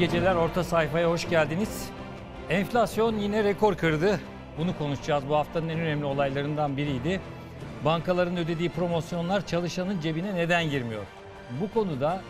[0.00, 1.88] Geceler orta sayfaya hoş geldiniz.
[2.50, 4.20] Enflasyon yine rekor kırdı.
[4.58, 5.28] Bunu konuşacağız.
[5.28, 7.20] Bu haftanın en önemli olaylarından biriydi.
[7.84, 11.02] Bankaların ödediği promosyonlar çalışanın cebine neden girmiyor?
[11.60, 12.22] Bu konuda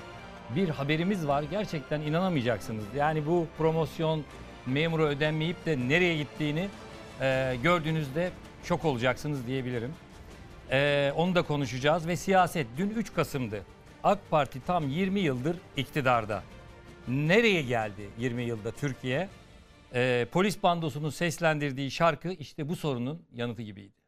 [0.56, 1.44] bir haberimiz var.
[1.50, 2.84] Gerçekten inanamayacaksınız.
[2.96, 4.24] Yani bu promosyon
[4.66, 6.68] memura ödenmeyip de nereye gittiğini
[7.20, 8.30] e, gördüğünüzde
[8.64, 9.92] şok olacaksınız diyebilirim.
[10.70, 13.62] E, onu da konuşacağız ve siyaset dün 3 Kasım'dı.
[14.04, 16.42] AK Parti tam 20 yıldır iktidarda.
[17.10, 19.28] Nereye geldi 20 yılda Türkiye?
[19.94, 23.99] Ee, polis bandosunun seslendirdiği şarkı işte bu sorunun yanıtı gibiydi.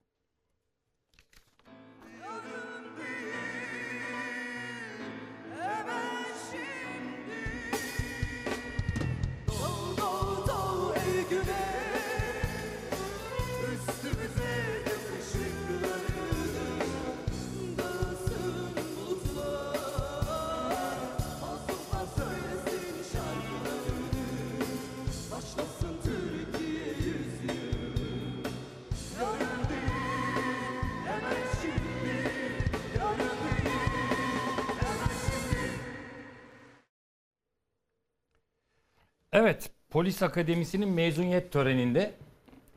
[39.33, 42.15] Evet, Polis Akademisi'nin mezuniyet töreninde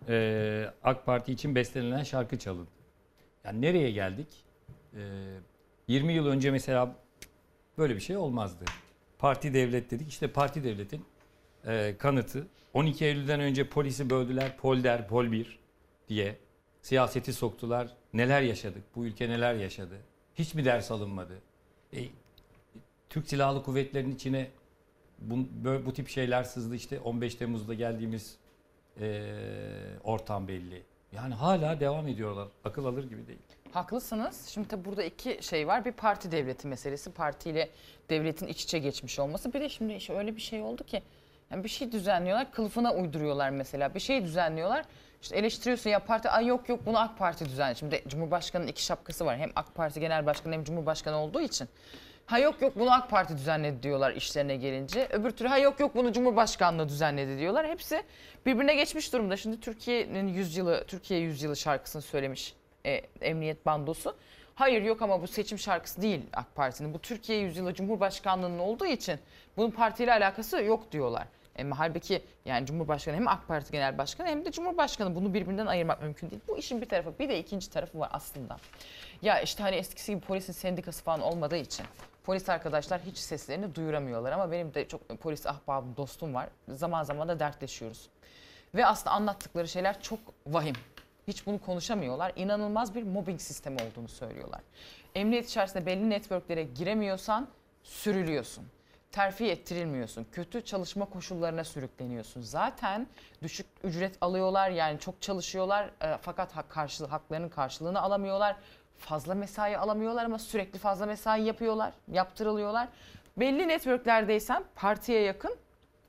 [0.10, 2.70] e, AK Parti için bestelenen şarkı çalındı.
[3.44, 4.28] Yani nereye geldik?
[4.94, 5.00] E,
[5.88, 6.96] 20 yıl önce mesela
[7.78, 8.66] böyle bir şey olmazdı.
[9.20, 10.08] Parti devlet dedik.
[10.08, 11.06] İşte parti devletin
[11.68, 12.48] e, kanıtı.
[12.74, 14.58] 12 Eylül'den önce polisi böldüler.
[14.58, 15.60] Pol der, pol bir
[16.10, 16.38] diye.
[16.82, 17.88] Siyaseti soktular.
[18.14, 18.84] Neler yaşadık?
[18.96, 19.98] Bu ülke neler yaşadı?
[20.36, 21.42] Hiç mi ders alınmadı?
[21.94, 22.00] E,
[23.10, 24.48] Türk Silahlı Kuvvetleri'nin içine
[25.30, 25.38] bu,
[25.86, 28.36] bu tip şeyler sızdı işte 15 Temmuz'da geldiğimiz
[29.02, 29.26] eee,
[30.04, 30.84] ortam belli.
[31.12, 32.48] Yani hala devam ediyorlar.
[32.64, 33.40] Akıl alır gibi değil.
[33.72, 34.48] Haklısınız.
[34.48, 35.86] Şimdi tabii burada iki şey var.
[35.86, 37.12] Bir parti devleti meselesi.
[37.12, 37.70] Partiyle
[38.10, 39.54] devletin iç içe geçmiş olması.
[39.54, 41.04] Bir de şimdi işte öyle bir şey oldu ki
[41.52, 43.94] yani bir şey düzenliyorlar, kılıfına uyduruyorlar mesela.
[43.96, 44.86] Bir şey düzenliyorlar.
[45.22, 47.76] İşte eleştiriyorsun ya parti ay yok yok bunu AK Parti düzenli.
[47.76, 49.38] Şimdi Cumhurbaşkanı'nın iki şapkası var.
[49.38, 51.68] Hem AK Parti Genel Başkanı hem Cumhurbaşkanı olduğu için.
[52.26, 55.08] Ha yok yok bunu AK Parti düzenledi diyorlar işlerine gelince.
[55.12, 57.68] Öbür türlü ha yok yok bunu Cumhurbaşkanlığı düzenledi diyorlar.
[57.68, 58.04] Hepsi
[58.46, 59.38] birbirine geçmiş durumda.
[59.38, 62.54] Şimdi Türkiye'nin yüzyılı, Türkiye yüzyılı şarkısını söylemiş
[62.86, 62.92] e,
[63.22, 64.16] Emniyet Bandosu.
[64.56, 66.94] Hayır yok ama bu seçim şarkısı değil AK Parti'nin.
[66.94, 69.20] Bu Türkiye yüzyılı Cumhurbaşkanlığı'nın olduğu için
[69.58, 71.28] bunun partiyle alakası yok diyorlar.
[71.60, 76.02] Ama halbuki yani Cumhurbaşkanı hem AK Parti Genel Başkanı hem de Cumhurbaşkanı bunu birbirinden ayırmak
[76.02, 76.42] mümkün değil.
[76.48, 78.58] Bu işin bir tarafı bir de ikinci tarafı var aslında.
[79.22, 81.86] Ya işte hani eskisi gibi polisin sendikası falan olmadığı için
[82.26, 86.50] polis arkadaşlar hiç seslerini duyuramıyorlar ama benim de çok polis ahbabım dostum var.
[86.68, 88.10] Zaman zaman da dertleşiyoruz.
[88.76, 90.76] Ve aslında anlattıkları şeyler çok vahim.
[91.28, 92.32] Hiç bunu konuşamıyorlar.
[92.36, 94.62] İnanılmaz bir mobbing sistemi olduğunu söylüyorlar.
[95.16, 97.48] Emniyet içerisinde belli networklere giremiyorsan
[97.84, 98.66] sürülüyorsun.
[99.12, 100.28] Terfi ettirilmiyorsun.
[100.32, 102.42] Kötü çalışma koşullarına sürükleniyorsun.
[102.42, 103.08] Zaten
[103.44, 108.56] düşük ücret alıyorlar yani çok çalışıyorlar e, fakat hak karşılığı, haklarının karşılığını alamıyorlar.
[108.98, 112.88] Fazla mesai alamıyorlar ama sürekli fazla mesai yapıyorlar, yaptırılıyorlar.
[113.38, 115.56] Belli networklerdeysen partiye yakın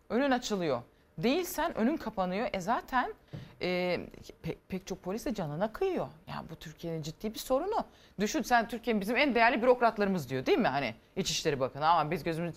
[0.08, 0.82] önün açılıyor.
[1.18, 2.48] Değilsen önün kapanıyor.
[2.52, 3.14] E zaten
[3.62, 4.00] e,
[4.42, 6.06] pek, pek çok polis de canına kıyıyor.
[6.28, 7.84] Yani bu Türkiye'nin ciddi bir sorunu.
[8.20, 10.68] Düşün sen Türkiye'nin bizim en değerli bürokratlarımız diyor değil mi?
[10.68, 12.54] Hani İçişleri Bakanı ama biz gözümüz...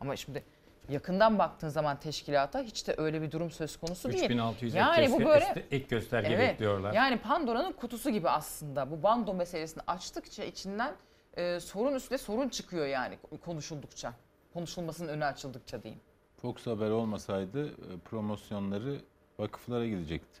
[0.00, 0.44] Ama şimdi
[0.88, 4.24] yakından baktığın zaman teşkilata hiç de öyle bir durum söz konusu değil.
[4.24, 6.52] 3600 yani ek, bu böyle ek gösterge Evet.
[6.52, 6.92] bekliyorlar.
[6.92, 8.90] Yani Pandora'nın kutusu gibi aslında.
[8.90, 10.94] Bu bando meselesini açtıkça içinden
[11.36, 14.12] e, sorun üstüne sorun çıkıyor yani konuşuldukça.
[14.54, 16.00] Konuşulmasının önü açıldıkça diyeyim.
[16.42, 19.00] Fox Haber olmasaydı e, promosyonları
[19.38, 20.40] vakıflara gidecekti.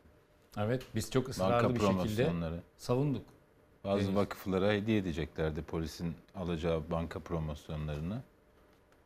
[0.58, 2.32] Evet biz çok Banka ısrarlı bir şekilde
[2.76, 3.22] savunduk.
[3.84, 4.16] Bazı Henüz.
[4.16, 8.22] vakıflara hediye edeceklerdi polisin alacağı banka promosyonlarını.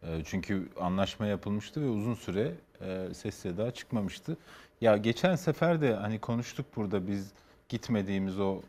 [0.06, 4.36] E, Çünkü anlaşma yapılmıştı ve uzun süre e, ses seda çıkmamıştı.
[4.80, 7.32] Ya geçen sefer de hani konuştuk burada biz
[7.68, 8.60] gitmediğimiz o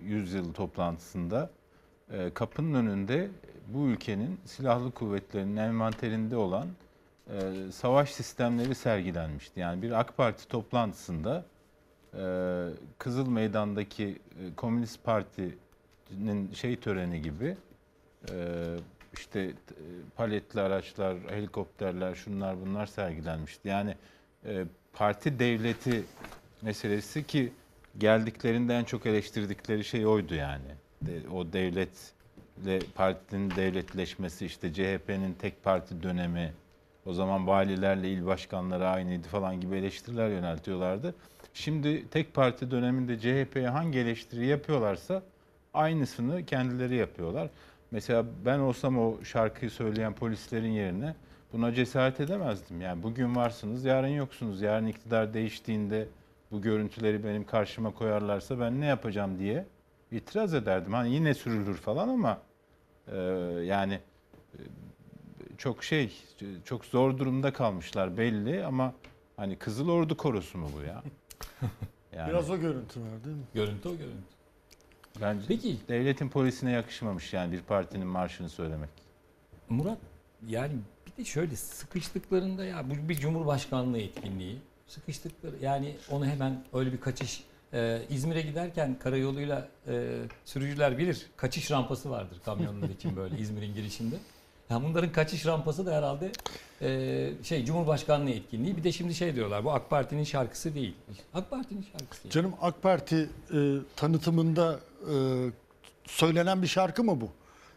[0.00, 1.50] e, 100 yıl toplantısında
[2.12, 3.28] e, kapının önünde
[3.68, 6.66] bu ülkenin silahlı kuvvetlerinin envanterinde olan
[7.30, 9.60] e, savaş sistemleri sergilenmişti.
[9.60, 11.44] Yani bir AK Parti toplantısında
[12.14, 12.22] e,
[12.98, 17.56] Kızıl Meydan'daki e, Komünist Parti'nin şey töreni gibi
[18.32, 18.34] e,
[19.18, 19.52] işte e,
[20.16, 23.68] paletli araçlar, helikopterler, şunlar bunlar sergilenmişti.
[23.68, 23.94] Yani
[24.46, 26.04] e, parti devleti
[26.62, 27.52] meselesi ki
[27.98, 30.74] geldiklerinde en çok eleştirdikleri şey oydu yani.
[31.32, 36.52] O devletle partinin devletleşmesi işte CHP'nin tek parti dönemi
[37.06, 41.14] o zaman valilerle il başkanları aynıydı falan gibi eleştiriler yöneltiyorlardı.
[41.54, 45.22] Şimdi tek parti döneminde CHP'ye hangi eleştiri yapıyorlarsa
[45.74, 47.48] aynısını kendileri yapıyorlar.
[47.90, 51.14] Mesela ben olsam o şarkıyı söyleyen polislerin yerine
[51.52, 52.80] buna cesaret edemezdim.
[52.80, 54.62] Yani bugün varsınız, yarın yoksunuz.
[54.62, 56.08] Yarın iktidar değiştiğinde
[56.50, 59.66] bu görüntüleri benim karşıma koyarlarsa ben ne yapacağım diye
[60.12, 60.92] itiraz ederdim.
[60.92, 62.38] Hani yine sürülür falan ama
[63.12, 63.16] e,
[63.64, 64.00] yani
[64.54, 64.58] e,
[65.58, 66.12] çok şey,
[66.64, 68.94] çok zor durumda kalmışlar belli ama
[69.36, 71.02] hani Kızıl Ordu korosu mu bu ya?
[72.16, 73.42] Yani Biraz o görüntü var değil mi?
[73.54, 74.33] Görüntü o görüntü.
[75.20, 78.90] Bence Peki devletin polisine yakışmamış yani bir partinin marşını söylemek.
[79.68, 79.98] Murat
[80.48, 80.72] yani
[81.06, 84.58] bir de şöyle sıkıştıklarında ya bu bir cumhurbaşkanlığı etkinliği.
[84.86, 87.44] Sıkıştıkları yani onu hemen öyle bir kaçış
[87.76, 94.16] Ee, İzmir'e giderken karayoluyla e, sürücüler bilir kaçış rampası vardır kamyonlar için böyle İzmir'in girişinde.
[94.70, 96.32] Ya bunların kaçış rampası da herhalde
[96.82, 98.76] e, şey Cumhurbaşkanlığı etkinliği.
[98.76, 100.94] Bir de şimdi şey diyorlar bu AK Parti'nin şarkısı değil.
[101.34, 102.20] AK Parti'nin şarkısı.
[102.24, 102.32] yani.
[102.32, 103.58] Canım AK Parti e,
[103.96, 105.14] tanıtımında e,
[106.06, 107.28] söylenen bir şarkı mı bu?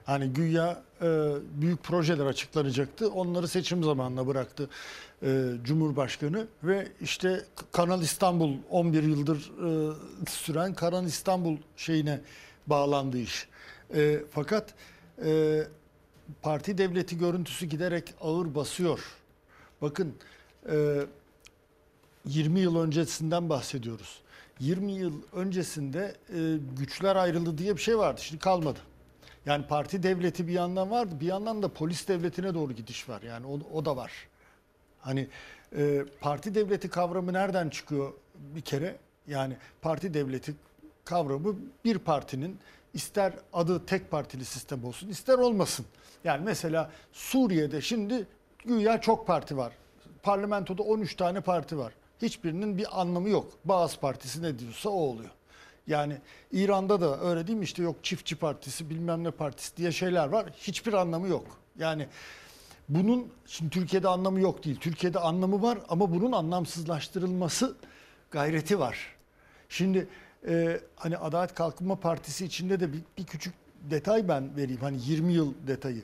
[0.06, 1.06] Hani güya e,
[1.62, 3.10] büyük projeler açıklanacaktı.
[3.12, 4.70] Onları seçim zamanına bıraktı
[5.24, 9.94] e, Cumhurbaşkanı ve işte Kanal İstanbul 11 yıldır e,
[10.30, 12.20] süren Kanal İstanbul şeyine
[12.68, 13.48] bağlandı iş.
[13.96, 14.74] E, fakat
[15.26, 15.64] e,
[16.42, 19.00] parti devleti görüntüsü giderek ağır basıyor.
[19.82, 20.16] Bakın
[20.70, 21.06] e,
[22.26, 24.22] 20 yıl öncesinden bahsediyoruz.
[24.60, 28.22] 20 yıl öncesinde e, güçler ayrıldı diye bir şey vardı.
[28.24, 28.80] Şimdi kalmadı.
[29.46, 33.22] Yani parti devleti bir yandan vardı, bir yandan da polis devletine doğru gidiş var.
[33.22, 34.12] Yani o, o da var.
[35.00, 35.28] Hani
[35.76, 38.98] e, parti devleti kavramı nereden çıkıyor bir kere?
[39.28, 40.56] Yani parti devleti
[41.06, 42.60] kavramı bir partinin
[42.98, 45.86] ister adı tek partili sistem olsun, ister olmasın.
[46.24, 48.28] Yani mesela Suriye'de şimdi
[48.66, 49.74] güya çok parti var.
[50.24, 51.94] Parlamentoda 13 tane parti var.
[52.22, 53.52] Hiçbirinin bir anlamı yok.
[53.66, 55.30] Bağız Partisi ne diyorsa o oluyor.
[55.88, 56.18] Yani
[56.52, 60.46] İran'da da öyle değil mi işte yok çiftçi partisi bilmem ne partisi diye şeyler var.
[60.58, 61.46] Hiçbir anlamı yok.
[61.80, 62.08] Yani
[62.90, 64.80] bunun şimdi Türkiye'de anlamı yok değil.
[64.80, 67.76] Türkiye'de anlamı var ama bunun anlamsızlaştırılması
[68.32, 69.16] gayreti var.
[69.70, 70.08] Şimdi
[70.48, 73.54] e, hani Adalet Kalkınma Partisi içinde de bir, bir küçük
[73.90, 74.82] detay ben vereyim.
[74.82, 76.04] Hani 20 yıl detayı.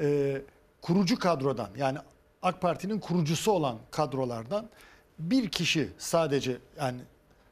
[0.00, 0.42] E,
[0.82, 1.98] kurucu kadrodan yani
[2.42, 4.68] AK Parti'nin kurucusu olan kadrolardan
[5.18, 7.00] bir kişi sadece yani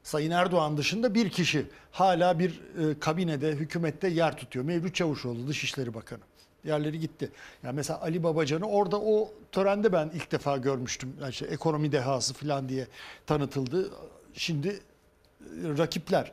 [0.03, 4.65] Sayın Erdoğan dışında bir kişi hala bir e, kabinede, hükümette yer tutuyor.
[4.65, 6.21] Mevlüt Çavuşoğlu Dışişleri Bakanı.
[6.65, 7.31] Diğerleri gitti.
[7.63, 11.17] Yani mesela Ali Babacan'ı orada o törende ben ilk defa görmüştüm.
[11.21, 12.87] Yani işte ekonomi dehası falan diye
[13.27, 13.91] tanıtıldı.
[14.35, 14.81] Şimdi
[15.79, 16.33] rakipler.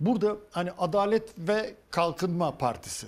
[0.00, 3.06] Burada hani Adalet ve Kalkınma Partisi.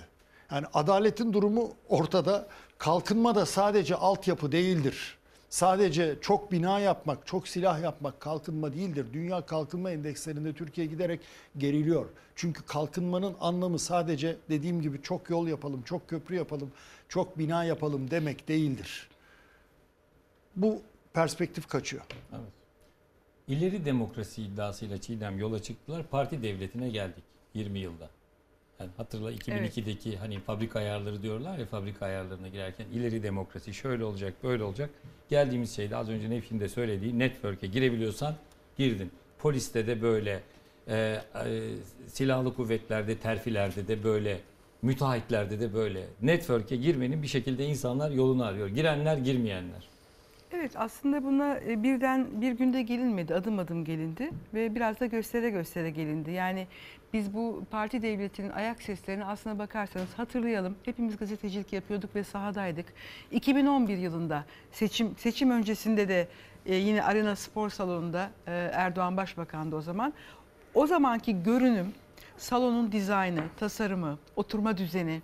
[0.51, 2.47] Yani adaletin durumu ortada.
[2.77, 5.17] Kalkınma da sadece altyapı değildir.
[5.49, 9.05] Sadece çok bina yapmak, çok silah yapmak kalkınma değildir.
[9.13, 11.19] Dünya kalkınma endekslerinde Türkiye giderek
[11.57, 12.05] geriliyor.
[12.35, 16.71] Çünkü kalkınmanın anlamı sadece dediğim gibi çok yol yapalım, çok köprü yapalım,
[17.09, 19.09] çok bina yapalım demek değildir.
[20.55, 20.81] Bu
[21.13, 22.03] perspektif kaçıyor.
[22.31, 22.58] Evet.
[23.49, 26.03] İleri demokrasi iddiasıyla Çiğdem yola çıktılar.
[26.11, 27.23] Parti devletine geldik
[27.53, 28.09] 20 yılda.
[28.79, 34.33] Yani hatırla 2002'deki hani fabrika ayarları diyorlar ya fabrika ayarlarına girerken ileri demokrasi şöyle olacak
[34.43, 34.89] böyle olacak.
[35.29, 38.35] Geldiğimiz şeyde az önce Nefin de söylediği network'e girebiliyorsan
[38.77, 39.11] girdin.
[39.39, 40.41] Poliste de böyle,
[40.87, 41.21] e, e,
[42.07, 44.39] silahlı kuvvetlerde, terfilerde de böyle,
[44.81, 46.07] müteahhitlerde de böyle.
[46.21, 48.67] Network'e girmenin bir şekilde insanlar yolunu arıyor.
[48.67, 49.89] Girenler girmeyenler.
[50.53, 55.49] Evet aslında buna e, birden bir günde gelinmedi adım adım gelindi ve biraz da göstere
[55.49, 56.31] göstere gelindi.
[56.31, 56.67] Yani
[57.13, 60.75] biz bu parti devletinin ayak seslerini aslına bakarsanız hatırlayalım.
[60.85, 62.85] Hepimiz gazetecilik yapıyorduk ve sahadaydık.
[63.31, 66.27] 2011 yılında seçim seçim öncesinde de
[66.65, 70.13] e, yine Arena Spor Salonu'nda e, Erdoğan Başbakan'dı o zaman.
[70.73, 71.93] O zamanki görünüm,
[72.37, 75.21] salonun dizaynı, tasarımı, oturma düzeni,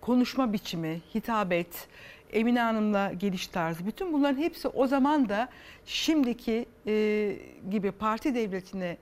[0.00, 1.88] konuşma biçimi, hitabet,
[2.32, 5.48] Emine Hanım'la geliş tarzı bütün bunların hepsi o zaman da
[5.84, 7.36] şimdiki e,
[7.70, 8.96] gibi parti devletine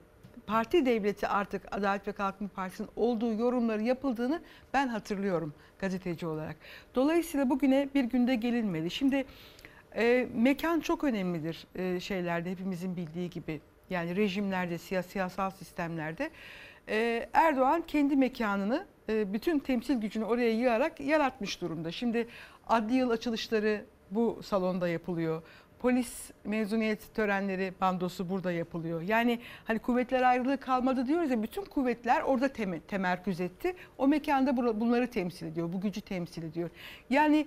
[0.47, 6.57] parti devleti artık Adalet ve Kalkınma Partisi'nin olduğu yorumları yapıldığını ben hatırlıyorum gazeteci olarak.
[6.95, 8.91] Dolayısıyla bugüne bir günde gelinmedi.
[8.91, 9.25] Şimdi
[9.97, 13.61] e, mekan çok önemlidir e, şeylerde hepimizin bildiği gibi.
[13.91, 16.31] Yani rejimlerde, siyasi, siyasal sistemlerde.
[16.89, 21.93] E, Erdoğan kendi mekanını, e, bütün temsil gücünü oraya yığarak yaratmış durumda.
[21.93, 22.29] Şimdi
[22.67, 25.43] adli yıl açılışları bu salonda yapılıyor.
[25.79, 29.03] Polis mezuniyet törenleri bandosu burada yapılıyor.
[29.03, 33.75] Yani hani kuvvetler ayrılığı kalmadı diyoruz ya bütün kuvvetler orada tem- temerküz etti.
[33.99, 36.71] O mekanda bunları temsil ediyor, bu gücü temsil ediyor.
[37.11, 37.47] Yani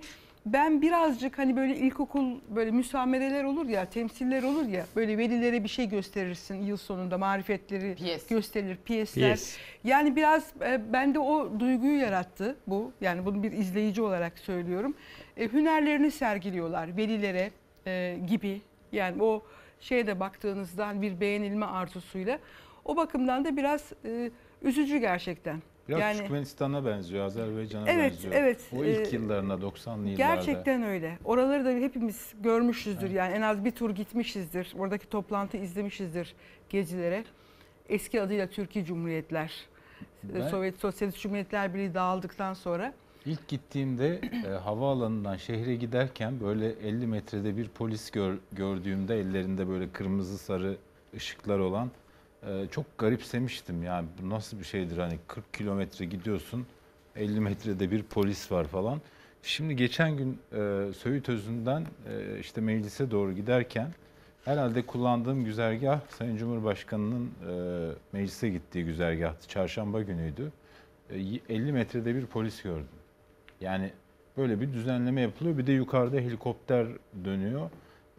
[0.52, 4.86] ben birazcık hani böyle ilkokul böyle müsamereler olur ya, temsiller olur ya.
[4.96, 8.26] Böyle velilere bir şey gösterirsin yıl sonunda marifetleri Piyes.
[8.26, 9.22] gösterilir, piyesler.
[9.22, 9.56] Piyes.
[9.84, 12.92] Yani biraz e, bende o duyguyu yarattı bu.
[13.00, 14.94] Yani bunu bir izleyici olarak söylüyorum.
[15.36, 17.50] E, hünerlerini sergiliyorlar velilere
[17.86, 18.60] e, gibi.
[18.92, 19.42] Yani o
[19.80, 22.38] şeye de baktığınızda hani bir beğenilme arzusuyla.
[22.84, 24.30] O bakımdan da biraz e,
[24.62, 25.62] üzücü gerçekten.
[25.88, 28.34] Biraz yani Türkmenistan'a benziyor, Azerbaycan'a Evet, benziyor.
[28.34, 28.60] evet.
[28.76, 30.34] O ilk Ee, yıllarında 90'lı yıllarda.
[30.34, 31.18] Gerçekten öyle.
[31.24, 33.10] Oraları da hepimiz görmüşüzdür.
[33.10, 34.74] Yani en az bir tur gitmişizdir.
[34.78, 36.34] Oradaki toplantı izlemişizdir
[36.68, 37.24] gezilere.
[37.88, 39.52] Eski adıyla Türkiye Cumhuriyetler.
[40.22, 42.92] Ben- Sovyet Sosyalist Cumhuriyetler Birliği dağıldıktan sonra.
[43.26, 49.88] İlk gittiğimde e, havaalanından şehre giderken böyle 50 metrede bir polis gör- gördüğümde ellerinde böyle
[49.90, 50.76] kırmızı sarı
[51.16, 51.90] ışıklar olan
[52.46, 53.82] e, çok garipsemiştim.
[53.82, 56.66] Yani bu nasıl bir şeydir hani 40 kilometre gidiyorsun
[57.16, 59.00] 50 metrede bir polis var falan.
[59.42, 63.88] Şimdi geçen gün e, Söğüt Özü'nden e, işte meclise doğru giderken
[64.44, 69.48] herhalde kullandığım güzergah Sayın Cumhurbaşkanı'nın e, meclise gittiği güzergahtı.
[69.48, 70.52] Çarşamba günüydü.
[71.10, 71.16] E,
[71.48, 72.86] 50 metrede bir polis gördüm.
[73.60, 73.90] Yani
[74.36, 75.58] böyle bir düzenleme yapılıyor.
[75.58, 76.86] Bir de yukarıda helikopter
[77.24, 77.70] dönüyor.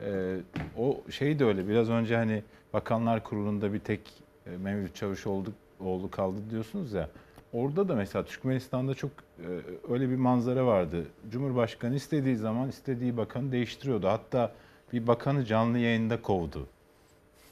[0.02, 0.38] Ee,
[0.78, 1.68] o şey de öyle.
[1.68, 4.02] Biraz önce hani Bakanlar Kurulu'nda bir tek
[4.48, 5.46] e, Mevlüt Çavuşoğlu
[5.80, 7.10] oğlu kaldı diyorsunuz ya.
[7.54, 9.48] Orada da mesela Türkmenistan'da çok e,
[9.94, 11.06] öyle bir manzara vardı.
[11.32, 14.08] Cumhurbaşkanı istediği zaman istediği bakanı değiştiriyordu.
[14.08, 14.52] Hatta
[14.94, 16.68] bir bakanı canlı yayında kovdu.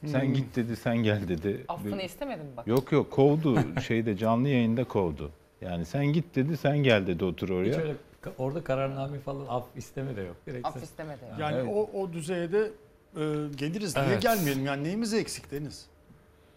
[0.05, 1.65] Sen git dedi, sen gel dedi.
[1.67, 2.67] Affını istemedin mi bak?
[2.67, 3.59] Yok yok kovdu.
[3.87, 5.31] Şeyde canlı yayında kovdu.
[5.61, 7.77] Yani sen git dedi, sen gel dedi otur Hiç oraya.
[7.81, 10.35] öyle ka- orada kararname falan af isteme de yok.
[10.47, 11.19] Direkt Af sen- istemedi.
[11.31, 11.41] yani.
[11.41, 11.69] Yani Evet.
[11.93, 12.71] o, o düzeye de
[13.15, 13.19] e,
[13.55, 13.95] geliriz.
[13.95, 14.21] Niye Evet.
[14.21, 14.65] gelmeyelim?
[14.65, 15.85] Yani neyimiz eksik Deniz?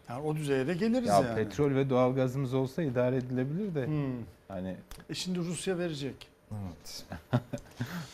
[0.09, 1.35] Yani o düzeye de geliriz Ya yani.
[1.35, 4.13] petrol ve doğalgazımız olsa idare edilebilir de Hmm.
[4.49, 4.77] hani
[5.11, 6.29] E şimdi Rusya verecek.
[6.53, 7.05] Evet.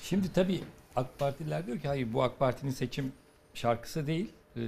[0.03, 0.61] Şimdi tabii
[0.97, 3.13] AK Partililer diyor ki hayır bu AK Parti'nin seçim
[3.55, 4.33] şarkısı değil.
[4.57, 4.61] Ee,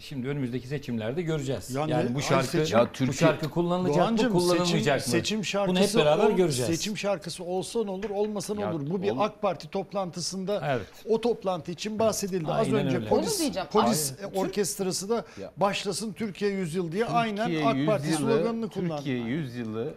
[0.00, 1.74] şimdi önümüzdeki seçimlerde göreceğiz.
[1.74, 5.18] Ya yani ne- bu şarkı seçim- Ya bu Türkiye- şarkı kullanılacak mı, Doğancığım kullanılmayacak seçim,
[5.18, 5.20] mı?
[5.22, 6.70] seçim şarkısı Bunu hep beraber ol- göreceğiz.
[6.70, 8.90] Seçim şarkısı olsa ne olur, olmasa ne olur.
[8.90, 10.86] Bu bir ol- AK Parti toplantısında Evet.
[11.08, 12.52] o toplantı için bahsedildi.
[12.52, 13.08] Az Aynen önce öyle.
[13.08, 13.42] Polis
[13.72, 14.34] polis Aynen.
[14.36, 15.52] orkestrası da Ya.
[15.56, 18.96] başlasın Türkiye yüzyıl diye aynen Türkiye AK Parti yüzyılı- sloganını kullandı.
[18.96, 19.94] Türkiye yüzyılı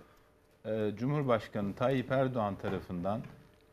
[0.66, 3.22] e, Cumhurbaşkanı Tayyip Erdoğan tarafından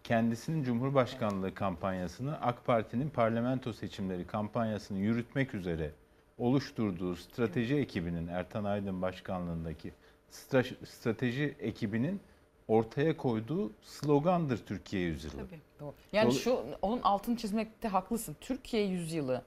[0.06, 5.90] kendisinin Cumhurbaşkanlığı kampanyasını AK Parti'nin parlamento seçimleri kampanyasını yürütmek üzere
[6.38, 9.92] oluşturduğu strateji ekibinin Ertan Aydın başkanlığındaki
[10.30, 12.20] stra- strateji ekibinin
[12.68, 15.36] ortaya koyduğu slogandır Türkiye yüzyılı.
[15.36, 15.60] Tabii.
[15.80, 15.94] Doğru.
[16.12, 18.36] Yani Dolu- şu onun altını çizmekte haklısın.
[18.40, 19.42] Türkiye yüzyılı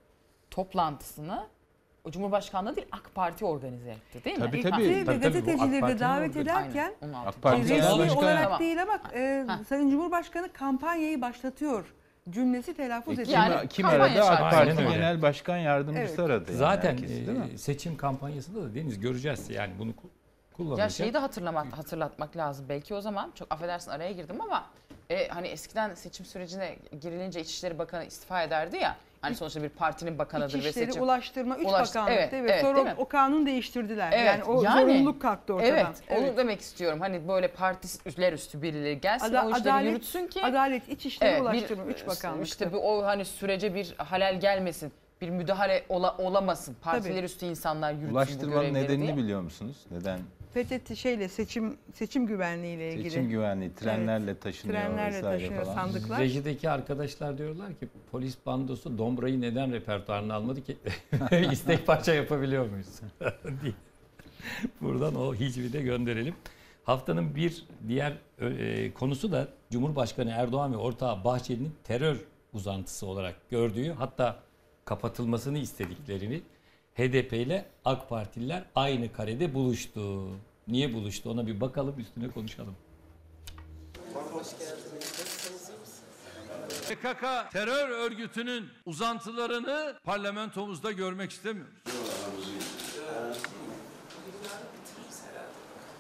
[0.52, 1.48] toplantısını
[2.10, 4.46] o Cumhurbaşkanlığı değil AK Parti organize etti değil mi?
[4.46, 4.84] Tabii, İlk tabii.
[4.84, 6.94] Tabii, bu AK gazetecileri de Parti'nin davet ederken
[7.26, 8.60] AK Parti resmi olarak Tamam.
[8.60, 9.46] değil ama e.
[9.70, 11.86] Sayın Cumhurbaşkanı kampanyayı başlatıyor
[12.30, 13.38] cümlesi telaffuz E, ediyor.
[13.44, 14.24] kim, Yani kim aradı?
[14.24, 14.40] AK.
[14.52, 14.76] Parti.
[14.78, 16.20] Genel Başkan Yardımcısı Evet.
[16.20, 16.46] aradı.
[16.52, 17.50] yani Zaten herkesi, değil mi?
[17.54, 19.50] e, seçim kampanyasında da Deniz göreceğiz.
[19.50, 20.10] Yani bunu ku-
[20.54, 20.80] kullanacak.
[20.86, 22.66] Ya şeyi de hatırlamak, hatırlatmak lazım.
[22.70, 24.66] Belki o zaman çok affedersin araya girdim ama
[25.10, 28.96] e, hani eskiden seçim sürecine girilince İçişleri Bakanı istifa ederdi ya.
[29.22, 31.04] Hani sonuçta bir partinin bakanıdır ve İçişleri, seçim.
[31.04, 32.94] Ulaştırma, üç Ulaş- bakanlıktı evet, evet, evet, sonra değil mi?
[32.98, 34.12] o kanun değiştirdiler.
[34.14, 35.72] Evet, yani o yani- zorunluluk kalktı ortadan.
[35.74, 35.88] Evet,
[36.20, 37.00] onu demek istiyorum.
[37.00, 40.44] Hani böyle partiler üstü birileri gelsin Ada- o işleri adalet, yürütsün ki.
[40.46, 42.44] Adalet, İçişleri, Evet, Ulaştırma, bir- üç bakanlıktı.
[42.48, 44.92] İşte bu o hani sürece bir halel gelmesin.
[45.22, 46.76] Bir müdahale ola- olamasın.
[46.82, 47.26] Partiler Tabii.
[47.26, 49.18] üstü insanlar yürütsün bu Ulaştırmanın görevleri nedenini diye.
[49.18, 49.78] biliyor musunuz?
[49.92, 50.20] Neden?
[50.54, 53.10] PTT şeyle seçim seçim güvenliğiyle ilgili.
[53.10, 55.76] Seçim güvenliği, trenlerle taşınıyor Trenlerle vesaire taşınıyor, falan.
[55.76, 56.20] sandıklar.
[56.20, 60.78] Rejideki arkadaşlar diyorlar ki polis bandosu Dombra'yı neden repertuarına almadı ki?
[61.52, 62.88] İstek parça yapabiliyor muyuz?
[63.64, 63.74] diye.
[64.82, 66.36] Buradan o hicvi de gönderelim.
[66.84, 72.18] Haftanın bir diğer e, konusu da Cumhurbaşkanı Erdoğan ve ortağı Bahçeli'nin terör
[72.54, 74.40] uzantısı olarak gördüğü hatta
[74.86, 76.42] kapatılmasını istediklerini
[77.00, 80.30] HDP ile AK Partililer aynı karede buluştu.
[80.68, 82.76] Niye buluştu ona bir bakalım üstüne konuşalım.
[86.90, 91.74] PKK terör örgütünün uzantılarını parlamentomuzda görmek istemiyoruz.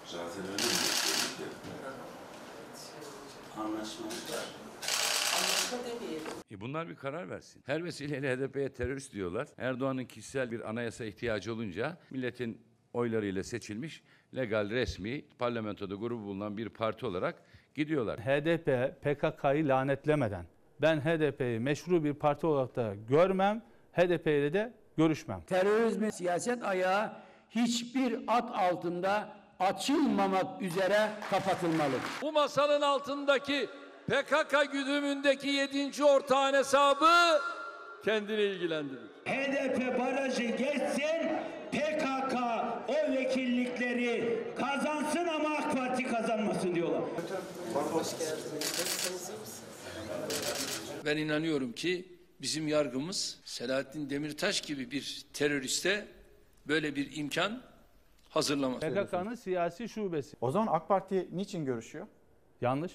[0.06, 0.70] Zaten öyle mi?
[5.74, 5.80] Var.
[6.52, 7.64] E bunlar bir karar versin.
[7.66, 9.48] Her vesileyle HDP'ye terörist diyorlar.
[9.58, 12.62] Erdoğan'ın kişisel bir anayasa ihtiyacı olunca milletin
[12.94, 14.04] oylarıyla seçilmiş
[14.36, 17.36] legal resmi parlamentoda grubu bulunan bir parti olarak
[17.76, 18.20] gidiyorlar.
[18.20, 20.46] HDP PKK'yı lanetlemeden
[20.82, 23.62] ben HDP'yi meşru bir parti olarak da görmem,
[23.94, 25.42] HDP ile de görüşmem.
[25.42, 27.14] terörizmin siyaset ayağı
[27.50, 32.02] hiçbir at altında açılmamak üzere kapatılmalıdır.
[32.22, 33.70] Bu masanın altındaki
[34.10, 37.39] PKK güdümündeki yedinci ortağın hesabı
[38.06, 39.00] kendini ilgilendirir.
[39.25, 41.38] HDP barajı geçsin,
[41.72, 42.36] PKK
[42.88, 47.01] o vekillikleri kazansın ama AK Parti kazanmasın diyorlar.
[51.06, 52.06] Ben inanıyorum ki
[52.42, 56.08] bizim yargımız Selahattin Demirtaş gibi bir teröriste
[56.68, 57.62] böyle bir imkan
[58.30, 58.80] hazırlamaz.
[58.80, 60.38] PKK'nın siyasi şubesi.
[60.42, 62.08] O zaman AK Parti niçin görüşüyor?
[62.62, 62.92] Yanlış.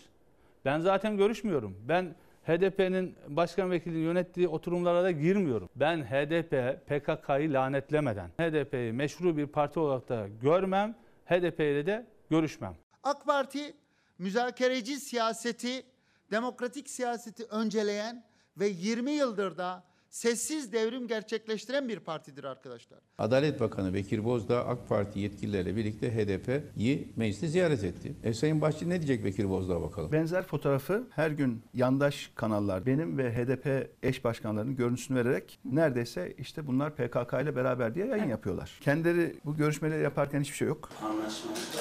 [0.64, 1.76] Ben zaten görüşmüyorum.
[1.88, 2.14] Ben
[2.47, 5.68] HDP'nin başkan vekilinin yönettiği oturumlara da girmiyorum.
[5.76, 6.52] Ben HDP
[6.87, 10.94] PKK'yı lanetlemeden HDP'yi meşru bir parti olarak da görmem,
[11.26, 12.76] HDP ile de görüşmem.
[13.02, 13.75] AK Parti
[14.18, 15.87] müzakereci siyaseti,
[16.30, 18.25] demokratik siyaseti önceleyen
[18.56, 22.99] ve 20 yıldır da sessiz devrim gerçekleştiren bir partidir arkadaşlar.
[23.18, 28.14] Adalet Bakanı Bekir Bozdağ AK Parti yetkilileriyle birlikte HDP'yi mecliste ziyaret etti.
[28.23, 30.12] E, Sayın Bahçeli ne diyecek Bekir Bozdağ bakalım.
[30.12, 36.66] Benzer fotoğrafı her gün yandaş kanallar benim ve HDP eş başkanlarının görüntüsünü vererek neredeyse işte
[36.66, 38.78] bunlar PKK ile beraber diye yayın yapıyorlar.
[38.80, 40.90] Kendileri bu görüşmeleri yaparken hiçbir şey yok.
[41.02, 41.75] Anlaşmamız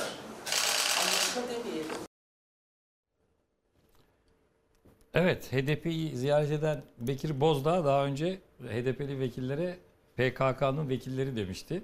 [5.13, 9.77] Evet, HDP'yi ziyaret eden Bekir Bozdağ daha önce HDP'li vekillere
[10.17, 11.83] PKK'nın vekilleri demişti.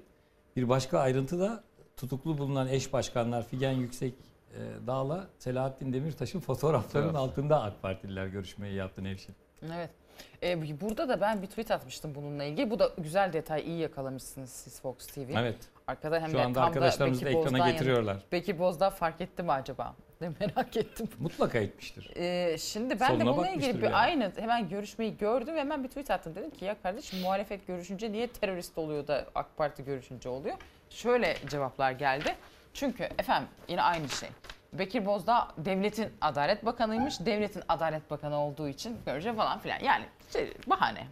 [0.55, 1.63] Bir başka ayrıntı da
[1.97, 4.13] tutuklu bulunan eş başkanlar Figen Yüksek
[4.53, 7.29] e, Dağ'la Selahattin Demirtaş'ın fotoğraflarının Fotoğraf.
[7.29, 9.35] altında AK Partililer görüşmeyi yaptı Nevşin.
[9.75, 9.89] Evet.
[10.43, 12.71] Ee, burada da ben bir tweet atmıştım bununla ilgili.
[12.71, 15.19] Bu da güzel detay iyi yakalamışsınız siz Fox TV.
[15.35, 15.57] Evet.
[15.87, 18.17] Arkada hem Şu de anda tam da arkadaşlarımız da Bekir ekrana getiriyorlar.
[18.31, 19.95] Bekir Bozdağ fark etti mi acaba?
[20.21, 21.09] Ne merak ettim.
[21.19, 22.11] Mutlaka etmiştir.
[22.15, 23.95] Ee, şimdi ben Soluna de bununla ilgili bir yani.
[23.95, 26.35] aynı hemen görüşmeyi gördüm ve hemen bir tweet attım.
[26.35, 30.55] Dedim ki ya kardeşim muhalefet görüşünce niye terörist oluyor da AK Parti görüşünce oluyor?
[30.89, 32.35] Şöyle cevaplar geldi.
[32.73, 34.29] Çünkü efendim yine aynı şey.
[34.73, 37.19] Bekir Bozdağ devletin adalet bakanıymış.
[37.25, 39.79] Devletin adalet bakanı olduğu için görece falan filan.
[39.79, 41.07] Yani şey, bahane.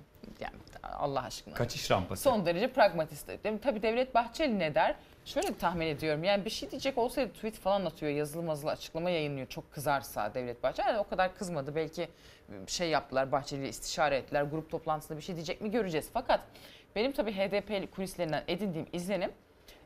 [0.93, 1.53] Allah aşkına.
[1.53, 2.23] Kaçış rampası.
[2.23, 3.31] Son derece pragmatist.
[3.63, 4.95] Tabii Devlet Bahçeli ne der?
[5.25, 6.23] Şöyle tahmin ediyorum.
[6.23, 8.11] Yani bir şey diyecek olsaydı tweet falan atıyor.
[8.11, 9.47] Yazılı mazılı açıklama yayınlıyor.
[9.47, 10.87] Çok kızarsa Devlet Bahçeli.
[10.87, 11.75] Yani o kadar kızmadı.
[11.75, 12.09] Belki
[12.67, 13.31] şey yaptılar.
[13.31, 14.43] Bahçeli'yle istişare ettiler.
[14.43, 16.09] Grup toplantısında bir şey diyecek mi göreceğiz.
[16.13, 16.39] Fakat
[16.95, 19.31] benim tabii HDP kulislerinden edindiğim izlenim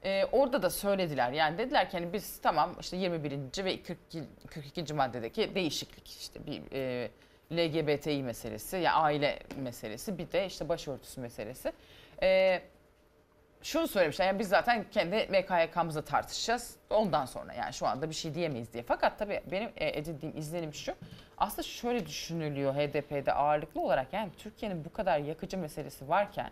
[0.03, 1.31] e, orada da söylediler.
[1.31, 3.65] Yani dediler ki hani biz tamam işte 21.
[3.65, 4.93] ve 42, 42.
[4.93, 7.09] maddedeki değişiklik işte bir e,
[7.51, 11.73] LGBTİ meselesi ya aile meselesi bir de işte başörtüsü meselesi.
[12.23, 12.61] E,
[13.63, 18.33] şunu söylemişler yani biz zaten kendi MKYK'mızla tartışacağız ondan sonra yani şu anda bir şey
[18.33, 18.83] diyemeyiz diye.
[18.83, 20.93] Fakat tabii benim e, edindiğim izlenim şu
[21.37, 26.51] aslında şöyle düşünülüyor HDP'de ağırlıklı olarak yani Türkiye'nin bu kadar yakıcı meselesi varken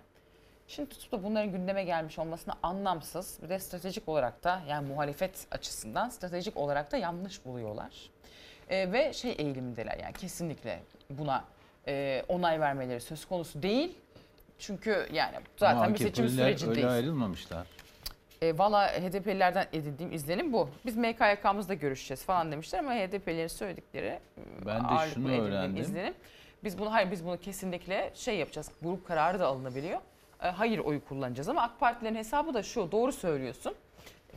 [0.69, 5.47] Şimdi tutup da bunların gündeme gelmiş olmasına anlamsız bir de stratejik olarak da yani muhalefet
[5.51, 8.09] açısından stratejik olarak da yanlış buluyorlar.
[8.69, 10.79] Ee, ve şey eğilimindeler yani kesinlikle
[11.09, 11.43] buna
[11.87, 13.95] e, onay vermeleri söz konusu değil.
[14.59, 16.91] Çünkü yani zaten Ama bir seçim AKP'liler öyle sürecindeyiz.
[16.91, 17.67] ayrılmamışlar.
[18.41, 20.69] E, Valla HDP'lilerden edindiğim izlenim bu.
[20.85, 24.19] Biz MKYK'mızda görüşeceğiz falan demişler ama HDP'lilerin söyledikleri e,
[24.65, 25.81] Ben de ağırlıklı şunu edindiğim öğrendim.
[25.81, 26.13] izlenim.
[26.63, 28.71] Biz bunu hayır biz bunu kesinlikle şey yapacağız.
[28.81, 29.99] Grup kararı da alınabiliyor.
[30.43, 32.91] E, hayır oyu kullanacağız ama AK Partilerin hesabı da şu.
[32.91, 33.75] Doğru söylüyorsun.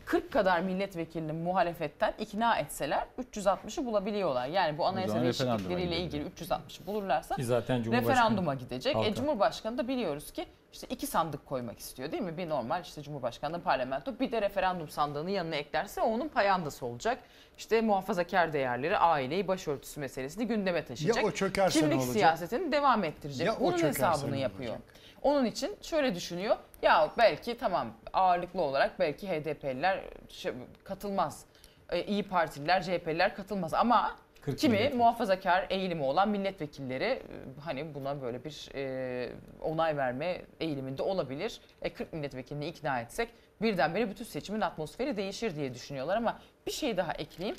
[0.04, 4.46] 40 kadar milletvekilini muhalefetten ikna etseler 360'ı bulabiliyorlar.
[4.46, 6.46] Yani bu anayasa değişiklikleriyle ilgili gidebilir.
[6.46, 8.94] 360'ı bulurlarsa Ki zaten referanduma gidecek.
[8.96, 9.14] E, halka.
[9.14, 12.36] Cumhurbaşkanı da biliyoruz ki işte iki sandık koymak istiyor değil mi?
[12.36, 17.18] Bir normal işte Cumhurbaşkanlığı parlamento bir de referandum sandığını yanına eklerse onun payandası olacak.
[17.58, 21.24] İşte muhafazakar değerleri, aileyi, başörtüsü meselesini gündeme taşıyacak.
[21.24, 22.12] Ya o çökerse ne Kimlik olacak?
[22.14, 23.46] siyasetini devam ettirecek.
[23.46, 24.70] Ya Bunun hesabını ne yapıyor.
[24.70, 25.01] olacak?
[25.22, 26.56] Onun için şöyle düşünüyor.
[26.82, 30.52] Ya belki tamam ağırlıklı olarak belki HDP'liler şey,
[30.84, 31.44] katılmaz.
[31.90, 34.98] E, İyi Partililer, CHP'liler katılmaz ama 40 kimi milletvekili.
[34.98, 37.20] muhafazakar eğilimi olan milletvekilleri e,
[37.64, 41.60] hani buna böyle bir e, onay verme eğiliminde olabilir.
[41.82, 43.28] E, 40 milletvekilini ikna etsek
[43.62, 47.56] birdenbire bütün seçimin atmosferi değişir diye düşünüyorlar ama bir şey daha ekleyeyim.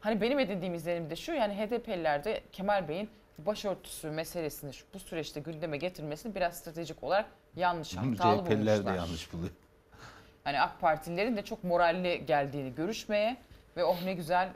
[0.00, 3.10] Hani benim edindiğim izlenim de şu yani HDP'lilerde Kemal Bey'in
[3.46, 7.26] başörtüsü meselesini şu- bu süreçte gündeme getirmesini biraz stratejik olarak
[7.56, 8.94] yanlış hatalı CHP'liler de bulmuşlar.
[8.94, 9.50] yanlış buluyor.
[10.44, 13.36] Hani AK Partililerin de çok moralli geldiğini görüşmeye
[13.76, 14.48] ve oh ne güzel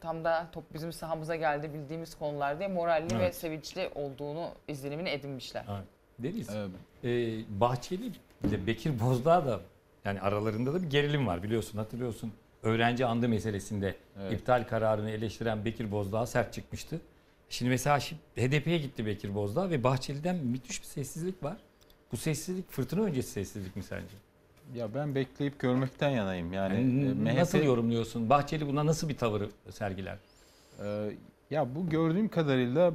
[0.00, 3.34] tam da top bizim sahamıza geldi bildiğimiz konular diye moralli ve Evet.
[3.34, 5.64] sevinçli olduğunu izlenimini edinmişler.
[5.70, 5.84] Evet.
[6.18, 6.70] Deniz, Evet.
[7.04, 8.12] e, Bahçeli
[8.44, 9.60] ile Bekir Bozdağ da
[10.04, 12.32] yani aralarında da bir gerilim var biliyorsun hatırlıyorsun.
[12.62, 14.32] Öğrenci andı meselesinde Evet.
[14.32, 17.00] iptal kararını eleştiren Bekir Bozdağ sert çıkmıştı.
[17.50, 17.98] Şimdi mesela
[18.36, 21.56] HDP'ye gitti Bekir Bozdağ ve Bahçeli'den müthiş bir sessizlik var.
[22.12, 24.14] Bu sessizlik fırtına öncesi sessizlik mi sence?
[24.74, 26.52] Ya ben bekleyip görmekten yanayım.
[26.52, 28.30] Yani, Yani e, MHP nasıl yorumluyorsun?
[28.30, 30.18] Bahçeli buna nasıl bir tavır sergiler?
[30.82, 31.10] Ee,
[31.50, 32.92] Ya bu gördüğüm kadarıyla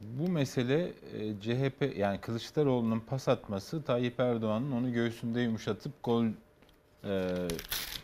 [0.00, 6.24] bu mesele e, CHP yani Kılıçdaroğlu'nun pas atması Tayyip Erdoğan'ın onu göğsünde yumuşatıp gol
[7.04, 7.34] e,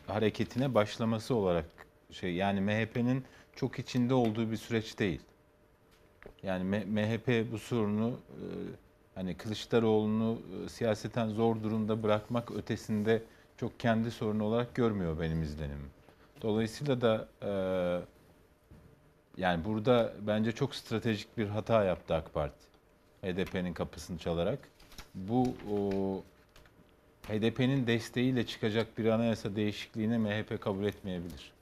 [0.06, 1.64] hareketine başlaması olarak
[2.10, 3.24] şey yani MHP'nin
[3.56, 5.20] çok içinde olduğu bir süreç değil.
[6.46, 8.42] Yani MHP bu sorunu e,
[9.14, 13.22] hani Kılıçdaroğlu'nu e, siyaseten zor durumda bırakmak ötesinde
[13.56, 15.90] çok kendi sorunu olarak görmüyor benim izlenimim.
[16.42, 17.52] Dolayısıyla da e,
[19.36, 22.64] yani burada bence çok stratejik bir hata yaptı AK Parti.
[23.22, 24.58] HDP'nin kapısını çalarak.
[25.14, 25.78] Bu o,
[27.28, 31.53] HDP'nin desteğiyle çıkacak bir anayasa değişikliğini MHP kabul etmeyebilir.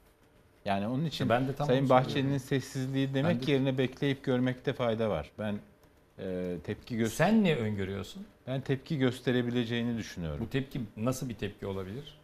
[0.65, 4.73] Yani onun için Ben de tam Sayın Bahçeli'nin sessizliği demek Ben de- yerine bekleyip görmekte
[4.73, 5.31] fayda var.
[5.39, 5.55] Ben
[6.19, 8.27] e, tepki gö- Sen ne öngörüyorsun?
[8.47, 10.41] ben tepki gösterebileceğini düşünüyorum.
[10.41, 12.19] Bu tepki nasıl bir tepki olabilir?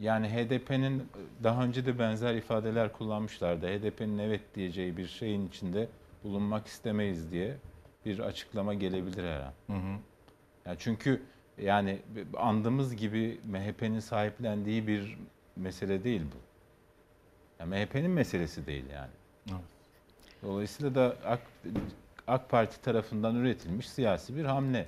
[0.00, 1.02] Yani HDP'nin
[1.42, 3.66] daha önce de benzer ifadeler kullanmışlardı.
[3.66, 5.88] HDP'nin evet diyeceği bir şeyin içinde
[6.24, 7.56] bulunmak istemeyiz diye
[8.06, 9.52] bir açıklama gelebilir her an.
[10.66, 11.22] Yani çünkü
[11.62, 11.98] yani
[12.36, 15.18] andığımız gibi MHP'nin sahiplendiği bir
[15.56, 16.53] mesele değil bu.
[17.64, 19.10] Yani MHP'nin meselesi değil yani.
[20.42, 21.40] Dolayısıyla da AK,
[22.26, 24.86] AK Parti tarafından üretilmiş siyasi bir hamle.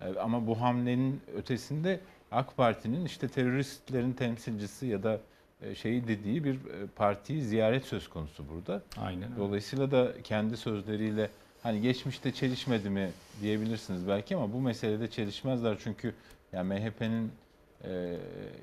[0.00, 2.00] E, Ama bu hamlenin ötesinde
[2.32, 5.20] AK Parti'nin işte teröristlerin temsilcisi ya da
[5.62, 8.82] e, şeyi dediği bir e, partiyi ziyaret söz konusu burada.
[8.96, 9.28] Aynen.
[9.38, 11.30] Dolayısıyla da kendi sözleriyle
[11.62, 13.10] hani geçmişte çelişmedi mi
[13.40, 16.14] diyebilirsiniz belki ama bu meselede çelişmezler çünkü
[16.52, 17.32] yani MHP'nin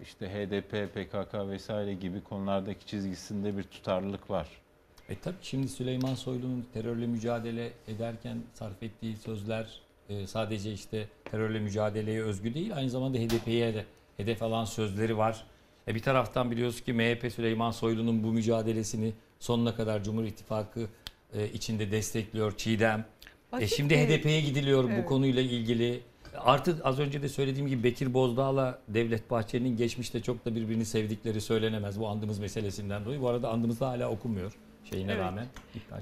[0.03, 4.47] işte HDP, PKK vesaire gibi konulardaki çizgisinde bir tutarlılık var.
[5.09, 11.59] E tabii şimdi Süleyman Soylu'nun terörle mücadele ederken sarf ettiği sözler e, sadece işte terörle
[11.59, 13.85] mücadeleye özgü değil aynı zamanda HDP'ye de
[14.17, 15.43] hedef alan sözleri var.
[15.87, 20.87] E bir taraftan biliyoruz ki MHP Süleyman Soylu'nun bu mücadelesini sonuna kadar Cumhur İttifakı
[21.33, 22.99] e, içinde destekliyor Çiğdem.
[22.99, 25.05] E Basit şimdi bir- HDP'ye gidiliyor bu Evet.
[25.05, 26.01] konuyla ilgili.
[26.39, 31.41] Artık az önce de söylediğim gibi Bekir Bozdağ'la Devlet Bahçeli'nin geçmişte çok da birbirini sevdikleri
[31.41, 33.21] söylenemez bu andımız meselesinden dolayı.
[33.21, 35.23] Bu arada andımızda hala okunmuyor şeyine Evet.
[35.23, 35.45] rağmen.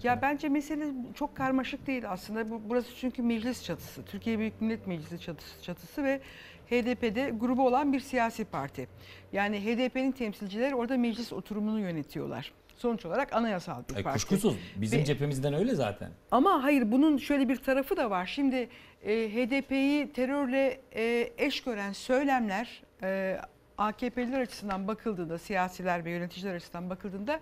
[0.03, 2.49] Ya bence mesele çok karmaşık değil aslında.
[2.49, 4.03] Bu, burası çünkü meclis çatısı.
[4.05, 6.21] Türkiye Büyük Millet Meclisi çatısı, çatısı ve
[6.69, 8.87] HDP'de grubu olan bir siyasi parti.
[9.33, 12.53] Yani HDP'nin temsilcileri orada meclis oturumunu yönetiyorlar.
[12.83, 14.13] Sonuç olarak anayasal bir E, parti.
[14.13, 14.55] kuşkusuz.
[14.75, 16.09] Bizim Ve- cephemizden öyle zaten.
[16.31, 18.25] Ama hayır bunun şöyle bir tarafı da var.
[18.25, 18.69] Şimdi
[19.03, 23.37] e, HDP'yi terörle e, eş gören söylemler e,
[23.77, 27.39] AKP'liler açısından bakıldığında, siyasiler ve yöneticiler açısından bakıldığında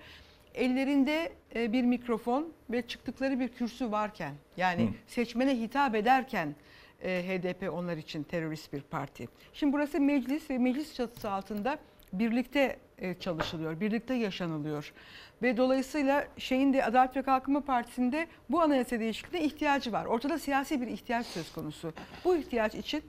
[0.56, 4.89] ellerinde e, bir mikrofon ve çıktıkları bir kürsü varken yani Hı.
[5.08, 6.56] seçmene hitap ederken
[7.04, 9.27] e, HDP onlar için terörist bir parti.
[9.54, 11.77] Şimdi burası meclis ve meclis çatısı altında
[12.13, 12.77] birlikte
[13.19, 14.93] çalışılıyor, birlikte yaşanılıyor.
[15.41, 20.05] Ve dolayısıyla şeyin de Adalet ve Kalkınma Partisi'nde bu anayasa değişikliğine ihtiyacı var.
[20.05, 21.93] Ortada siyasi bir ihtiyaç söz konusu.
[22.25, 23.03] Bu ihtiyaç için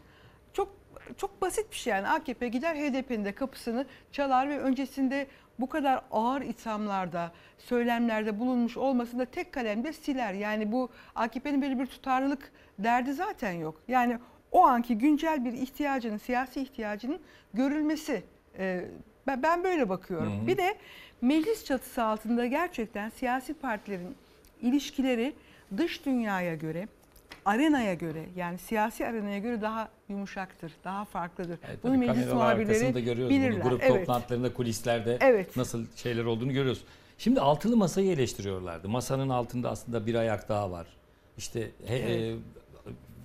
[0.52, 0.68] çok
[1.16, 5.26] çok basit bir şey yani AKP gider HDP'nin de kapısını çalar ve öncesinde
[5.58, 10.34] bu kadar ağır ithamlarda, söylemlerde bulunmuş olmasını da tek kalemde siler.
[10.34, 13.82] Yani bu AKP'nin böyle bir tutarlılık derdi zaten yok.
[13.88, 14.18] Yani
[14.52, 17.20] o anki güncel bir ihtiyacının, siyasi ihtiyacının
[17.54, 18.22] görülmesi.
[18.58, 18.84] e,
[19.26, 20.38] ben, ben böyle bakıyorum.
[20.38, 20.46] Hı hı.
[20.46, 20.74] Bir de
[21.20, 24.16] meclis çatısı altında gerçekten siyasi partilerin
[24.62, 25.34] ilişkileri
[25.76, 26.88] dış dünyaya göre,
[27.44, 31.58] arenaya göre yani siyasi arenaya göre daha yumuşaktır, daha farklıdır.
[31.68, 33.60] Evet, Bunu meclis muhabirleri görüyoruz bilirler.
[33.60, 33.70] bunu.
[33.70, 34.00] Grup evet.
[34.00, 35.56] toplantılarında, kulislerde Evet.
[35.56, 36.84] nasıl şeyler olduğunu görüyoruz.
[37.18, 38.88] Şimdi altılı masayı eleştiriyorlardı.
[38.88, 40.86] Masanın altında aslında bir ayak daha var.
[41.38, 42.38] İşte he- Evet.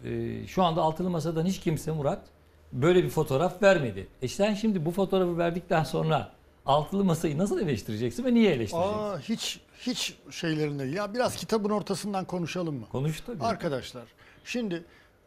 [0.06, 2.22] e, e, şu anda altılı masadan hiç kimse Murat
[2.71, 4.08] böyle bir fotoğraf vermedi.
[4.21, 6.32] E sen şimdi bu fotoğrafı verdikten sonra
[6.65, 8.99] altılı masayı nasıl eleştireceksin ve niye eleştireceksin?
[8.99, 12.86] Aa, hiç hiç şeylerinde ya biraz kitabın ortasından konuşalım mı?
[12.91, 13.43] Konuş tabii.
[13.43, 14.03] Arkadaşlar
[14.45, 14.84] şimdi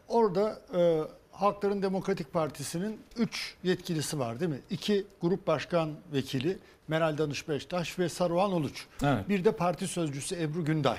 [0.09, 1.01] orada e,
[1.33, 4.61] Halkların Demokratik Partisi'nin 3 yetkilisi var değil mi?
[4.71, 8.87] 2 grup başkan vekili Meral Danış Beştaş ve Saruhan Uluç.
[9.03, 9.29] Evet.
[9.29, 10.99] Bir de parti sözcüsü Ebru Günday.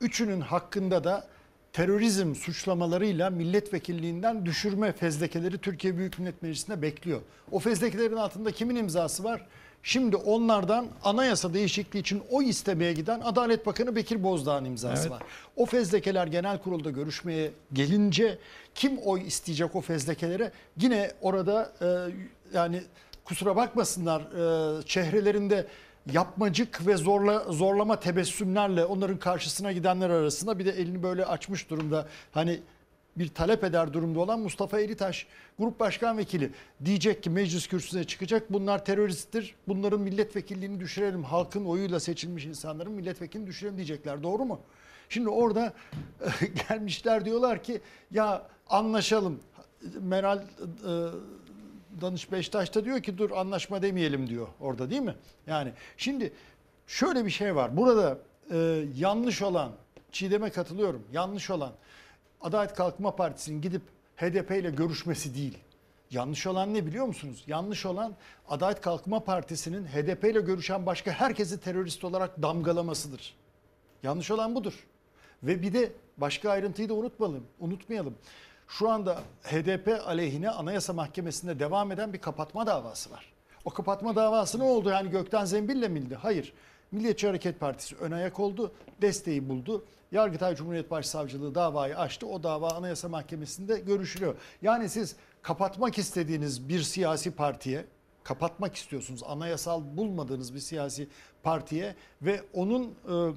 [0.00, 1.26] Üçünün hakkında da
[1.76, 7.20] terörizm suçlamalarıyla milletvekilliğinden düşürme fezlekeleri Türkiye Büyük Millet Meclisi'nde bekliyor.
[7.52, 9.46] O fezlekelerin altında kimin imzası var?
[9.82, 15.10] Şimdi onlardan anayasa değişikliği için oy istemeye giden Adalet Bakanı Bekir Bozdağ'ın imzası Evet.
[15.10, 15.22] var.
[15.56, 18.38] O fezlekeler genel kurulda görüşmeye gelince
[18.74, 20.52] kim oy isteyecek o fezlekelere?
[20.80, 21.86] Yine orada e,
[22.56, 22.82] yani
[23.24, 25.66] kusura bakmasınlar e, çehrelerinde
[26.12, 32.08] yapmacık ve zorla zorlama tebessümlerle onların karşısına gidenler arasında bir de elini böyle açmış durumda.
[32.32, 32.60] Hani
[33.16, 35.26] bir talep eder durumda olan Mustafa Eritaş
[35.58, 36.50] Grup Başkan Vekili
[36.84, 39.54] diyecek ki meclis kürsüsüne çıkacak bunlar teröristtir.
[39.68, 41.24] Bunların milletvekilliğini düşürelim.
[41.24, 44.22] Halkın oyuyla seçilmiş insanların milletvekilini düşürelim diyecekler.
[44.22, 44.60] Doğru mu?
[45.08, 45.72] Şimdi orada
[46.68, 49.40] gelmişler diyorlar ki ya anlaşalım.
[50.00, 50.44] Meral e,
[52.00, 55.14] Danış Beştaş da diyor ki dur anlaşma demeyelim diyor orada değil mi?
[55.46, 56.32] Yani şimdi
[56.86, 57.76] şöyle bir şey var.
[57.76, 58.18] Burada
[58.50, 59.72] e, yanlış olan,
[60.12, 61.02] Çiğdem'e katılıyorum.
[61.12, 61.72] Yanlış olan
[62.40, 63.82] Adalet Kalkınma Partisi'nin gidip
[64.16, 65.58] HDP ile görüşmesi değil.
[66.10, 67.44] Yanlış olan ne biliyor musunuz?
[67.46, 68.14] Yanlış olan
[68.48, 73.34] Adalet Kalkınma Partisi'nin HDP ile görüşen başka herkesi terörist olarak damgalamasıdır.
[74.02, 74.86] Yanlış olan budur.
[75.42, 77.44] Ve bir de başka ayrıntıyı da unutmayalım.
[77.60, 78.14] Unutmayalım.
[78.68, 83.32] Şu anda HDP aleyhine Anayasa Mahkemesi'nde devam eden bir kapatma davası var.
[83.64, 84.88] O kapatma davası ne oldu?
[84.88, 86.14] Yani gökten zembille mi indi?
[86.14, 86.52] Hayır.
[86.92, 89.84] Milliyetçi Hareket Partisi ön ayak oldu, desteği buldu.
[90.12, 92.26] Yargıtay Cumhuriyet Başsavcılığı davayı açtı.
[92.26, 94.34] O dava Anayasa Mahkemesi'nde görüşülüyor.
[94.62, 97.84] Yani siz kapatmak istediğiniz bir siyasi partiye,
[98.24, 101.08] kapatmak istiyorsunuz anayasal bulmadığınız bir siyasi
[101.42, 103.32] partiye ve onun e,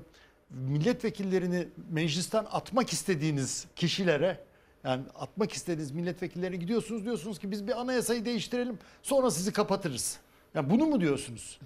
[0.49, 4.48] milletvekillerini meclisten atmak istediğiniz kişilere
[4.83, 10.19] yani atmak istediğiniz milletvekillerine gidiyorsunuz diyorsunuz ki biz bir anayasayı değiştirelim sonra sizi kapatırız.
[10.55, 11.59] Ya bunu mu diyorsunuz?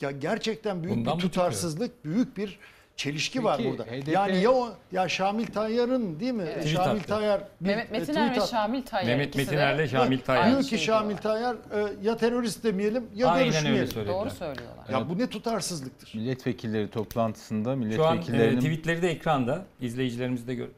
[0.00, 2.58] Ya gerçekten büyük Bundan bir tutarsızlık, büyük bir
[3.00, 3.84] çelişki var Peki, burada.
[3.84, 6.44] HDP Yani ya o ya Şamil Tayyar'ın değil mi?
[6.54, 6.66] Evet.
[6.66, 7.00] Şamil.
[7.00, 8.40] Tayyar bir, Mehmet e, Metiner ve.
[8.40, 10.50] Şamil Tayyar Mehmet ikisi de Metiner'le Şamil Tayyar.
[10.50, 11.16] Diyor ki Şamil.
[11.16, 11.58] Tayyar e,
[12.02, 13.86] ya terörist demeyelim ya Aynen öyle görüşmeyelim.
[13.86, 14.14] söylediler.
[14.14, 14.88] Doğru söylüyorlar.
[14.92, 16.14] Ya bu ne tutarsızlıktır?
[16.14, 19.64] Milletvekilleri toplantısında Şu an e, milletvekillerinin tweetleri de ekranda.
[19.80, 20.68] İzleyicilerimiz de gör,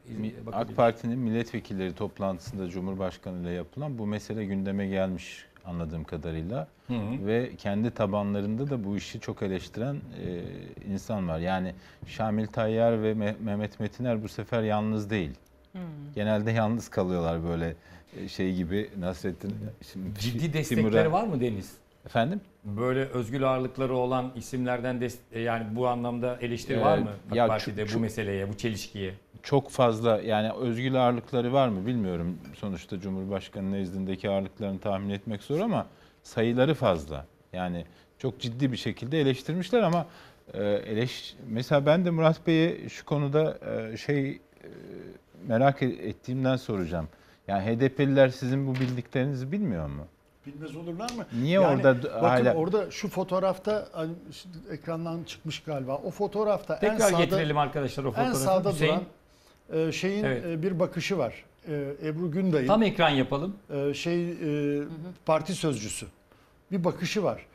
[0.53, 0.75] AK.
[0.75, 6.67] Parti'nin milletvekilleri toplantısında Cumhurbaşkanı ile yapılan bu mesele gündeme gelmiş anladığım kadarıyla.
[6.87, 7.25] Hı hı.
[7.27, 10.41] Ve kendi tabanlarında da bu işi çok eleştiren e,
[10.93, 11.39] insan var.
[11.39, 11.73] Yani
[12.07, 15.31] Şamil Tayyar ve Me- Mehmet Metiner bu sefer yalnız değil.
[16.15, 17.75] Genelde yalnız kalıyorlar böyle
[18.19, 19.55] e, şey gibi Nasrettin.
[19.91, 21.71] Şimdi Ciddi Timur'a- destekleri var mı Deniz?
[22.05, 22.41] Efendim?
[22.65, 27.35] Böyle özgür ağırlıkları olan isimlerden des- e, yani bu anlamda eleştiri Ee, var mı AK
[27.35, 29.13] ya Parti'de şu- bu meseleye, bu çelişkiye?
[29.43, 32.37] çok fazla yani özgür ağırlıkları var mı bilmiyorum.
[32.55, 35.87] Sonuçta Cumhurbaşkanı nezdindeki ağırlıklarını tahmin etmek zor ama
[36.23, 37.25] sayıları fazla.
[37.53, 37.85] Yani
[38.17, 40.05] çok ciddi bir şekilde eleştirmişler ama
[40.53, 43.57] e, eleş mesela ben de Murat Bey'e şu konuda
[43.93, 44.41] e, şey
[45.47, 47.07] merak ettiğimden soracağım.
[47.47, 50.05] Yani HDP'liler sizin bu bildiklerinizi bilmiyor mu?
[50.45, 51.25] Bilmez olurlar mı?
[51.41, 54.11] Niye orada d- bakın hala- orada şu fotoğrafta hani
[54.71, 55.95] ekrandan çıkmış galiba.
[55.95, 58.37] O fotoğrafta en Tekrar sağda getirelim arkadaşlar o en fotoğrafı.
[58.39, 58.93] sağda Hüseyin,
[59.71, 60.45] duran e, şeyin Evet.
[60.45, 61.45] e, bir bakışı var.
[61.67, 63.55] E, Ebru Günday'ın tam ekran yapalım.
[63.73, 64.83] e, şey e,
[65.25, 66.05] parti sözcüsü.
[66.71, 67.45] Bir bakışı var.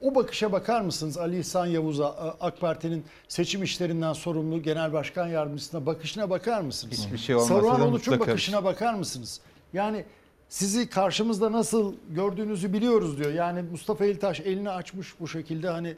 [0.00, 2.08] O bakışa bakar mısınız Ali İhsan Yavuz'a
[2.40, 6.98] AK Parti'nin seçim işlerinden sorumlu genel başkan yardımcısına bakışına bakar mısınız?
[7.06, 9.40] Hiçbir şey olmasa da Saruhan Uluç'un bakışına bakar mısınız?
[9.72, 10.04] Yani
[10.50, 13.32] sizi karşımızda nasıl gördüğünüzü biliyoruz diyor.
[13.32, 15.96] Yani Mustafa Eltaş elini açmış bu şekilde hani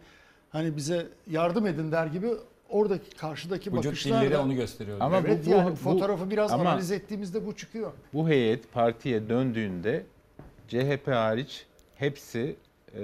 [0.51, 2.29] hani bize yardım edin der gibi
[2.69, 4.97] oradaki karşıdaki Vücut bakışlar dilleri da onu gösteriyor.
[5.01, 7.93] Ama evet bu- yani bu- fotoğrafı biraz ama- analiz ettiğimizde bu çıkıyor.
[8.15, 10.07] Bu heyet partiye döndüğünde
[10.69, 12.57] CHP hariç hepsi
[12.95, 13.03] e,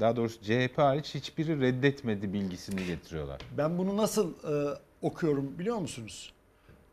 [0.00, 3.40] daha doğrusu CHP hariç hiçbiri reddetmedi bilgisini getiriyorlar.
[3.58, 6.32] Ben bunu nasıl e, okuyorum biliyor musunuz?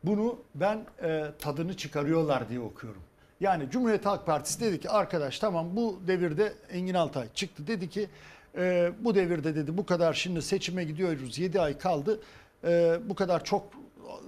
[0.04, 3.02] Bunu ben e, tadını çıkarıyorlar diye okuyorum.
[3.40, 8.08] Yani Cumhuriyet Halk Partisi dedi ki arkadaş tamam bu devirde Engin Altay çıktı dedi ki
[8.56, 12.20] e, bu devirde dedi bu kadar şimdi seçime gidiyoruz 7 ay kaldı
[12.64, 13.66] E, bu kadar çok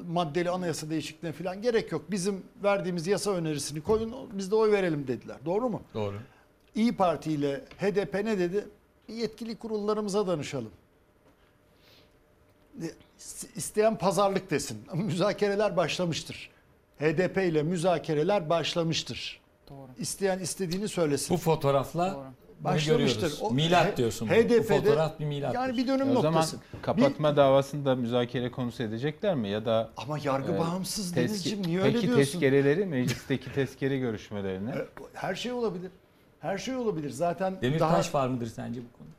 [0.07, 2.11] maddeli anayasa değişikliğine falan gerek yok.
[2.11, 5.37] Bizim verdiğimiz yasa önerisini koyun biz de oy verelim dediler.
[5.44, 5.83] Doğru mu?
[5.94, 6.16] Doğru.
[6.75, 8.68] İyi Parti ile HDP ne dedi?
[9.09, 10.70] Yetkili kurullarımıza danışalım.
[13.57, 14.79] İsteyen pazarlık desin.
[14.94, 16.51] Müzakereler başlamıştır.
[17.03, 19.41] HDP ile müzakereler başlamıştır.
[19.71, 19.88] Doğru.
[19.99, 21.35] İsteyen istediğini söylesin.
[21.35, 22.33] Bu fotoğrafla bunu
[22.65, 23.33] Başlamıştır.
[23.41, 24.29] O- milat diyorsun.
[24.29, 24.33] bu.
[24.33, 25.55] HDP'de bu fotoğraf bir milat.
[25.55, 26.57] Yani bir dönüm o zaman noktası.
[26.83, 31.81] kapatma davasında müzakere konusu edecekler mi ya da Ama yargı e, bağımsız tezke- Denizciğim niye
[31.81, 32.25] öyle Peki diyorsun?
[32.25, 35.91] tezkereleri meclisteki tezkere görüşmelerini E, Her şey olabilir.
[36.41, 37.11] Her şey olabilir.
[37.11, 39.12] Zaten Demirtaş var mıdır sence bu konuda?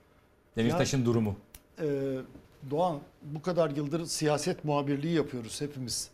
[0.57, 1.35] Demirtaş'ın durumu.
[1.81, 1.85] e,
[2.71, 6.09] Doğan bu kadar yıldır siyaset muhabirliği yapıyoruz hepimiz.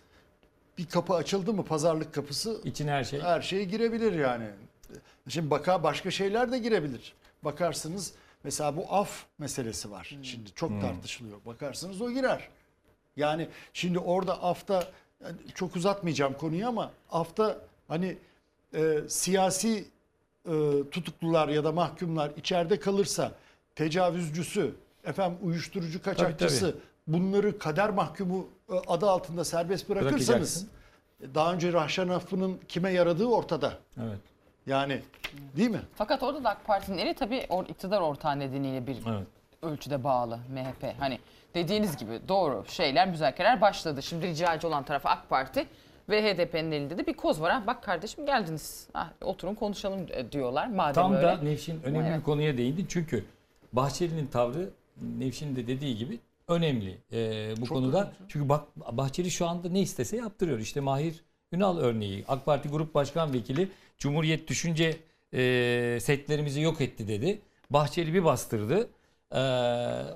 [0.80, 3.20] Bir kapı açıldı mı pazarlık kapısı İçine her şey.
[3.22, 4.46] her şey girebilir yani.
[5.30, 7.14] Şimdi baka başka şeyler de girebilir.
[7.44, 8.14] Bakarsınız
[8.44, 10.18] mesela bu af meselesi var.
[10.24, 10.82] Şimdi çok Hmm.
[10.82, 11.38] tartışılıyor.
[11.46, 12.50] Bakarsınız o girer.
[13.18, 14.88] Yani şimdi orada afta
[15.24, 18.18] yani çok uzatmayacağım konuyu ama afta hani
[18.74, 19.86] e, siyasi
[20.46, 20.54] e,
[20.92, 23.32] tutuklular ya da mahkumlar içeride kalırsa
[23.76, 26.82] tecavüzcüsü, efendim uyuşturucu kaçakçısı tabii.
[27.08, 28.48] bunları kader mahkumu
[28.88, 30.68] adı altında serbest bırakırsanız
[31.36, 33.74] daha önce Rahşan Affı'nın kime yaradığı ortada.
[34.04, 34.20] Evet.
[34.68, 35.02] Yani
[35.58, 35.82] değil mi?
[35.96, 39.28] Fakat orada da AK Parti'nin eli tabii or, iktidar ortağı nedeniyle bir Evet.
[39.62, 40.94] ölçüde bağlı MHP.
[41.00, 41.20] Hani
[41.56, 44.02] dediğiniz gibi doğru şeyler, müzakereler başladı.
[44.04, 45.66] Şimdi ricacı olan taraf AK Parti
[46.10, 47.52] ve HDP'nin elinde de bir koz var.
[47.52, 48.88] Ha, bak kardeşim geldiniz.
[48.94, 50.68] Ha, oturun konuşalım e, diyorlar.
[50.68, 51.28] Madem Tam öyle.
[51.28, 52.20] da Nevşin önemli Evet.
[52.20, 52.86] bir konuya değindi.
[52.90, 53.26] Çünkü
[53.74, 54.70] Bahçeli'nin tavrı
[55.18, 57.98] Nevşin'in de dediği gibi önemli e, bu Çok konuda.
[58.02, 58.14] önemli.
[58.28, 60.60] Çünkü bak Bahçeli şu anda ne istese yaptırıyor.
[60.60, 62.26] İşte Mahir Ünal örneği.
[62.28, 64.98] AK Parti Grup Başkan Vekili Cumhuriyet düşünce
[65.34, 67.42] e, setlerimizi yok etti dedi.
[67.70, 68.90] Bahçeli bir bastırdı.
[69.32, 69.40] E,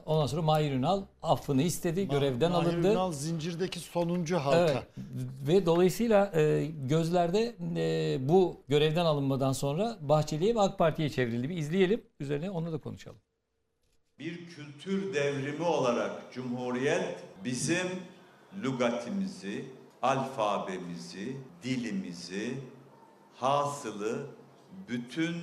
[0.06, 2.91] ondan sonra Mahir Ünal affını istedi, görevden Mahir alındı.
[2.91, 4.58] Ünal zincirdeki sonuncu halka.
[4.58, 4.84] Evet.
[5.48, 11.50] Ve dolayısıyla e, gözlerde e, bu görevden alınmadan sonra Bahçeli'ye ve AK Parti'ye çevrildi.
[11.50, 12.02] Bir izleyelim.
[12.19, 13.17] Üzerine onu da konuşalım.
[14.19, 17.88] Bir kültür devrimi olarak Cumhuriyet bizim
[18.63, 19.65] lügatimizi,
[20.02, 22.54] alfabemizi, dilimizi,
[23.36, 24.26] hasılı
[24.88, 25.36] bütün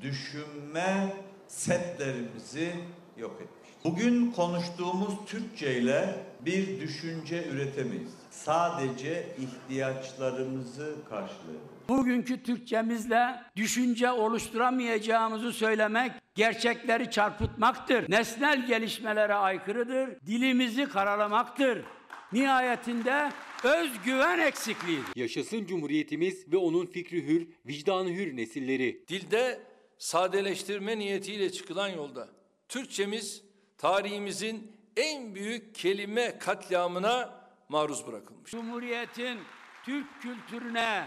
[0.00, 1.16] düşünme
[1.48, 2.72] setlerimizi
[3.16, 3.70] yok etmiş.
[3.84, 8.12] Bugün konuştuğumuz Türkçe ile bir düşünce üretemeyiz.
[8.30, 11.75] Sadece ihtiyaçlarımızı karşılayabiliriz.
[11.88, 18.10] Bugünkü Türkçemizle düşünce oluşturamayacağımızı söylemek gerçekleri çarpıtmaktır.
[18.10, 20.20] Nesnel gelişmelere aykırıdır.
[20.26, 21.84] Dilimizi karalamaktır.
[22.32, 23.30] Nihayetinde
[23.64, 25.16] özgüven eksikliğidir.
[25.16, 29.04] Yaşasın Cumhuriyetimiz ve onun fikri hür, vicdanı hür nesilleri.
[29.08, 29.60] Dilde
[29.98, 32.28] sadeleştirme niyetiyle çıkılan yolda
[32.68, 33.42] Türkçemiz
[33.78, 37.34] tarihimizin en büyük kelime katliamına
[37.68, 38.50] maruz bırakılmış.
[38.50, 39.38] Cumhuriyetin
[39.84, 41.06] Türk kültürüne,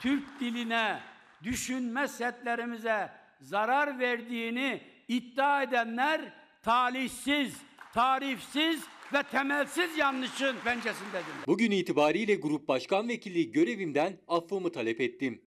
[0.00, 1.00] Türk diline,
[1.42, 6.32] düşünme setlerimize zarar verdiğini iddia edenler
[6.62, 7.56] talihsiz,
[7.94, 8.82] tarifsiz
[9.12, 11.46] ve temelsiz yanlışın pencesindedirler.
[11.46, 15.42] Bugün itibariyle Grup Başkan Vekilliği görevimden affımı talep ettim.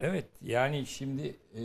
[0.00, 1.60] Evet yani şimdi e,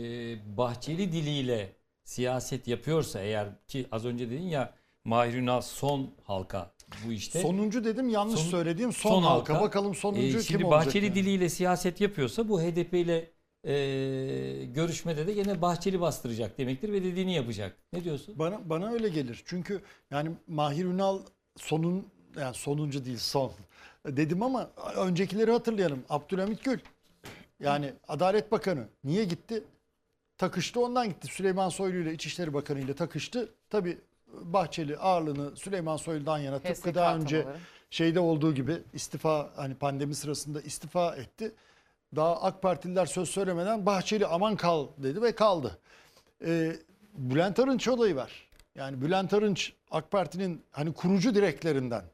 [0.56, 6.74] Bahçeli diliyle siyaset yapıyorsa eğer ki az önce dedin ya Mahir Ünal son halka
[7.06, 7.40] bu işte.
[7.42, 9.60] Sonuncu dedim yanlış Son- söylediğim son, halka.
[9.60, 10.86] Bakalım sonuncu E, kim Şimdi olacak?
[10.86, 11.14] Bahçeli yani?
[11.14, 13.30] diliyle siyaset yapıyorsa bu HDP ile
[13.64, 13.74] e,
[14.64, 17.76] görüşmede de yine Bahçeli bastıracak demektir ve dediğini yapacak.
[17.92, 18.38] Ne diyorsun?
[18.38, 19.42] Bana bana öyle gelir.
[19.46, 21.18] Çünkü yani Mahir Ünal
[21.56, 22.06] sonun
[22.40, 23.52] yani sonuncu değil son
[24.06, 26.02] dedim ama öncekileri hatırlayalım.
[26.08, 26.78] Abdülhamit Gül
[27.60, 29.64] yani Adalet Bakanı niye gitti?
[30.38, 31.26] Takıştı ondan gitti.
[31.26, 33.48] Süleyman Soylu ile İçişleri Bakanı ile takıştı.
[33.70, 33.98] Tabi
[34.32, 37.60] Bahçeli ağırlığını Süleyman Soylu'dan yana tıpkı HSK daha önce atamaları.
[37.90, 41.54] şeyde olduğu gibi istifa hani pandemi sırasında istifa etti.
[42.16, 45.78] Daha AK Partililer söz söylemeden Bahçeli aman kal dedi ve kaldı.
[46.46, 46.76] Ee,
[47.14, 48.48] Bülent Arınç olayı var.
[48.74, 52.04] Yani Bülent Arınç AK Parti'nin hani kurucu direklerinden.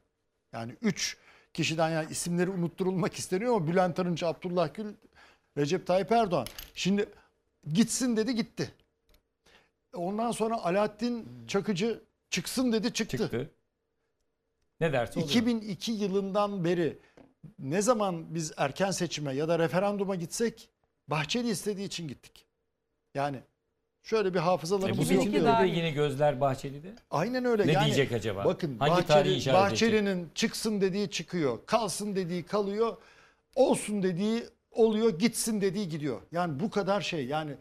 [0.53, 1.17] Yani üç
[1.53, 4.93] kişiden yani isimleri unutturulmak isteniyor ama Bülent Arınç, Abdullah Gül,
[5.57, 6.47] Recep Tayyip Erdoğan.
[6.73, 7.09] Şimdi
[7.73, 8.71] gitsin dedi gitti.
[9.93, 13.17] Ondan sonra Alaaddin Çakıcı çıksın dedi çıktı.
[13.17, 13.51] Çıktı.
[14.79, 15.29] Ne derse oluyor.
[15.29, 16.97] 2002 yılından beri
[17.59, 20.69] ne zaman biz erken seçime ya da referanduma gitsek
[21.07, 22.45] Bahçeli istediği için gittik.
[23.15, 23.39] Yani
[24.03, 25.23] şöyle bir E, bu hafızalarımız yok.
[25.23, 26.93] seçimde de yine gözler Bahçeli'de.
[27.11, 27.67] Aynen öyle.
[27.67, 28.45] Ne yani, diyecek acaba?
[28.45, 29.89] Bakın Hangi tarihi Bahçeli, işaret edecek?
[29.89, 31.59] Bahçeli'nin çıksın dediği çıkıyor.
[31.65, 32.97] Kalsın dediği kalıyor.
[33.55, 35.19] Olsun dediği oluyor.
[35.19, 36.21] Gitsin dediği gidiyor.
[36.31, 37.25] Yani bu kadar şey.
[37.25, 37.55] Yani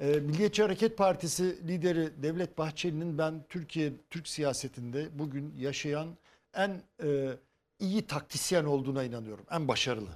[0.00, 6.08] Milliyetçi Hareket Partisi lideri Devlet Bahçeli'nin ben Türkiye Türk siyasetinde bugün yaşayan
[6.54, 7.30] en e,
[7.78, 9.46] iyi taktisyen olduğuna inanıyorum.
[9.50, 10.10] En başarılı.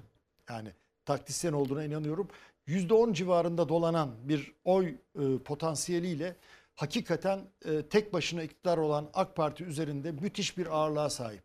[0.48, 0.68] Yani
[1.04, 2.28] taktisyen olduğuna inanıyorum.
[2.68, 6.36] %10 civarında dolanan bir oy e, potansiyeliyle
[6.74, 11.44] hakikaten e, tek başına iktidar olan AK Parti üzerinde müthiş bir ağırlığa sahip.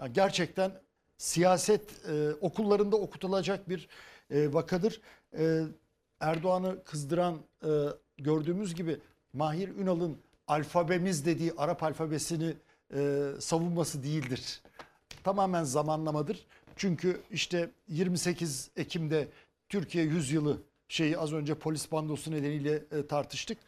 [0.00, 0.72] Yani gerçekten
[1.18, 3.88] siyaset e, okullarında okutulacak bir
[4.30, 5.00] e, vakadır.
[5.38, 5.62] E,
[6.20, 7.68] Erdoğan'ı kızdıran e,
[8.18, 9.00] gördüğümüz gibi
[9.32, 12.54] Mahir Ünal'ın alfabemiz dediği Arap alfabesini
[12.94, 14.62] e, savunması değildir.
[15.24, 16.46] Tamamen zamanlamadır.
[16.76, 19.28] Çünkü işte 28 Ekim'de
[19.68, 23.58] Türkiye Yüzyılı şeyi az önce polis bandosu nedeniyle e, tartıştık.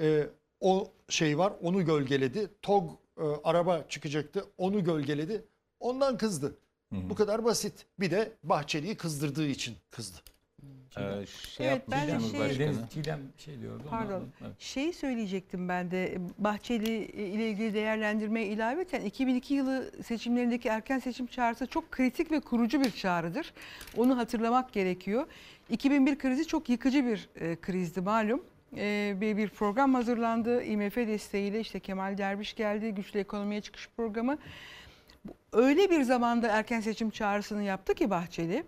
[0.00, 0.26] E,
[0.60, 2.50] o şey var onu gölgeledi.
[2.62, 5.44] TOG e, araba çıkacaktı onu gölgeledi.
[5.80, 6.54] Ondan kızdı.
[6.92, 7.86] Bu kadar basit.
[8.00, 10.18] Bir de Bahçeli'yi kızdırdığı için kızdı.
[10.98, 12.58] Ee, şey Evet, ben de şey- başkanım.
[12.58, 13.82] Deniz Çiğdem şey diyordu.
[13.90, 14.24] Pardon.
[14.42, 14.52] Evet.
[14.58, 21.66] Şeyi söyleyecektim ben de Bahçeli ile ilgili değerlendirmeye ilaveten 2002 yılı seçimlerindeki erken seçim çağrısı
[21.66, 23.52] çok kritik ve kurucu bir çağrıdır.
[23.96, 25.26] Onu hatırlamak gerekiyor.
[25.70, 28.44] 2001 krizi çok yıkıcı bir e, krizdi malum.
[28.76, 30.64] E, bir, bir program hazırlandı.
[30.64, 32.94] IMF desteğiyle işte Kemal Derviş geldi.
[32.94, 34.38] Güçlü Ekonomiye Çıkış Programı.
[35.52, 38.64] Öyle bir zamanda erken seçim çağrısını yaptı ki Bahçeli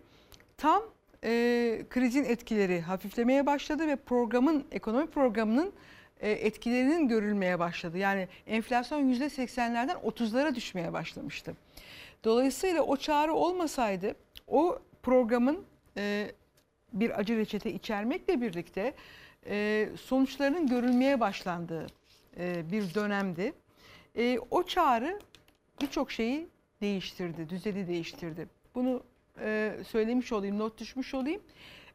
[0.57, 0.83] tam
[1.25, 5.73] e, krizin etkileri hafiflemeye başladı ve programın ekonomi programının
[6.21, 7.99] e, etkilerinin görülmeye başladı.
[7.99, 11.55] Yani enflasyon %80'lerden 30'lara düşmeye başlamıştı.
[12.25, 14.15] Dolayısıyla o çağrı olmasaydı
[14.49, 15.65] o programın
[15.97, 16.31] e,
[16.93, 18.95] bir acı reçete içermekle birlikte
[19.47, 21.87] e, sonuçlarının görülmeye başlandığı
[22.39, 23.53] e, bir dönemdi.
[24.17, 25.21] E, o çağrı
[25.83, 26.49] birçok şeyi
[26.81, 28.49] değiştirdi, düzeni değiştirdi.
[28.75, 29.03] Bunu
[29.41, 31.43] e, söylemiş olayım, not düşmüş olayım.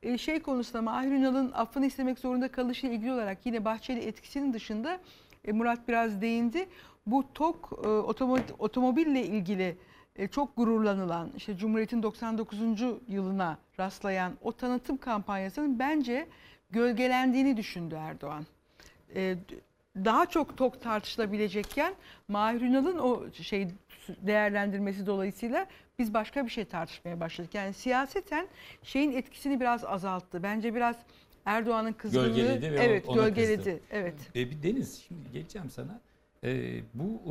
[0.03, 4.99] E, şey konusunda Mahir Ünal'ın affını istemek zorunda kalışıyla ilgili olarak yine Bahçeli etkisinin dışında
[5.45, 6.65] e, Murat biraz değindi.
[7.05, 9.77] Bu TOK e, otomo- otomobille ilgili
[10.15, 12.59] e, çok gururlanılan işte Cumhuriyet'in 99.
[13.07, 16.27] yılına rastlayan o tanıtım kampanyasının bence
[16.71, 18.45] gölgelendiğini düşündü Erdoğan.
[19.15, 19.35] E,
[19.95, 21.93] daha çok TOK tartışılabilecekken
[22.27, 23.67] Mahir Ünal'ın o şey
[24.07, 25.65] değerlendirmesi dolayısıyla
[25.99, 27.55] biz başka bir şey tartışmaya başladık.
[27.55, 28.47] Yani siyaseten
[28.83, 30.43] şeyin etkisini biraz azalttı.
[30.43, 30.95] Bence biraz
[31.45, 33.55] Erdoğan'ın kızgınlığı Gölgeledi ve evet ona gölgeledi.
[33.55, 33.79] kızdı.
[33.91, 34.15] Evet.
[34.35, 36.01] E, bir Deniz şimdi geçeceğim sana.
[36.43, 37.21] E, bu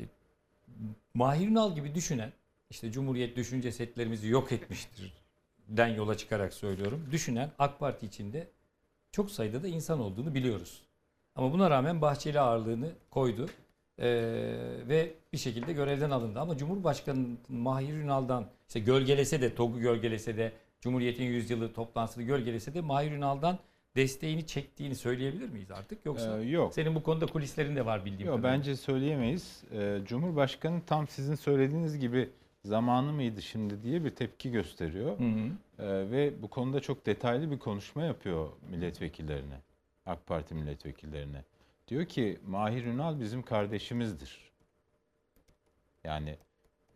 [0.00, 0.04] e,
[1.14, 2.32] Mahir Ünal gibi düşünen
[2.70, 5.22] işte Cumhuriyet düşünce setlerimizi yok etmiştir
[5.68, 7.08] den yola çıkarak söylüyorum.
[7.10, 8.48] Düşünen AK Parti içinde
[9.12, 10.82] çok sayıda da insan olduğunu biliyoruz.
[11.34, 13.48] Ama buna rağmen Bahçeli ağırlığını koydu.
[14.02, 14.08] E,
[14.88, 16.40] ve bir şekilde görevden alındı.
[16.40, 22.80] Ama Cumhurbaşkanı Mahir Ünal'dan işte gölgelese de TOG'u gölgelese de Cumhuriyet'in yüzyılı toplantısını gölgelese de
[22.80, 23.58] Mahir Ünal'dan
[23.96, 26.06] desteğini çektiğini söyleyebilir miyiz artık?
[26.06, 26.74] Yoksa Ee, yok.
[26.74, 28.58] senin bu konuda kulislerin de var bildiğim Yok kadarıyla.
[28.58, 29.62] bence söyleyemeyiz.
[29.72, 32.30] Ee, Cumhurbaşkanı tam sizin söylediğiniz gibi
[32.64, 35.18] zamanı mıydı şimdi diye bir tepki gösteriyor.
[35.18, 35.48] Hı hı.
[35.78, 39.54] Ee, ve bu konuda çok detaylı bir konuşma yapıyor milletvekillerine.
[40.06, 41.44] AK Parti milletvekillerine.
[41.92, 44.52] Diyor ki Mahir Ünal bizim kardeşimizdir.
[46.04, 46.36] Yani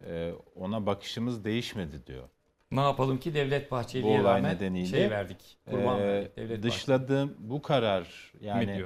[0.07, 2.29] e, ona bakışımız değişmedi diyor.
[2.71, 5.59] Ne yapalım ki Devlet Bu Bahçeli'ye olay rağmen nedeniyle şey verdik.
[5.71, 6.37] Kurban e, verdik.
[6.37, 8.85] Devlet dışladığım bu karar yani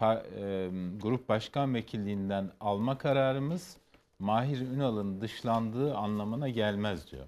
[0.00, 3.76] pa- e, grup başkan vekilliğinden alma kararımız
[4.18, 7.26] Mahir Ünal'ın dışlandığı anlamına gelmez diyor.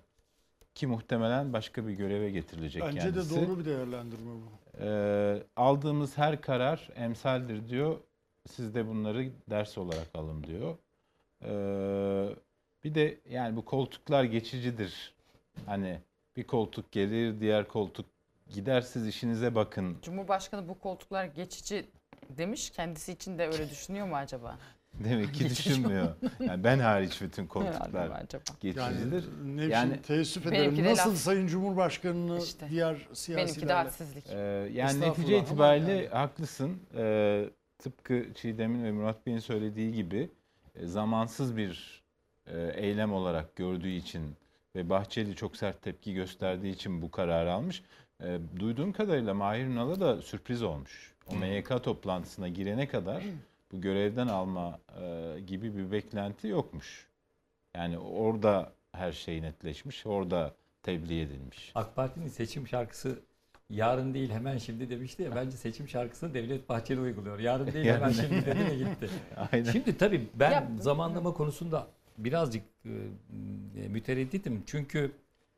[0.74, 3.36] Ki muhtemelen başka bir göreve getirilecek Bence kendisi.
[3.36, 4.50] de doğru bir değerlendirme bu.
[4.80, 7.98] Ee, aldığımız her karar emsaldir diyor.
[8.54, 10.76] Siz de bunları ders olarak alın diyor.
[11.44, 12.36] Ee,
[12.84, 15.14] bir de yani bu koltuklar geçicidir.
[15.66, 16.00] Hani
[16.36, 18.06] bir koltuk gelir, diğer koltuk
[18.50, 19.98] gider siz işinize bakın.
[20.02, 21.86] Cumhurbaşkanı bu koltuklar geçici
[22.28, 22.70] demiş.
[22.70, 24.58] Kendisi için de öyle düşünüyor mu acaba?
[25.04, 26.14] Demek ki Geçici düşünmüyor.
[26.40, 28.22] Yani ben hariç bütün koltuklar
[28.60, 28.76] geçicidir.
[28.76, 30.84] Yani Nevşin Yani teessüf Benimki ederim.
[30.84, 31.16] de Nasıl laf.
[31.18, 32.68] Sayın Cumhurbaşkanı'nı İşte.
[32.70, 33.72] diğer Benimki de siyasilerle...
[33.72, 34.24] hadsizlik.
[34.30, 34.38] Ee,
[34.72, 36.08] yani netice itibariyle yani.
[36.08, 36.82] haklısın.
[36.96, 40.30] Ee, tıpkı Çiğdem'in ve Murat Bey'in söylediği gibi
[40.74, 42.02] e, zamansız bir
[42.46, 44.36] e, eylem olarak gördüğü için
[44.76, 47.82] ve Bahçeli çok sert tepki gösterdiği için bu kararı almış.
[48.22, 51.14] E, duyduğum kadarıyla Mahir Ünal'a da sürpriz olmuş.
[51.26, 53.22] O MYK toplantısına girene kadar
[53.72, 57.08] bu görevden alma e, gibi bir beklenti yokmuş.
[57.76, 61.72] Yani orada her şey netleşmiş, orada tebliğ edilmiş.
[61.74, 63.22] AK Parti'nin seçim şarkısı
[63.70, 67.38] yarın değil hemen şimdi demişti ya bence seçim şarkısını Devlet Bahçeli uyguluyor.
[67.38, 69.10] Yarın değil hemen şimdi dedi ve gitti.
[69.52, 69.72] Aynen.
[69.72, 71.86] Şimdi tabii ben Ya- zamanlama konusunda
[72.18, 74.62] birazcık e, e, müteredditim.
[74.66, 75.12] Çünkü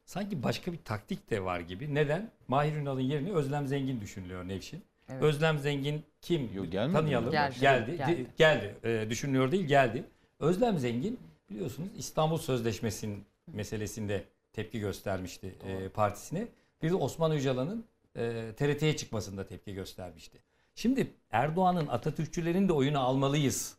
[0.05, 1.95] sanki başka bir taktik de var gibi.
[1.95, 2.31] Neden?
[2.49, 4.83] Mahir Ünal'ın yerine Özlem Zengin düşünülüyor Nevşin.
[5.09, 5.23] Evet.
[5.23, 6.55] Özlem Zengin kim?
[6.55, 7.31] Yok, gelmedi Tanıyalım.
[7.31, 7.61] Geldi.
[7.61, 7.97] Geldi.
[7.97, 8.27] Geldi.
[8.37, 8.75] Geldi.
[8.85, 10.05] E, düşünülüyor değil geldi.
[10.41, 11.19] Özlem Zengin
[11.51, 16.47] biliyorsunuz İstanbul Sözleşmesi'nin meselesinde tepki göstermişti e, partisine.
[16.83, 17.85] Bir de Osman Öcalan'ın
[18.17, 20.39] e, TRT'ye çıkmasında tepki göstermişti.
[20.75, 23.77] Şimdi Erdoğan'ın Atatürkçülerin de oyunu almalıyız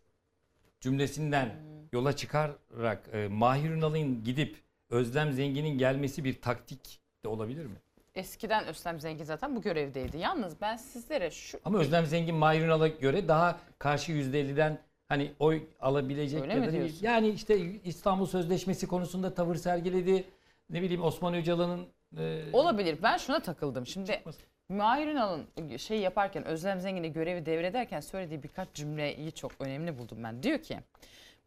[0.79, 1.55] cümlesinden
[1.91, 4.57] yola çıkarak e, Mahir Ünal'ın gidip
[4.89, 7.75] Özlem Zengin'in gelmesi bir taktik de olabilir mi?
[8.15, 10.17] Eskiden Özlem Zengin zaten bu görevdeydi.
[10.17, 15.63] Yalnız ben sizlere şu Ama Özlem Zengin Mahir Ünal'a göre daha karşı %50'den hani oy
[15.79, 16.97] alabilecek Öyle diyorsun?
[17.01, 20.23] Yani işte İstanbul Sözleşmesi konusunda tavır sergiledi.
[20.69, 22.97] Ne bileyim Osman Öcalan'ın e, Olabilir.
[23.03, 23.87] Ben şuna takıldım.
[23.87, 24.23] Şimdi
[24.69, 30.43] Mahir Ünal'ın şey yaparken Özlem Zengin'e görevi devrederken söylediği birkaç cümleyi çok önemli buldum ben.
[30.43, 30.79] Diyor ki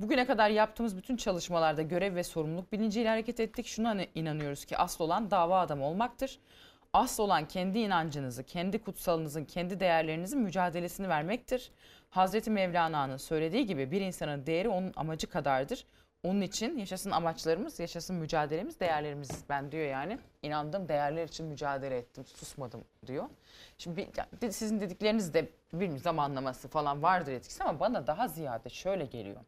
[0.01, 3.67] bugüne kadar yaptığımız bütün çalışmalarda görev ve sorumluluk bilinciyle hareket ettik.
[3.67, 6.39] Şuna inanıyoruz ki asıl olan dava adamı olmaktır.
[6.93, 11.71] Asıl olan kendi inancınızı, kendi kutsalınızın, kendi değerlerinizin mücadelesini vermektir.
[12.11, 15.85] Hazreti Mevlana'nın söylediği gibi bir insanın değeri onun amacı kadardır.
[16.25, 19.31] Onun için yaşasın amaçlarımız, yaşasın mücadelemiz, değerlerimiz.
[19.49, 23.25] Ben diyor yani inandım değerler için mücadele ettim, susmadım diyor.
[23.79, 24.09] Şimdi
[24.43, 29.41] bir- sizin dedikleriniz de bir zamanlaması falan vardır etkisi ama bana daha ziyade şöyle geliyor.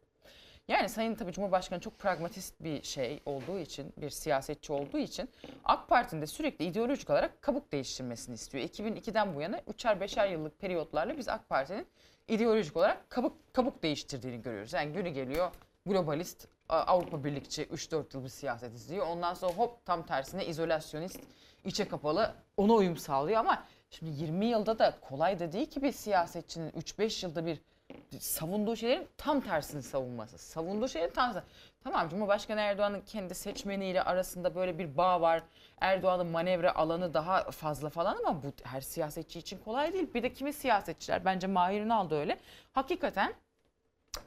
[0.67, 5.29] Yani Sayın tabii Cumhurbaşkanı çok pragmatist bir şey olduğu için, bir siyasetçi olduğu için
[5.65, 8.63] AK Parti'nin de sürekli ideolojik olarak kabuk değiştirmesini istiyor.
[8.63, 11.87] 2002'den bu yana 3'er 5'er yıllık periyotlarla biz AK Parti'nin
[12.27, 14.73] ideolojik olarak kabuk, kabuk değiştirdiğini görüyoruz.
[14.73, 15.51] Yani günü geliyor
[15.85, 19.07] globalist, Avrupa Birlikçi 3-4 yıl bir siyaset izliyor.
[19.07, 21.19] Ondan sonra hop tam tersine izolasyonist,
[21.65, 25.91] içe kapalı ona uyum sağlıyor ama şimdi 20 yılda da kolay da değil ki bir
[25.91, 27.61] siyasetçinin 3-5 yılda bir
[28.19, 30.37] savunduğu şeylerin tam tersini savunması.
[30.37, 31.47] Savunduğu şeylerin tam tersi.
[31.83, 35.43] Tamam Cumhurbaşkanı Erdoğan'ın kendi seçmeniyle arasında böyle bir bağ var.
[35.81, 40.13] Erdoğan'ın manevra alanı daha fazla falan ama bu her siyasetçi için kolay değil.
[40.13, 42.39] Bir de kimi siyasetçiler bence Mahir Ünal da öyle.
[42.71, 43.33] Hakikaten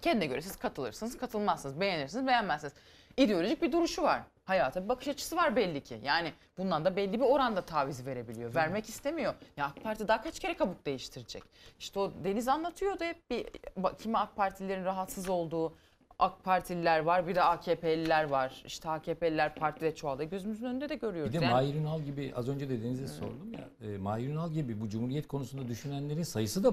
[0.02, 2.72] kendine göre siz katılırsınız, katılmazsınız, beğenirsiniz, beğenmezsiniz.
[3.16, 4.22] İdeolojik bir duruşu var.
[4.44, 6.00] Hayata bir bakış açısı var belli ki.
[6.02, 8.54] Yani bundan da belli bir oranda taviz verebiliyor.
[8.54, 9.34] Vermek istemiyor.
[9.56, 11.42] Ya AK Parti daha kaç kere kabuk değiştirecek?
[11.78, 15.76] İşte o Deniz anlatıyordu hep bir bak- kimi AK Partililerin rahatsız olduğu
[16.20, 18.62] AK Partililer var, bir de AKP'liler var.
[18.66, 20.24] İşte AKP'liler partide çoğaldı.
[20.24, 21.32] Gözümüzün önünde de görüyoruz.
[21.34, 23.88] Bir de Yani- Mahir Ünal gibi az önce dediğinize sordum ya.
[23.90, 26.72] E, Mahir Ünal gibi bu Cumhuriyet konusunda düşünenlerin sayısı da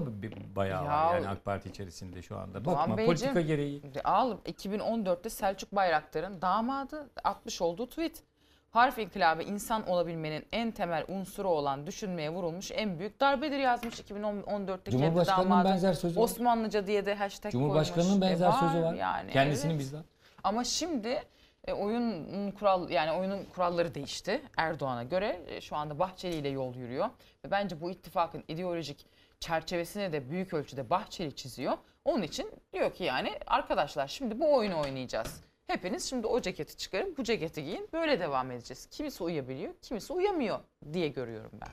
[0.56, 2.64] bayağı Ya- var yani AK Parti içerisinde şu anda.
[2.64, 3.82] Doğan Bakma Beyciğim, politika gereği.
[4.04, 8.22] Al 2014'te Selçuk Bayraktar'ın damadı atmış olduğu tweet.
[8.70, 14.90] Harf inkılabı insan olabilmenin en temel unsuru olan düşünmeye vurulmuş en büyük darbedir yazmış 2014'te
[14.90, 15.68] kendi Cumhurbaşkanının damadı.
[15.68, 16.24] benzer sözü var.
[16.24, 18.26] Osmanlıca diye de hashtag Cumhurbaşkanının koymuş.
[18.26, 18.94] E benzer sözü var.
[18.94, 19.80] Yani, Kendisinin evet.
[19.80, 20.04] bizzat.
[20.44, 21.22] Ama şimdi
[21.66, 25.40] e, oyunun kural yani oyunun kuralları değişti Erdoğan'a göre.
[25.46, 27.06] E, şu anda Bahçeli ile yol yürüyor
[27.44, 29.06] ve bence bu ittifakın ideolojik
[29.40, 31.72] çerçevesini de büyük ölçüde Bahçeli çiziyor.
[32.04, 35.40] Onun için diyor ki yani arkadaşlar şimdi bu oyunu oynayacağız.
[35.68, 37.88] Hepiniz şimdi o ceketi çıkarın, bu ceketi giyin.
[37.92, 38.88] Böyle devam edeceğiz.
[38.90, 40.58] Kimisi uyabiliyor, kimisi uyamıyor
[40.92, 41.68] diye görüyorum ben.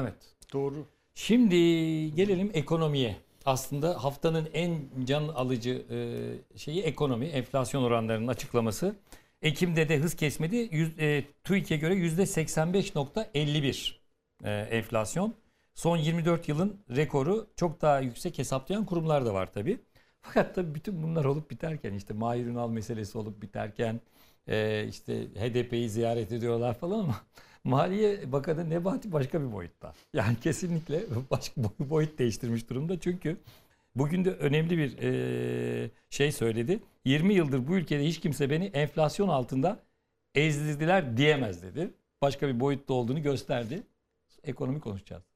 [0.00, 0.14] Evet.
[0.52, 0.86] Doğru.
[1.14, 1.56] Şimdi
[2.14, 3.16] gelelim ekonomiye.
[3.44, 8.96] Aslında haftanın en can alıcı e, şeyi ekonomi, enflasyon oranlarının açıklaması.
[9.42, 10.70] Ekim'de de hız kesmedi.
[10.98, 13.94] E, TÜİK'e göre %85.51
[14.44, 15.34] e, enflasyon.
[15.74, 19.78] Son 24 yılın rekoru çok daha yüksek hesaplayan kurumlar da var tabii.
[20.22, 24.00] Fakat tabii bütün bunlar olup biterken işte Mahir Ünal meselesi olup biterken
[24.48, 27.16] e, işte HDP'yi ziyaret ediyorlar falan ama
[27.64, 29.94] Maliye Bakanı Nebati başka bir boyutta.
[30.14, 33.00] Yani kesinlikle başka boy- boyut değiştirmiş durumda.
[33.00, 33.36] Çünkü
[33.96, 36.80] bugün de önemli bir e, şey söyledi.
[37.04, 39.78] 20 yıldır bu ülkede hiç kimse beni enflasyon altında
[40.34, 41.90] ezdirdiler diyemez dedi.
[42.22, 43.82] Başka bir boyutta olduğunu gösterdi.
[44.44, 45.31] Ekonomi konuşacağız.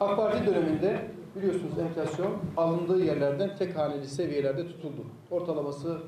[0.00, 5.04] AK Parti döneminde biliyorsunuz enflasyon alındığı yerlerden tek haneli seviyelerde tutuldu.
[5.30, 5.98] Ortalaması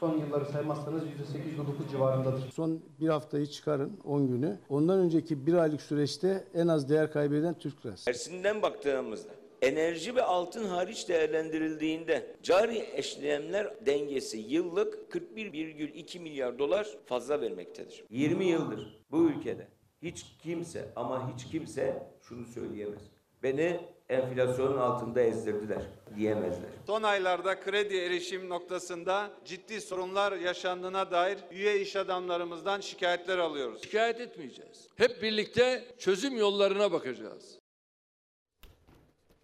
[0.00, 2.50] son yılları saymazsanız %8-9 civarındadır.
[2.50, 4.58] Son bir haftayı çıkarın 10 günü.
[4.68, 8.04] Ondan önceki bir aylık süreçte en az değer kaybeden Türk lirası.
[8.04, 9.30] Tersinden baktığımızda
[9.62, 18.04] enerji ve altın hariç değerlendirildiğinde cari eşlemler dengesi yıllık 41,2 milyar dolar fazla vermektedir.
[18.10, 19.68] 20 yıldır bu ülkede
[20.02, 23.02] hiç kimse ama hiç kimse şunu söyleyemez.
[23.42, 25.82] Beni enflasyonun altında ezdirdiler
[26.16, 26.70] diyemezler.
[26.86, 33.82] Son aylarda kredi erişim noktasında ciddi sorunlar yaşandığına dair üye iş adamlarımızdan şikayetler alıyoruz.
[33.82, 34.88] Şikayet etmeyeceğiz.
[34.96, 37.58] Hep birlikte çözüm yollarına bakacağız.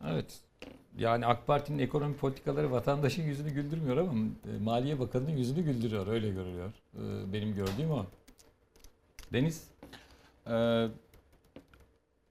[0.07, 0.41] Evet.
[0.99, 6.07] Yani AK Parti'nin ekonomi politikaları vatandaşın yüzünü güldürmüyor ama e, Maliye Bakanı'nın yüzünü güldürüyor.
[6.07, 6.73] Öyle görülüyor.
[6.95, 8.07] E, Benim gördüğüm o.
[9.33, 9.69] Deniz?
[10.51, 10.89] Ee,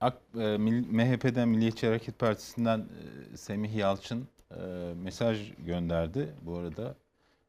[0.00, 2.78] AK, e, MHP'den Milliyetçi Hareket Partisi'nden
[3.32, 4.56] e, Semih Yalçın e,
[5.02, 6.94] mesaj gönderdi bu arada.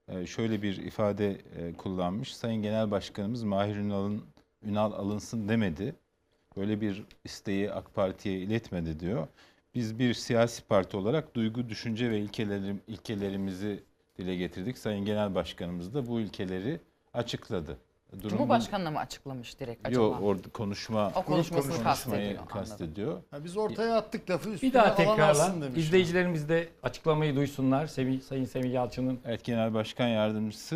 [0.07, 2.35] E, şöyle bir ifade e, kullanmış.
[2.35, 4.23] Sayın Genel Başkanımız Mahir Ünal'ın
[4.63, 5.95] Ünal alınsın demedi.
[6.57, 9.27] Böyle bir isteği AK Parti'ye iletmedi diyor.
[9.75, 13.83] Biz bir siyasi parti olarak duygu, düşünce ve ilkelerim, ilkelerimizi
[14.17, 14.77] dile getirdik.
[14.77, 16.79] Sayın Genel Başkanımız da bu ilkeleri
[17.13, 17.77] açıkladı.
[18.11, 20.03] Durum bu- Cumhurbaşkanına mı açıklamış direkt acaba?
[20.03, 23.21] Yok orada konuşma O konuşmasını konuşmayı kastediyor.
[23.31, 25.55] Ha, biz ortaya attık lafı üstüne Bir daha tekrarla.
[25.75, 27.87] İzleyicilerimiz de açıklamayı duysunlar.
[27.87, 29.19] Semih, Sayın Semih Yalçın'ın.
[29.25, 30.75] Evet Genel Başkan Yardımcısı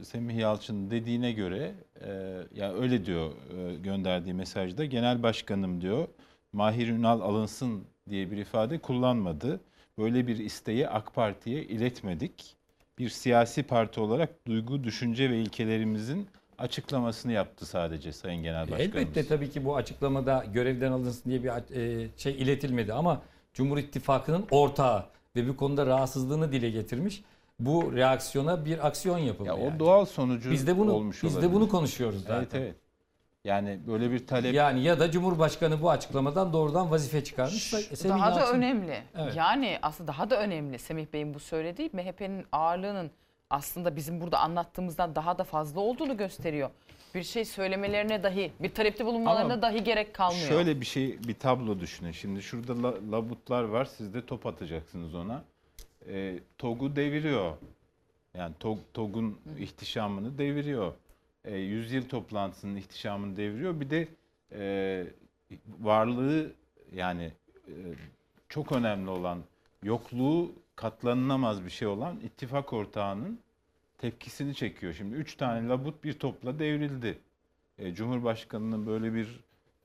[0.00, 2.10] e, Semih Yalçın dediğine göre e,
[2.54, 6.08] ya öyle diyor e, gönderdiği mesajda Genel Başkanım diyor
[6.52, 9.60] Mahir Ünal alınsın diye bir ifade kullanmadı.
[9.98, 12.56] Böyle bir isteği AK Parti'ye iletmedik.
[12.98, 16.28] Bir siyasi parti olarak duygu, düşünce ve ilkelerimizin
[16.58, 18.96] açıklamasını yaptı sadece Sayın Genel Başkanımız.
[18.96, 23.22] Elbette tabii ki bu açıklamada görevden alınsın diye bir e, şey iletilmedi ama
[23.54, 27.22] Cumhur İttifakı'nın ortağı ve bu konuda rahatsızlığını dile getirmiş.
[27.60, 29.48] Bu reaksiyona bir aksiyon yapıldı.
[29.48, 29.78] Ya o yani.
[29.78, 31.54] doğal sonucu biz de bunu olmuş biz de olabilir.
[31.54, 32.38] bunu konuşuyoruz zaten.
[32.38, 32.76] Evet evet.
[33.44, 37.62] Yani böyle bir talep Yani ya da Cumhurbaşkanı bu açıklamadan doğrudan vazife çıkarmış.
[37.94, 39.02] Semih daha da önemli.
[39.18, 39.36] Evet.
[39.36, 43.10] Yani aslında daha da önemli Semih Bey'in bu söylediği MHP'nin ağırlığının
[43.50, 46.70] aslında bizim burada anlattığımızdan daha da fazla olduğunu gösteriyor.
[47.14, 50.48] Bir şey söylemelerine dahi, bir talepte bulunmalarına Ama dahi gerek kalmıyor.
[50.48, 52.12] Şöyle bir şey, bir tablo düşünün.
[52.12, 55.42] Şimdi şurada la- labutlar var, siz de top atacaksınız ona.
[56.08, 57.52] Ee, TOG'u deviriyor.
[58.34, 60.92] Yani TOG, TOG'un ihtişamını deviriyor.
[61.44, 63.80] Ee, yüzyıl toplantısının ihtişamını deviriyor.
[63.80, 64.08] Bir de
[64.52, 65.06] e,
[65.80, 66.52] varlığı
[66.94, 67.32] yani
[67.68, 67.72] e,
[68.48, 69.38] çok önemli olan,
[69.82, 73.38] yokluğu katlanılamaz bir şey olan ittifak ortağının
[73.98, 74.94] tepkisini çekiyor.
[74.94, 77.18] Şimdi üç tane labut bir topla devrildi.
[77.78, 79.40] E, Cumhurbaşkanının böyle bir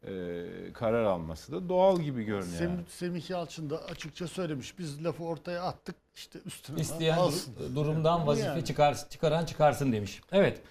[0.07, 2.61] e, karar alması da doğal gibi görünüyor.
[2.61, 4.79] Sem- Semih Yalçın da açıkça söylemiş.
[4.79, 7.55] Biz lafı ortaya attık işte üstüne İsteyen alsın.
[7.59, 8.65] dur- durumdan vazife Yani.
[8.65, 10.21] çıkar, çıkaran çıkarsın demiş.
[10.31, 10.61] Evet.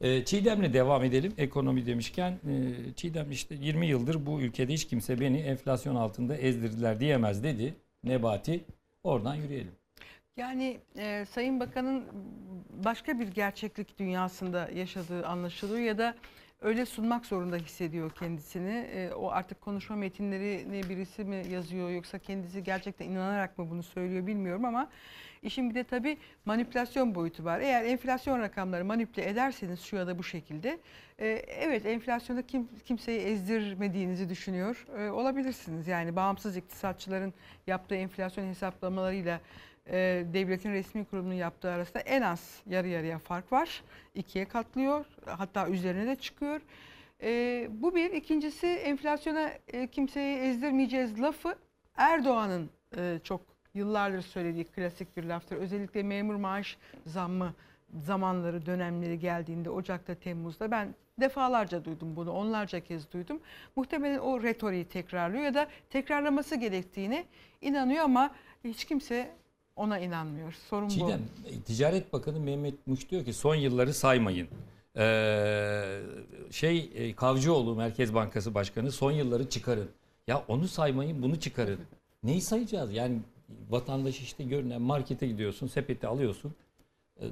[0.00, 1.32] Ee, Çiğdem'le devam edelim.
[1.38, 7.00] Ekonomi demişken e, Çiğdem işte 20 yıldır bu ülkede hiç kimse beni enflasyon altında ezdirdiler
[7.00, 7.74] diyemez dedi.
[8.04, 8.64] Nebati.
[9.04, 9.72] Oradan yürüyelim.
[10.36, 12.04] Yani e, Sayın Bakan'ın
[12.84, 16.14] başka bir gerçeklik dünyasında yaşadığı anlaşılıyor ya da
[16.60, 18.88] öyle sunmak zorunda hissediyor kendisini.
[18.94, 24.26] E, o artık konuşma metinlerini birisi mi yazıyor yoksa kendisi gerçekten inanarak mı bunu söylüyor
[24.26, 24.90] bilmiyorum ama
[25.44, 27.60] işin bir de tabii manipülasyon boyutu var.
[27.60, 30.78] Eğer enflasyon rakamları manipüle ederseniz şu ya da bu şekilde
[31.18, 35.88] e, evet enflasyonda kim, kimseyi ezdirmediğinizi düşünüyor e, olabilirsiniz.
[35.88, 37.34] Yani bağımsız iktisatçıların
[37.66, 39.40] yaptığı enflasyon hesaplamalarıyla
[39.86, 43.82] e, devletin resmi kurumunun yaptığı arasında en az yarı yarıya fark var.
[44.14, 46.60] İkiye katlıyor hatta üzerine de çıkıyor.
[47.22, 48.12] E, bu bir.
[48.12, 51.54] İkincisi enflasyona e, kimseyi ezdirmeyeceğiz lafı
[51.96, 55.56] Erdoğan'ın e, çok yıllardır söylediği klasik bir laftır.
[55.56, 57.54] Özellikle memur maaş zammı
[58.02, 63.40] zamanları, dönemleri geldiğinde Ocak'ta, Temmuz'da ben defalarca duydum bunu, onlarca kez duydum.
[63.76, 67.24] Muhtemelen o retoriği tekrarlıyor ya da tekrarlaması gerektiğine
[67.60, 68.30] inanıyor ama
[68.64, 69.30] hiç kimse
[69.76, 70.52] ona inanmıyor.
[70.52, 70.92] Sorun bu.
[70.92, 74.48] Çiğdem, e, Ticaret Bakanı Mehmet Muş diyor ki son yılları saymayın.
[74.96, 76.00] Ee,
[76.50, 79.88] şey e, Kavcıoğlu Merkez Bankası Başkanı son yılları çıkarın.
[80.26, 81.80] Ya onu saymayın bunu çıkarın.
[82.22, 82.92] Neyi sayacağız?
[82.92, 83.18] Yani
[83.70, 86.54] vatandaş işte görünen markete gidiyorsun sepeti alıyorsun.
[87.20, 87.24] Ee,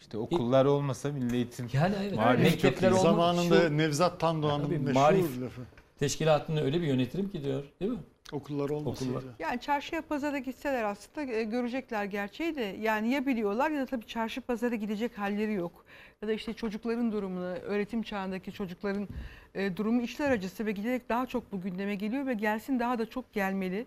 [0.00, 2.94] İşte okullar olmasa milli eğitim Yani evet, marif mektepler iyi.
[2.94, 5.60] olma- Zamanında şu- Nevzat Tandoğan'ın Tabii, meşhur marif lafı.
[5.98, 7.98] teşkilatını öyle bir yönetirim ki diyor değil mi?
[8.32, 9.10] Okullar olmasaydı.
[9.16, 9.24] Okullar.
[9.38, 14.06] Yani çarşıya pazara gitseler aslında e, görecekler gerçeği de yani ya biliyorlar ya da tabii
[14.06, 15.84] çarşı pazara gidecek halleri yok.
[16.22, 19.08] Ya da işte çocukların durumunu, öğretim çağındaki çocukların
[19.54, 23.10] e, durumu içler acısı ve giderek daha çok bu gündeme geliyor ve gelsin daha da
[23.10, 23.86] çok gelmeli.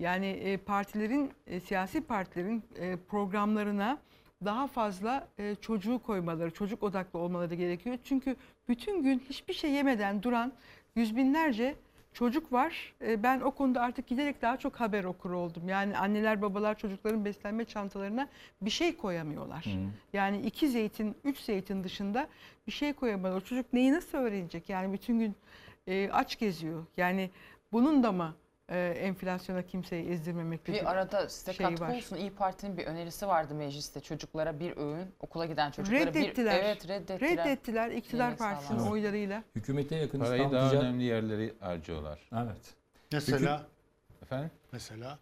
[0.00, 3.98] Yani e, partilerin, e, siyasi partilerin e, programlarına
[4.44, 5.28] daha fazla
[5.60, 7.98] çocuğu koymaları, çocuk odaklı olmaları gerekiyor.
[8.04, 8.36] Çünkü
[8.68, 10.52] bütün gün hiçbir şey yemeden duran
[10.94, 11.74] yüz binlerce
[12.12, 12.94] çocuk var.
[13.00, 15.68] Ben o konuda artık giderek daha çok haber okur oldum.
[15.68, 18.28] Yani anneler babalar çocukların beslenme çantalarına
[18.62, 19.66] bir şey koyamıyorlar.
[20.12, 22.28] Yani iki zeytin, üç zeytin dışında
[22.66, 23.40] bir şey koyamıyorlar.
[23.40, 24.68] O çocuk neyi nasıl öğrenecek?
[24.68, 25.34] Yani bütün gün
[26.12, 26.86] aç geziyor.
[26.96, 27.30] Yani
[27.72, 28.34] bunun da mı
[28.70, 31.94] e, enflasyona kimseyi ezdirmemekte Bir arada size şey katkı var.
[31.96, 32.16] olsun.
[32.16, 34.00] İyi Parti'nin bir önerisi vardı mecliste.
[34.00, 36.58] Çocuklara bir öğün, okula giden çocuklara Reddettiler.
[36.60, 36.64] bir...
[36.64, 37.20] Evet reddettiler.
[37.20, 38.92] Reddettiler iktidar partisinin sağlık.
[38.92, 39.42] oylarıyla.
[39.56, 42.28] Hükümete yakın Parayı İstanbul daha Ticaret- önemli yerlere harcıyorlar.
[42.32, 42.74] Evet.
[43.12, 43.66] Mesela
[44.22, 44.50] Efendim?
[44.72, 45.18] mesela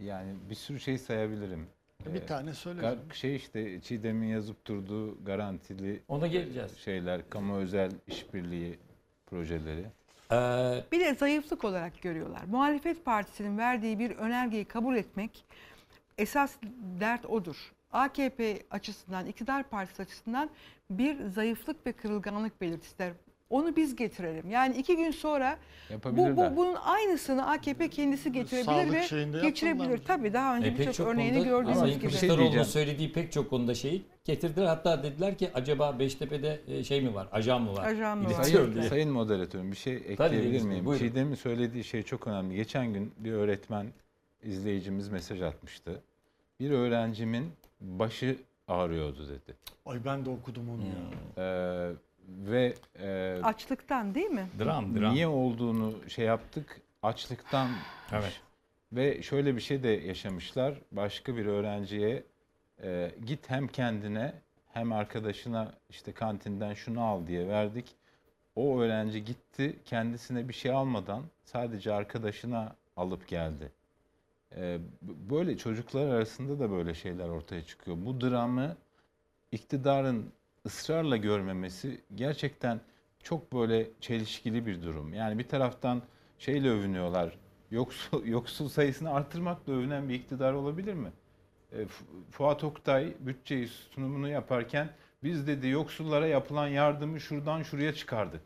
[0.00, 1.66] Yani bir sürü şey sayabilirim.
[2.06, 3.14] Bir Ee, tane söyle gar-.
[3.14, 6.76] Şey işte Çiğdem'in yazıp durduğu garantili Ona geleceğiz.
[6.78, 8.78] şeyler, kamu özel işbirliği
[9.26, 9.86] projeleri.
[10.32, 12.42] Ee, Bir de zayıflık olarak görüyorlar.
[12.50, 15.44] Muhalefet partisinin verdiği bir önergeyi kabul etmek
[16.18, 16.56] esas
[17.00, 17.72] dert odur.
[17.92, 20.50] AKP açısından, iktidar partisi açısından
[20.90, 23.12] bir zayıflık ve kırılganlık belirtisiler.
[23.54, 24.50] Onu biz getirelim.
[24.50, 25.58] Yani iki gün sonra
[26.04, 29.98] bu, bu bunun aynısını AKP kendisi getirebilir Sağlık ve şeyinde geçirebilir.
[29.98, 32.10] Tabii daha önce E, birçok çok örneğini konuda gördüğümüz Sayın gibi.
[32.10, 32.66] şey Kılıçdaroğlu'nun diyeceğim.
[32.66, 34.66] söylediği pek çok konuda şeyi getirdiler.
[34.66, 37.86] Hatta dediler ki acaba Beştepe'de e, şey mi var, ajan mı var?
[37.86, 38.42] Ajan mı var?
[38.42, 38.82] Sayın, diye.
[38.84, 40.84] sayın moderatörüm bir şey ekleyebilir miyim?
[40.86, 41.06] buyurun.
[41.06, 42.56] Çiğdem'in söylediği şey çok önemli.
[42.56, 43.86] Geçen gün bir öğretmen
[44.42, 46.02] izleyicimiz mesaj atmıştı.
[46.60, 48.36] Bir öğrencimin başı
[48.68, 49.56] ağrıyordu dedi.
[49.86, 51.44] Ay ben de okudum onu ya.
[51.44, 51.92] Ee,
[52.28, 54.46] ve e, Açlıktan değil mi?
[54.58, 55.14] Dram, dram.
[55.14, 57.68] niye olduğunu şey yaptık açlıktan
[58.12, 58.40] Evet.
[58.92, 62.22] ve şöyle bir şey de yaşamışlar başka bir öğrenciye
[62.82, 64.34] e, git hem kendine
[64.72, 67.94] hem arkadaşına işte kantinden şunu al diye verdik
[68.56, 73.72] o öğrenci gitti kendisine bir şey almadan sadece arkadaşına alıp geldi
[74.56, 78.76] E, böyle çocuklar arasında da böyle şeyler ortaya çıkıyor bu dramı
[79.52, 80.32] iktidarın
[80.66, 82.80] ısrarla görmemesi gerçekten
[83.22, 85.14] çok böyle çelişkili bir durum.
[85.14, 86.02] Yani bir taraftan
[86.38, 87.38] şeyle övünüyorlar.
[87.70, 91.12] Yoksul, yoksul sayısını artırmakla övünen bir iktidar olabilir mi?
[91.72, 94.88] E, Fu- Fuat Oktay bütçeyi sunumunu yaparken
[95.22, 98.42] biz dedi yoksullara yapılan yardımı şuradan şuraya çıkardık.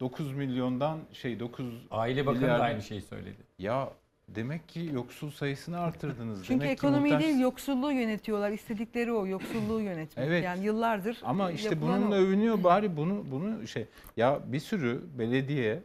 [0.00, 3.36] 9 milyondan şey 9 Aile Bakanı da milyardan- aynı şeyi söyledi.
[3.58, 3.92] Ya
[4.28, 6.38] demek ki yoksul sayısını artırdınız.
[6.46, 8.50] Çünkü demek ki ekonomiyi muhtaç- değil yoksulluğu yönetiyorlar.
[8.50, 10.28] İstedikleri o yoksulluğu yönetmek.
[10.28, 10.44] Evet.
[10.44, 12.18] Yani yıllardır Ama işte bununla o.
[12.18, 15.82] övünüyor bari bunu bunu şey ya bir sürü belediye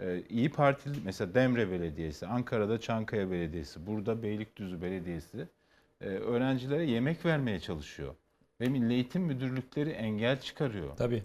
[0.00, 5.48] e, iyi Partili mesela Demre Belediyesi, Ankara'da Çankaya Belediyesi, burada Beylikdüzü Belediyesi
[6.00, 8.14] e, öğrencilere yemek vermeye çalışıyor.
[8.60, 10.96] Ve Milli Eğitim Müdürlükleri engel çıkarıyor.
[10.96, 11.22] Tabii.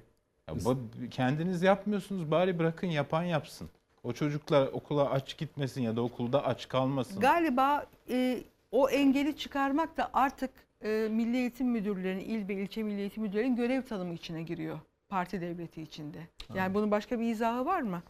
[0.49, 3.69] Ya bu- kendiniz yapmıyorsunuz bari bırakın yapan yapsın.
[4.05, 7.19] O çocuklar okula aç gitmesin ya da okulda aç kalmasın.
[7.19, 10.51] Galiba e, o engeli çıkarmak da artık
[10.81, 14.79] e, Milli Eğitim Müdürleri'nin, il ve ilçe Milli Eğitim Müdürleri'nin görev tanımı içine giriyor.
[15.09, 16.27] Parti devleti içinde.
[16.53, 18.03] Yani bunun başka bir izahı var mı?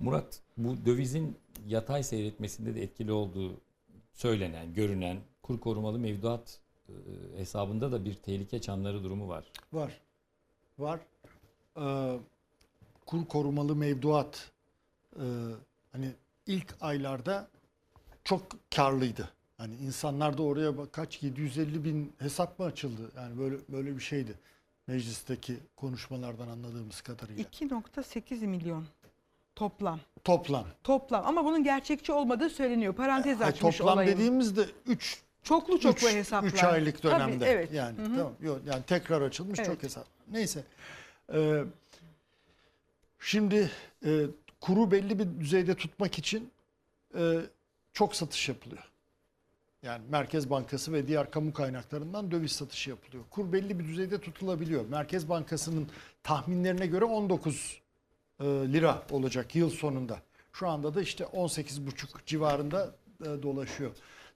[0.00, 3.60] Murat bu dövizin yatay seyretmesinde de etkili olduğu
[4.12, 6.92] söylenen, görünen kur korumalı mevduat e,
[7.36, 9.44] hesabında da bir tehlike çanları durumu var.
[9.72, 10.00] Var.
[10.78, 11.00] Var.
[11.76, 12.18] Ee,
[13.06, 14.50] kur korumalı mevduat
[15.16, 15.24] e,
[15.92, 16.12] hani
[16.46, 17.48] ilk aylarda
[18.24, 18.42] çok
[18.76, 19.28] karlıydı.
[19.58, 23.10] Hani insanlar da oraya bak- kaç 750 bin hesap mı açıldı?
[23.16, 24.34] Yani böyle böyle bir şeydi.
[24.86, 27.42] Meclisteki konuşmalardan anladığımız kadarıyla.
[27.44, 28.86] 2.8 milyon
[29.56, 30.00] toplam.
[30.24, 30.66] Toplam.
[30.84, 32.94] Toplam ama bunun gerçekçi olmadığı söyleniyor.
[32.94, 34.12] Parantez açmış toplam olayın.
[34.12, 36.48] dediğimizde 3 Çoklu çoklu hesaplar.
[36.48, 37.46] 3 aylık Tabii, dönemde.
[37.46, 37.72] evet.
[37.72, 38.16] Yani Hı hı.
[38.16, 38.32] tamam.
[38.40, 39.68] Yok yani tekrar açılmış Evet.
[39.70, 40.06] çok hesap.
[40.30, 40.64] Neyse.
[41.34, 41.64] Ee,
[43.20, 43.70] şimdi
[44.06, 44.26] e,
[44.60, 46.50] kuru belli bir düzeyde tutmak için
[47.18, 47.40] e,
[47.92, 48.90] çok satış yapılıyor.
[49.82, 53.24] Yani Merkez Bankası ve diğer kamu kaynaklarından döviz satışı yapılıyor.
[53.30, 54.88] Kur belli bir düzeyde tutulabiliyor.
[54.88, 55.88] Merkez Bankası'nın
[56.22, 57.80] tahminlerine göre 19
[58.40, 60.18] e, lira olacak yıl sonunda.
[60.52, 63.90] Şu anda da işte 18,5 civarında e, dolaşıyor.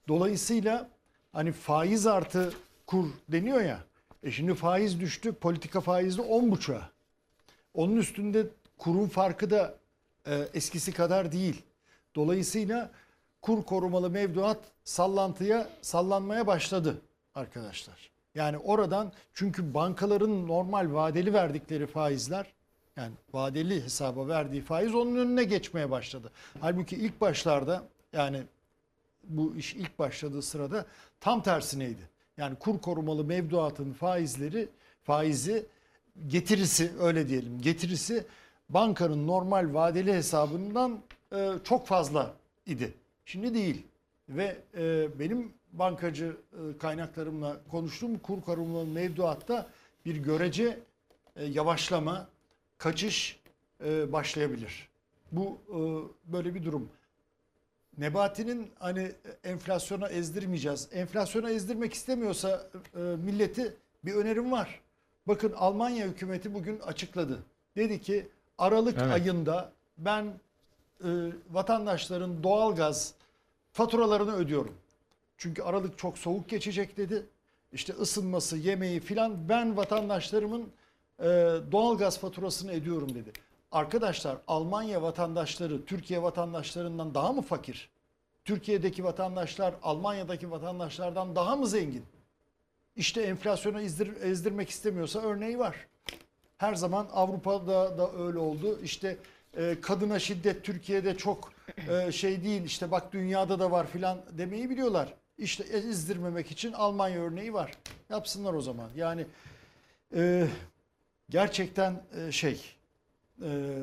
[0.09, 0.89] Dolayısıyla
[1.33, 2.53] hani faiz artı
[2.87, 3.85] kur deniyor ya.
[4.23, 5.33] E şimdi faiz düştü.
[5.33, 6.91] Politika faizi de 10,5'a.
[7.75, 8.47] Onun üstünde
[8.79, 9.75] kurun farkı da
[10.27, 11.63] e, eskisi kadar değil.
[12.15, 12.91] Dolayısıyla
[13.43, 17.03] kur korumalı mevduat sallantıya sallanmaya başladı
[17.35, 18.11] arkadaşlar.
[18.35, 22.53] Yani oradan çünkü bankaların normal vadeli verdikleri faizler
[22.97, 26.31] yani vadeli hesaba verdiği faiz onun önüne geçmeye başladı.
[26.61, 28.43] Halbuki ilk başlarda yani
[29.25, 30.87] bu iş ilk başladığı sırada
[31.21, 32.09] tam tersineydi.
[32.37, 34.69] Yani kur korumalı mevduatın faizleri
[35.03, 35.67] faizi
[36.27, 38.27] getirisi öyle diyelim getirisi
[38.75, 41.01] bankanın normal vadeli hesabından
[41.33, 42.35] e, çok fazla
[42.67, 42.95] idi.
[43.25, 43.87] Şimdi değil.
[44.29, 49.71] Ve e, benim bankacı e, kaynaklarımla konuştuğum kur korumalı mevduatta
[50.05, 50.79] bir görece
[51.37, 52.29] e, yavaşlama,
[52.79, 53.41] kaçış
[53.85, 54.89] e, başlayabilir.
[55.33, 55.79] Bu e,
[56.33, 56.89] böyle bir durum.
[57.99, 59.13] Nebati'nin hani
[59.45, 60.89] enflasyona ezdirmeyeceğiz.
[60.93, 64.81] Enflasyona ezdirmek istemiyorsa e, milleti bir önerim var.
[65.29, 67.39] Bakın Almanya hükümeti bugün açıkladı.
[67.77, 69.13] Dedi ki Aralık Evet.
[69.13, 70.25] ayında ben
[71.05, 71.09] e,
[71.51, 73.15] vatandaşların doğalgaz
[73.73, 74.75] faturalarını ödüyorum.
[75.37, 77.27] Çünkü Aralık çok soğuk geçecek dedi.
[77.73, 80.69] İşte ısınması, yemeği filan ben vatandaşlarımın
[81.19, 81.25] e,
[81.73, 83.33] doğalgaz faturasını ödüyorum dedi.
[83.73, 87.89] Arkadaşlar Almanya vatandaşları Türkiye vatandaşlarından daha mı fakir?
[88.45, 92.05] Türkiye'deki vatandaşlar Almanya'daki vatandaşlardan daha mı zengin?
[92.97, 95.77] İşte enflasyona ezdir, ezdirmek istemiyorsa örneği var.
[96.63, 98.79] Her zaman Avrupa'da da öyle oldu.
[98.83, 99.17] İşte
[99.57, 101.53] e, kadına şiddet Türkiye'de çok
[101.89, 102.63] e, şey değil.
[102.63, 105.15] İşte bak dünyada da var filan demeyi biliyorlar.
[105.39, 107.73] İşte ezdirmemek için Almanya örneği var.
[108.11, 108.91] Yapsınlar o zaman.
[108.97, 109.27] Yani
[110.15, 110.47] e,
[111.31, 112.61] gerçekten e, şey
[113.43, 113.77] e,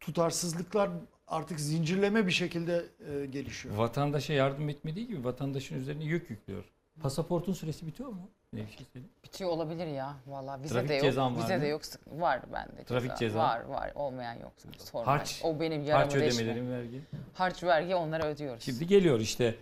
[0.00, 0.90] tutarsızlıklar
[1.26, 3.76] artık zincirleme bir şekilde e, gelişiyor.
[3.76, 6.64] Vatandaşa yardım etmediği gibi vatandaşın üzerine yük yüklüyor.
[7.02, 8.28] Pasaportun süresi bitiyor mu?
[8.52, 9.12] Ne bir şey söyleyeyim.
[9.24, 10.14] Bitiyor olabilir ya.
[10.26, 11.16] Vallahi vize Trafik de yok.
[11.16, 11.62] var vize mı?
[11.62, 11.84] de yok.
[11.84, 12.84] Sık- Var bende.
[12.84, 13.38] Trafik ceza.
[13.38, 13.92] Var var.
[13.94, 14.52] Olmayan yok.
[14.78, 15.06] Sorma.
[15.06, 16.42] Harç, O benim yaramı harç deşme.
[16.42, 17.00] ödemelerin vergi.
[17.34, 18.62] Harç vergi onlara ödüyoruz.
[18.62, 19.54] Şimdi geliyor işte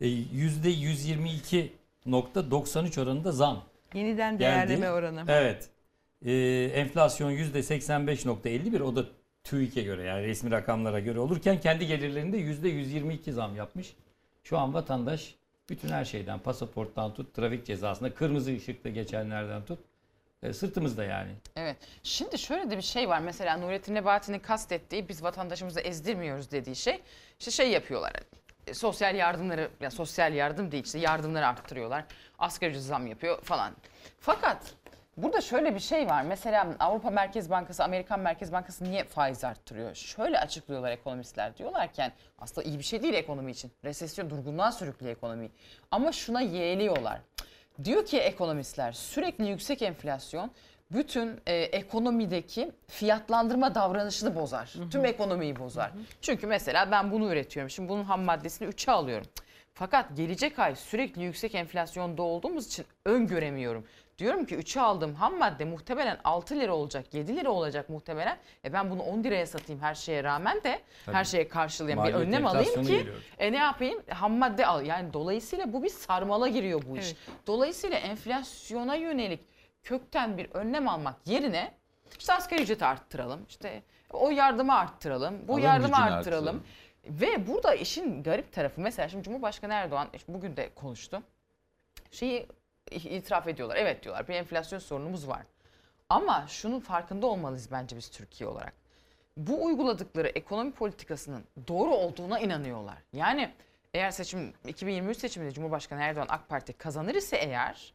[0.00, 3.64] e, yüzde 122.93 oranında zam.
[3.94, 4.68] Yeniden geldi.
[4.68, 5.24] değerleme oranı.
[5.28, 5.68] Evet.
[6.24, 6.32] E,
[6.74, 9.04] enflasyon yüzde 85.51 o da
[9.44, 13.96] TÜİK'e göre yani resmi rakamlara göre olurken kendi gelirlerinde yüzde 122 zam yapmış.
[14.44, 15.34] Şu an vatandaş
[15.70, 19.78] bütün her şeyden pasaporttan tut trafik cezasına kırmızı ışıkta geçenlerden tut
[20.42, 21.30] e, sırtımızda yani.
[21.56, 21.76] Evet.
[22.02, 23.18] Şimdi şöyle de bir şey var.
[23.20, 27.00] Mesela Nurettin Nebati'nin kastettiği biz vatandaşımızı ezdirmiyoruz dediği şey.
[27.38, 28.12] İşte şey yapıyorlar.
[28.66, 32.04] e, Sosyal yardımları, ya sosyal yardım değil işte yardımları arttırıyorlar.
[32.38, 33.72] Asgari ücret zam yapıyor falan.
[34.20, 34.74] Fakat
[35.16, 36.22] Burada şöyle bir şey var.
[36.22, 39.94] Mesela Avrupa Merkez Bankası, Amerikan Merkez Bankası niye faiz arttırıyor?
[39.94, 41.56] Şöyle açıklıyorlar ekonomistler.
[41.56, 43.72] Diyorlarken aslında iyi bir şey değil ekonomi için.
[43.84, 45.50] Resesyon durgunluğa sürüklüyor ekonomiyi.
[45.90, 47.20] Ama şuna yeğliyorlar.
[47.84, 50.50] Diyor ki ekonomistler sürekli yüksek enflasyon
[50.90, 54.74] bütün e, ekonomideki fiyatlandırma davranışını bozar.
[54.90, 55.90] Tüm ekonomiyi bozar.
[56.20, 57.70] Çünkü mesela ben bunu üretiyorum.
[57.70, 59.26] Şimdi bunun ham maddesini 3'e alıyorum.
[59.74, 63.86] Fakat gelecek ay sürekli yüksek enflasyonda olduğumuz için öngöremiyorum.
[64.22, 68.38] Diyorum ki 3'e aldığım ham madde muhtemelen 6 lira olacak, 7 lira olacak muhtemelen.
[68.64, 71.16] E ben bunu 10 liraya satayım her şeye rağmen de Tabii.
[71.16, 73.14] her şeye karşılayan bir Maliyet önlem alayım ki geliyor.
[73.38, 74.02] e ne yapayım?
[74.08, 74.86] Ham madde al.
[74.86, 77.06] Yani dolayısıyla bu bir sarmala giriyor bu iş.
[77.06, 77.16] Evet.
[77.46, 79.40] Dolayısıyla enflasyona yönelik
[79.82, 81.74] kökten bir önlem almak yerine
[82.18, 83.40] işte asgari ücreti arttıralım.
[83.48, 85.48] işte o yardımı arttıralım.
[85.48, 86.62] Bu Alım yardımı gücünü arttıralım.
[87.06, 91.22] Ve burada işin garip tarafı mesela şimdi Cumhurbaşkanı Erdoğan işte bugün de konuştu.
[92.10, 92.46] Şeyi
[92.94, 93.76] itiraf ediyorlar.
[93.76, 95.42] Evet diyorlar bir enflasyon sorunumuz var.
[96.08, 98.74] Ama şunun farkında olmalıyız bence biz Türkiye olarak.
[99.36, 102.98] Bu uyguladıkları ekonomi politikasının doğru olduğuna inanıyorlar.
[103.12, 103.50] Yani
[103.94, 107.94] eğer seçim 2023 seçiminde Cumhurbaşkanı Erdoğan AK Parti kazanır ise eğer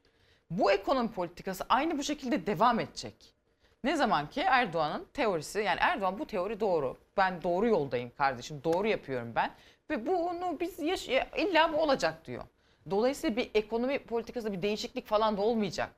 [0.49, 3.15] bu ekonomi politikası aynı bu şekilde devam edecek.
[3.83, 6.97] Ne zaman ki Erdoğan'ın teorisi yani Erdoğan bu teori doğru.
[7.17, 8.61] Ben doğru yoldayım kardeşim.
[8.63, 9.51] Doğru yapıyorum ben.
[9.89, 12.43] Ve bunu biz yaş illa bu olacak diyor.
[12.89, 15.89] Dolayısıyla bir ekonomi politikasında bir değişiklik falan da olmayacak.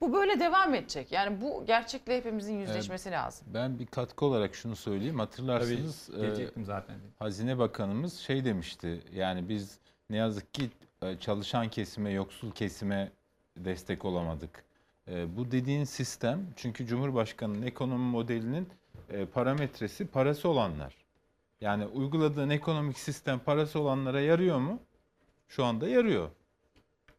[0.00, 1.12] Bu böyle devam edecek.
[1.12, 3.46] Yani bu gerçekle hepimizin yüzleşmesi lazım.
[3.54, 5.18] Ben bir katkı olarak şunu söyleyeyim.
[5.18, 6.96] Hatırlarsınız Tabii, gelecektim zaten.
[7.18, 9.00] Hazine Bakanımız şey demişti.
[9.14, 9.78] Yani biz
[10.10, 10.70] ne yazık ki
[11.02, 13.12] e, çalışan kesime, yoksul kesime
[13.56, 14.64] destek olamadık.
[15.08, 18.68] E, Bu dediğin sistem çünkü Cumhurbaşkanı'nın ekonomi modelinin
[19.10, 20.94] e, parametresi parası olanlar.
[21.60, 24.78] Yani uyguladığın ekonomik sistem parası olanlara yarıyor mu?
[25.48, 26.28] Şu anda yarıyor.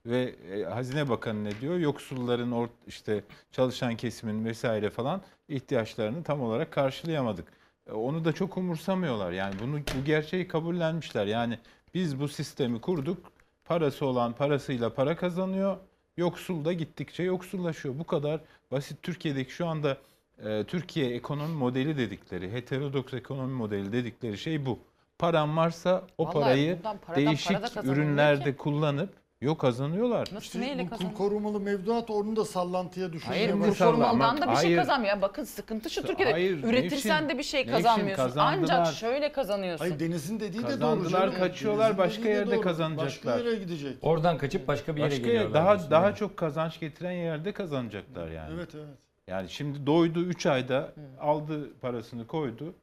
[0.05, 1.77] Ve e, Hazine Bakanı ne diyor?
[1.77, 7.47] Yoksulların or, işte çalışan kesimin vesaire falan ihtiyaçlarını tam olarak karşılayamadık.
[7.87, 9.31] E, onu da çok umursamıyorlar.
[9.31, 11.25] Yani bunu bu gerçeği kabullenmişler.
[11.25, 11.59] Yani
[11.93, 13.31] biz bu sistemi kurduk.
[13.65, 15.77] Parası olan parasıyla para kazanıyor.
[16.17, 17.99] Yoksul da gittikçe yoksullaşıyor.
[17.99, 19.03] Bu kadar basit.
[19.03, 19.97] Türkiye'deki şu anda
[20.45, 24.79] e, Türkiye ekonomi modeli dedikleri, heterodoks ekonomi modeli dedikleri şey bu.
[25.23, 28.57] Paran varsa o Vallahi parayı bundan paradan değişik para da ürünlerde ki.
[28.57, 30.27] kullanıp yok kazanıyorlar.
[30.33, 31.17] Nasıl neyle Bu kur kazanıyor?
[31.17, 33.69] korumalı mevduat onu da sallantıya Hayır başladı.
[33.69, 34.77] kur korumalıdan da bir şey Hayır.
[34.77, 35.21] kazanmıyor.
[35.21, 38.23] Bakın sıkıntı şu Türkiye'de Hayır, üretirsen Nevşin, de bir şey Nevşin, kazanmıyorsun.
[38.23, 38.79] kazandılar.
[38.79, 39.85] Ancak şöyle kazanıyorsun.
[39.85, 40.69] Hayır Deniz'in dediği de doğru.
[40.69, 41.35] Kazandılar, canım.
[41.39, 42.61] kaçıyorlar, Deniz'in başka dediği de yerde doğru.
[42.61, 43.35] kazanacaklar.
[43.35, 43.97] Başka yere gidecek.
[44.01, 45.53] Oradan kaçıp başka bir yere Başka geliyorlar.
[45.53, 46.15] daha diyorsun, daha mi?
[46.15, 48.53] çok kazanç getiren yerde kazanacaklar yani.
[48.55, 48.97] Evet evet.
[49.27, 52.73] Yani şimdi doydu 3 ayda aldı parasını koydu.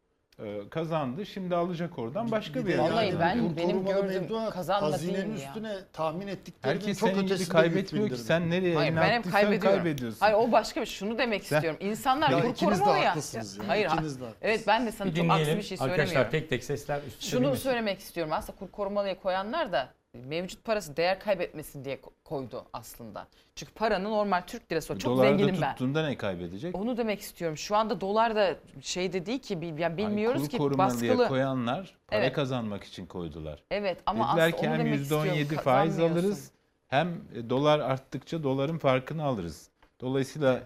[0.44, 1.26] E, Kazandı.
[1.26, 2.82] Şimdi alacak oradan başka bir yere.
[2.82, 3.20] Vallahi gidecek.
[3.20, 5.48] ben- kur benim gördüğüm kazanma hazinenin değil ya.
[5.48, 8.16] üstüne tahmin ettiklerinin Herkes çok ötesinde kaybetmiyor ki.
[8.16, 9.78] Sen nereye Hayır ben hep kaybediyorum.
[9.82, 10.20] kaybediyorsun.
[10.20, 10.94] Hayır o başka bir şey.
[10.96, 11.80] Şunu demek Sen- istiyorum.
[11.82, 13.10] İnsanlar Ya kur korumalı ya.
[13.10, 13.86] haklısınız ya, Hayır.
[13.86, 14.34] ikiniz de ha- haklısınız.
[14.42, 16.30] Evet ben de sana Bir çok aksi bir şey Arkadaşlar söylemiyorum.
[16.30, 18.32] tek tek sesler üst üste Şunu söylemek istiyorum.
[18.32, 23.26] Aslında kur korumalıya koyanlar da mevcut parası değer kaybetmesin diye ko- koydu aslında.
[23.54, 25.70] Çünkü paranı normal Türk lirası çok Dolarda zenginim ben.
[25.70, 26.74] tuttuğunda ne kaybedecek?
[26.76, 27.56] Onu demek istiyorum.
[27.56, 31.28] Şu anda dolar da şey de değil ki yani bilmiyoruz Kur ki baskılı.
[31.28, 32.32] koyanlar para Evet.
[32.32, 33.62] kazanmak için koydular.
[33.70, 35.28] Evet ama Dediler aslında ki onu hem demek istiyorum.
[35.28, 36.50] %17 faiz alırız
[36.88, 39.70] hem e, dolar arttıkça doların farkını alırız.
[40.00, 40.62] Dolayısıyla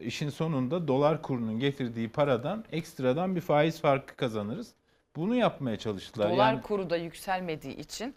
[0.00, 4.74] işin sonunda dolar kurunun getirdiği paradan ekstradan bir faiz farkı kazanırız.
[5.16, 6.30] Bunu yapmaya çalıştılar.
[6.30, 8.14] Dolar yani kuru da yükselmediği için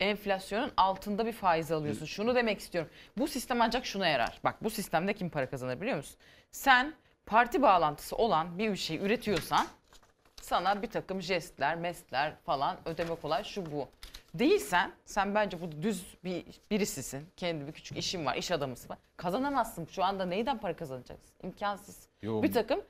[0.00, 2.06] enflasyonun altında bir faiz alıyorsun.
[2.06, 2.90] Şunu demek istiyorum.
[3.18, 4.40] Bu sistem ancak şuna yarar.
[4.44, 6.16] Bak bu sistemde kim para kazanır biliyor musun?
[6.50, 6.94] Sen
[7.26, 9.66] parti bağlantısı olan bir şey üretiyorsan
[10.42, 13.88] sana bir takım jestler, mestler falan ödeme kolay şu bu.
[14.34, 17.28] Değilsen sen bence bu düz bir birisisin.
[17.36, 18.96] Kendi bir küçük işin var, iş adamısın.
[19.16, 19.86] Kazanamazsın.
[19.86, 21.34] Şu anda neyden para kazanacaksın?
[21.42, 22.08] İmkansız.
[22.22, 22.80] Yo, Bir takım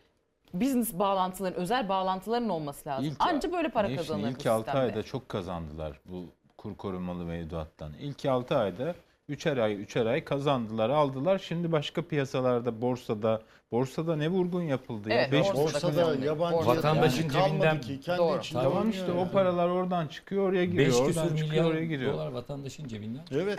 [0.54, 3.04] business bağlantıların, özel bağlantıların olması lazım.
[3.04, 4.78] İlk- Anca böyle para kazanılır İlk 6 sistemde.
[4.86, 7.92] ayda çok kazandılar bu kur korumalı mevduattan.
[8.00, 8.94] İlk 6 ayda
[9.30, 11.38] 3'er ay 3'er ay kazandılar aldılar.
[11.38, 13.42] Şimdi başka piyasalarda borsada
[13.72, 15.38] borsada ne vurgun yapıldı Evet, ya.
[15.40, 16.66] Beş borsada Borsada yabancı.
[16.66, 18.00] Vatandaşın yani cebinden- ki.
[18.00, 18.38] Kendi Doğru.
[18.38, 19.20] içinde Tamam işte yani.
[19.20, 20.86] o paralar oradan çıkıyor oraya giriyor.
[20.88, 22.12] 5 oradan küsur çıkıyor oraya milyar giriyor.
[22.14, 23.22] dolar vatandaşın cebinden.
[23.30, 23.58] Evet.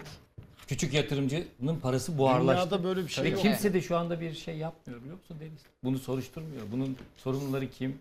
[0.67, 2.69] Küçük yatırımcının parası buharlaştı.
[2.69, 3.39] Dünyada böyle bir şey Ve yok.
[3.39, 5.61] kimse de şu anda bir şey yapmıyor biliyor musun Deniz?
[5.83, 6.61] Bunu soruşturmuyor.
[6.71, 7.99] Bunun sorumluları kim?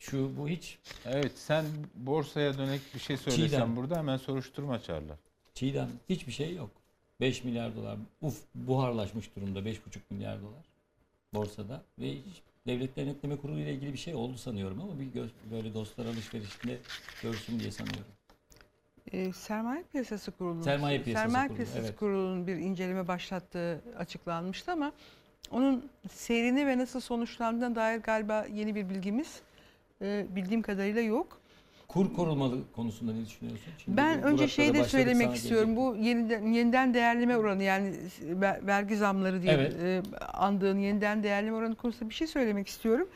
[0.00, 0.78] Şu bu hiç.
[1.06, 3.76] Evet sen borsaya dönek bir şey söylesen Çiğdem.
[3.76, 5.16] burada hemen soruşturma açarlar.
[5.54, 6.70] Çiğdem hiçbir şey yok.
[7.20, 9.78] 5 milyar dolar uf buharlaşmış durumda 5,5
[10.10, 10.64] milyar dolar
[11.34, 15.28] borsada ve hiç devlet denetleme kurulu ile ilgili bir şey oldu sanıyorum ama bir gö-
[15.50, 16.78] böyle dostlar alışverişinde
[17.22, 18.12] görsün diye sanıyorum.
[19.12, 20.64] E, sermaye piyasası kurulu.
[20.64, 21.96] Sermaye piyasası Sermaye kurulu, piyasası evet.
[21.98, 24.92] kurulunun bir inceleme başlattığı açıklanmıştı ama
[25.50, 29.40] onun seyrini ve nasıl sonuçlandığına dair galiba yeni bir bilgimiz
[30.02, 31.40] e, bildiğim kadarıyla yok.
[31.88, 33.72] Kur korumalı konusunda ne düşünüyorsun?
[33.84, 35.76] Şimdi Ben önce şeyi de söylemek istiyorum.
[35.76, 39.74] Bu yeniden, yeniden değerleme oranı yani ver- vergi zamları diye Evet.
[39.82, 43.08] e, andığın yeniden değerleme oranı konusunda bir şey söylemek istiyorum.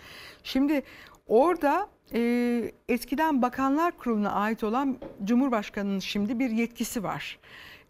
[0.43, 0.83] Şimdi
[1.27, 7.39] orada e, eskiden Bakanlar Kurulu'na ait olan Cumhurbaşkanı'nın şimdi bir yetkisi var.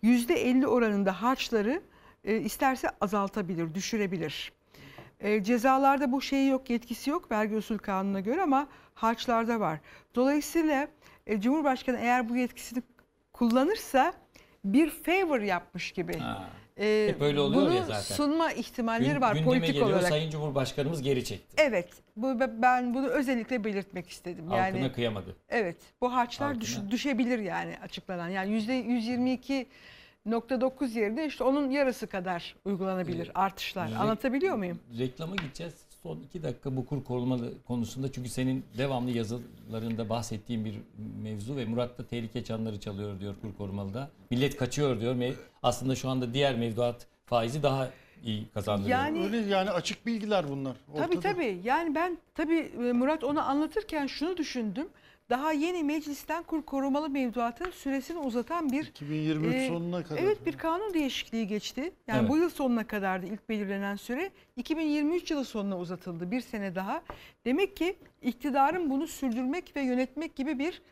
[0.03, 1.83] %50 oranında harçları
[2.25, 4.53] e, isterse azaltabilir, düşürebilir.
[5.25, 9.81] E, cezalarda bu şeyi yok, yetkisi yok vergi usul kanununa göre ama harçlarda var.
[10.15, 10.89] Dolayısıyla
[11.27, 12.83] e, Cumhurbaşkanı eğer bu yetkisini
[13.33, 14.13] kullanırsa
[14.65, 16.19] bir favor yapmış gibi.
[16.19, 16.49] Ha.
[16.79, 18.01] E, Hep böyle oluyor bunu ya zaten.
[18.01, 20.09] sunma ihtimalleri Gün, var politik geliyor, olarak.
[20.09, 21.57] Sayın Cumhurbaşkanımız geri çekti.
[21.59, 21.89] Evet.
[22.17, 24.47] Bu, ben bunu özellikle belirtmek istedim.
[24.49, 25.37] Halkına yani, kıyamadı.
[25.49, 25.77] Evet.
[26.01, 28.29] Bu harçlar düş, düşebilir yani açıklanan.
[28.29, 29.67] Yani %122
[30.27, 33.89] %0.9 yerine işte onun yarısı kadar uygulanabilir artışlar.
[33.89, 34.81] Re- Anlatabiliyor muyum?
[34.99, 35.75] Reklama gideceğiz.
[36.03, 40.75] Son iki dakika bu kur koruma konusunda çünkü senin devamlı yazılarında bahsettiğin bir
[41.23, 44.11] mevzu ve Murat da tehlike çanları çalıyor diyor kur korumalıda.
[44.31, 45.35] Millet kaçıyor diyor.
[45.63, 47.91] Aslında şu anda diğer mevduat faizi daha
[48.25, 48.99] iyi kazandırıyor.
[48.99, 50.77] Yani, Öyle yani açık bilgiler bunlar.
[50.93, 51.07] Ortada.
[51.07, 51.61] Tabii tabii.
[51.65, 54.89] Yani ben tabii e, Murat onu anlatırken şunu düşündüm.
[55.31, 60.23] Daha yeni meclisten kur korumalı mevduatın süresini uzatan bir 2023 e, sonuna kadar.
[60.23, 61.93] Evet bir kanun değişikliği geçti.
[62.07, 62.31] Yani Evet.
[62.31, 64.31] bu yıl sonuna kadardı ilk belirlenen süre.
[64.57, 67.03] 2023 yılı sonuna uzatıldı bir sene daha.
[67.45, 70.83] Demek ki iktidarın bunu sürdürmek ve yönetmek gibi bir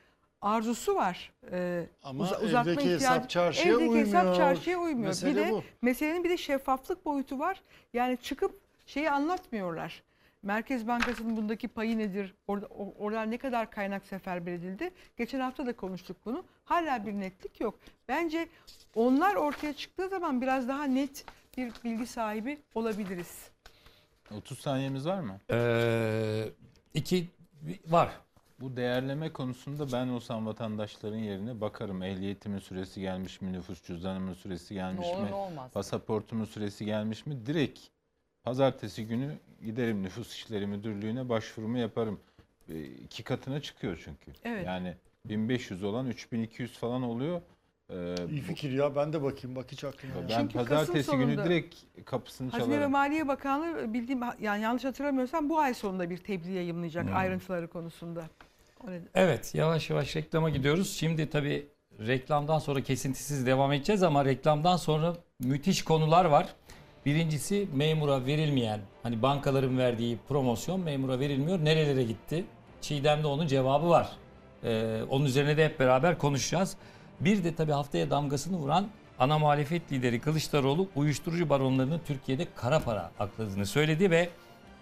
[0.41, 1.33] arzusu var.
[1.53, 4.37] Ee, Ama uza- evdeki hesap ihtiyacı- çarşıya evdeki hesap uymuyor.
[4.37, 5.09] çarşıya uymuyor.
[5.09, 5.63] Mesele bir de bu.
[5.83, 7.63] meselenin bir de şeffaflık boyutu var.
[7.93, 10.03] Yani çıkıp şeyi anlatmıyorlar.
[10.47, 12.35] Merkez Bankası'nın bundaki payı nedir?
[12.49, 12.67] Orada
[12.99, 14.91] oradan ne kadar kaynak seferber edildi?
[15.17, 16.45] Geçen hafta da konuştuk bunu.
[16.65, 17.79] Hala bir netlik yok.
[18.09, 18.49] Bence
[18.95, 21.25] onlar ortaya çıktığı zaman biraz daha net
[21.57, 23.51] bir bilgi sahibi olabiliriz.
[24.37, 25.39] 30 saniyemiz var mı?
[25.51, 26.49] Ee,
[26.95, 27.29] iki
[27.87, 28.11] var.
[28.61, 32.03] Bu değerleme konusunda ben olsam vatandaşların yerine bakarım.
[32.03, 33.53] Ehliyetimin süresi gelmiş mi?
[33.53, 35.31] Nüfus cüzdanımın süresi gelmiş Ne olur mi?
[35.31, 35.71] ne olmaz.
[35.73, 37.47] Pasaportumun süresi gelmiş mi?
[37.47, 37.81] Direkt
[38.45, 39.31] pazartesi günü
[39.65, 42.21] giderim Nüfus İşleri Müdürlüğü'ne başvurumu yaparım.
[42.69, 44.41] E, iki katına çıkıyor çünkü.
[44.45, 44.67] Evet.
[44.67, 47.41] Yani 1500 olan 3200 falan oluyor.
[47.91, 50.39] Ee, İyi fikir ya ben de bakayım bak hiç aklıma Ben.
[50.39, 51.75] Çünkü pazartesi Kasım günü sonunda- direkt
[52.05, 52.93] kapısını Hazine ve çalarım.
[52.93, 57.17] Maliye Bakanlığı bildiğim yani yanlış hatırlamıyorsam bu ay sonunda bir tebliğ yayımlayacak Hmm.
[57.17, 58.25] ayrıntıları konusunda.
[59.15, 60.93] Evet yavaş yavaş reklama gidiyoruz.
[60.97, 61.67] Şimdi tabii
[62.07, 66.55] reklamdan sonra kesintisiz devam edeceğiz ama reklamdan sonra müthiş konular var.
[67.07, 71.65] Birincisi memura verilmeyen hani bankaların verdiği promosyon memura verilmiyor.
[71.65, 72.45] Nerelere gitti?
[72.81, 74.09] Çiğdem'de onun cevabı var.
[74.65, 76.77] Ee, onun üzerine de hep beraber konuşacağız.
[77.21, 78.87] Bir de tabii haftaya damgasını vuran
[79.19, 84.29] ana muhalefet lideri Kılıçdaroğlu uyuşturucu baronlarının Türkiye'de kara para akladığını söyledi ve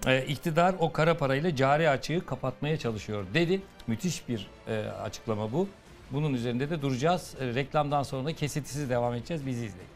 [0.06, 3.60] e, iktidar o kara parayla cari açığı kapatmaya çalışıyor dedi.
[3.86, 5.68] Müthiş bir e, açıklama bu.
[6.10, 7.34] Bunun üzerinde de duracağız.
[7.40, 9.46] E, reklamdan sonra da kesintisiz devam edeceğiz.
[9.46, 9.90] Bizi izleyin.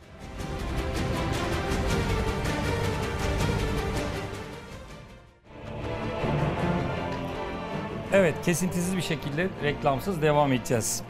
[8.15, 11.03] Evet kesintisiz bir şekilde reklamsız devam edeceğiz.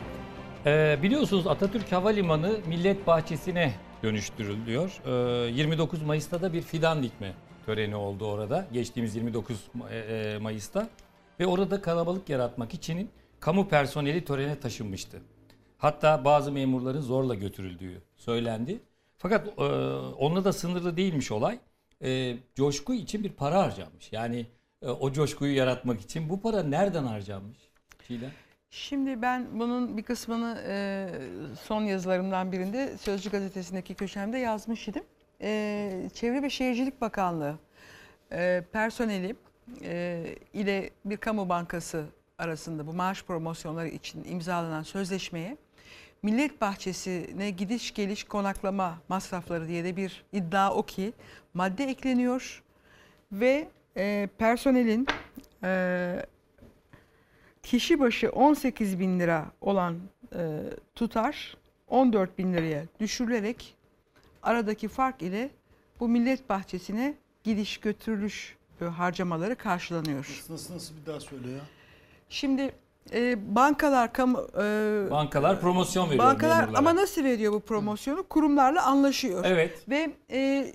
[0.67, 5.01] Ee, biliyorsunuz Atatürk Havalimanı Millet Bahçesi'ne dönüştürülüyor.
[5.47, 7.35] Ee, 29 Mayıs'ta da bir fidan dikme
[7.67, 8.67] töreni oldu orada.
[8.73, 10.89] Geçtiğimiz 29 Ma- e, e, Mayıs'ta.
[11.41, 15.23] Ve orada kalabalık yaratmak için kamu personeli törene taşınmıştı.
[15.79, 18.81] Hatta bazı memurların zorla götürüldüğü söylendi.
[19.19, 19.63] Fakat e,
[20.19, 21.59] onunla da sınırlı değilmiş olay.
[22.05, 24.13] E, coşku için bir para harcanmış.
[24.13, 24.47] Yani
[24.83, 26.29] o coşkuyu yaratmak için.
[26.29, 27.59] Bu para nereden harcanmış?
[28.07, 28.31] Çiğdem?
[28.71, 31.09] Şimdi ben bunun bir kısmını e,
[31.63, 35.05] son yazılarımdan birinde Sözcü Gazetesi'ndeki köşemde yazmış idim.
[35.41, 37.59] E, Çevre ve Şehircilik Bakanlığı
[38.33, 39.37] e, personeli
[39.83, 42.07] e, ile bir kamu bankası
[42.39, 45.57] arasında bu maaş promosyonları için imzalanan sözleşmeye
[46.23, 51.13] Millet Bahçesi'ne gidiş geliş konaklama masrafları diye de bir iddia o ki
[51.55, 52.63] madde ekleniyor
[53.33, 55.07] ve e, personelin
[55.65, 56.27] e,
[57.63, 59.99] kişi başı 18 bin lira olan
[60.35, 60.61] e,
[60.95, 61.57] tutar
[61.89, 63.75] 14 bin liraya düşürülerek
[64.43, 65.51] aradaki fark ile
[66.01, 67.15] bu millet bahçesine
[67.45, 70.43] gidiş götürülüş e, harcamaları karşılanıyor.
[70.51, 71.61] Nasıl nasıl bir daha söyle ya.
[72.29, 72.73] Şimdi
[73.13, 76.79] e, bankalar kamu e, Bankalar promosyon veriyor bankalar memurlara.
[76.79, 78.23] ama nasıl veriyor bu promosyonu?
[78.29, 79.45] Kurumlarla anlaşıyor.
[79.47, 79.89] Evet.
[79.89, 80.73] Ve e,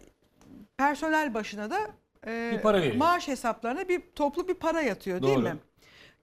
[0.78, 1.78] personel başına da
[2.28, 2.96] e, Bir para veriyor.
[2.96, 5.44] maaş hesaplarına bir toplu bir para yatıyor değil Doğru.
[5.44, 5.56] mi?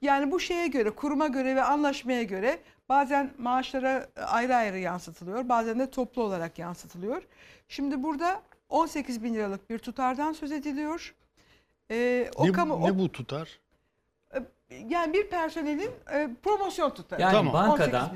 [0.02, 5.78] Yani bu şeye göre, kuruma göre ve anlaşmaya göre bazen maaşlara ayrı ayrı yansıtılıyor, bazen
[5.78, 7.22] de toplu olarak yansıtılıyor.
[7.68, 11.14] Şimdi burada 18 bin liralık bir tutardan söz ediliyor.
[11.90, 13.60] Ee, o ne, kamu, o- ne bu tutar?
[14.88, 17.22] yani bir personelin e, promosyon tutarı.
[17.22, 18.10] Yani 18 bankadan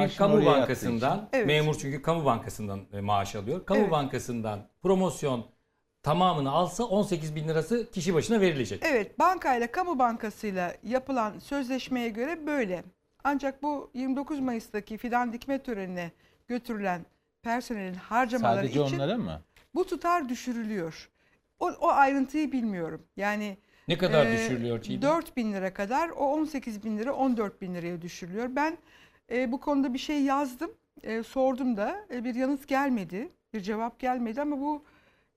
[0.00, 1.28] bir kamu bankasından.
[1.32, 1.46] Evet.
[1.46, 3.66] memur çünkü kamu bankasından e, maaş alıyor.
[3.66, 3.90] Kamu Evet.
[3.90, 5.46] bankasından promosyon
[6.08, 8.82] tamamını alsa 18 bin lirası kişi başına verilecek.
[8.84, 12.84] Evet, bankayla kamu bankasıyla yapılan sözleşmeye göre böyle.
[13.24, 16.10] Ancak bu 29 Mayıs'taki fidan dikme törenine
[16.46, 17.06] götürülen
[17.42, 19.40] personelin harcamaları Sadece için onlara mı?
[19.74, 21.10] bu tutar düşürülüyor.
[21.60, 23.02] O, o ayrıntıyı bilmiyorum.
[23.16, 25.10] Yani Ne kadar e, düşürülüyor Çiğdem?
[25.10, 28.48] 4 bin lira kadar o 18 bin lira 14 bin liraya düşürülüyor.
[28.56, 28.78] Ben
[29.32, 30.70] e, bu konuda bir şey yazdım.
[31.02, 33.28] E, sordum da e, bir yanıt gelmedi.
[33.54, 34.84] Bir cevap gelmedi ama bu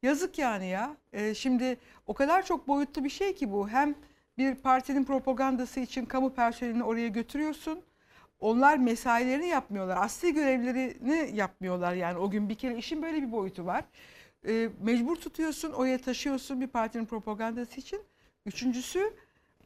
[0.01, 0.97] yazık yani ya.
[1.13, 1.77] E, şimdi
[2.07, 3.69] o kadar çok boyutlu bir şey ki bu.
[3.69, 3.95] Hem
[4.37, 7.81] bir partinin propagandası için kamu personelini oraya götürüyorsun.
[8.39, 9.97] Onlar mesailerini yapmıyorlar.
[9.97, 13.83] Asli görevlerini yapmıyorlar yani o gün bir kere işin böyle bir boyutu var.
[14.47, 18.01] E, mecbur tutuyorsun, oraya taşıyorsun bir partinin propagandası için.
[18.45, 19.13] Üçüncüsü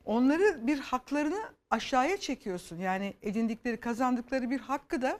[0.06, 2.78] onları bir haklarını aşağıya çekiyorsun.
[2.78, 5.20] Yani edindikleri, kazandıkları bir hakkı da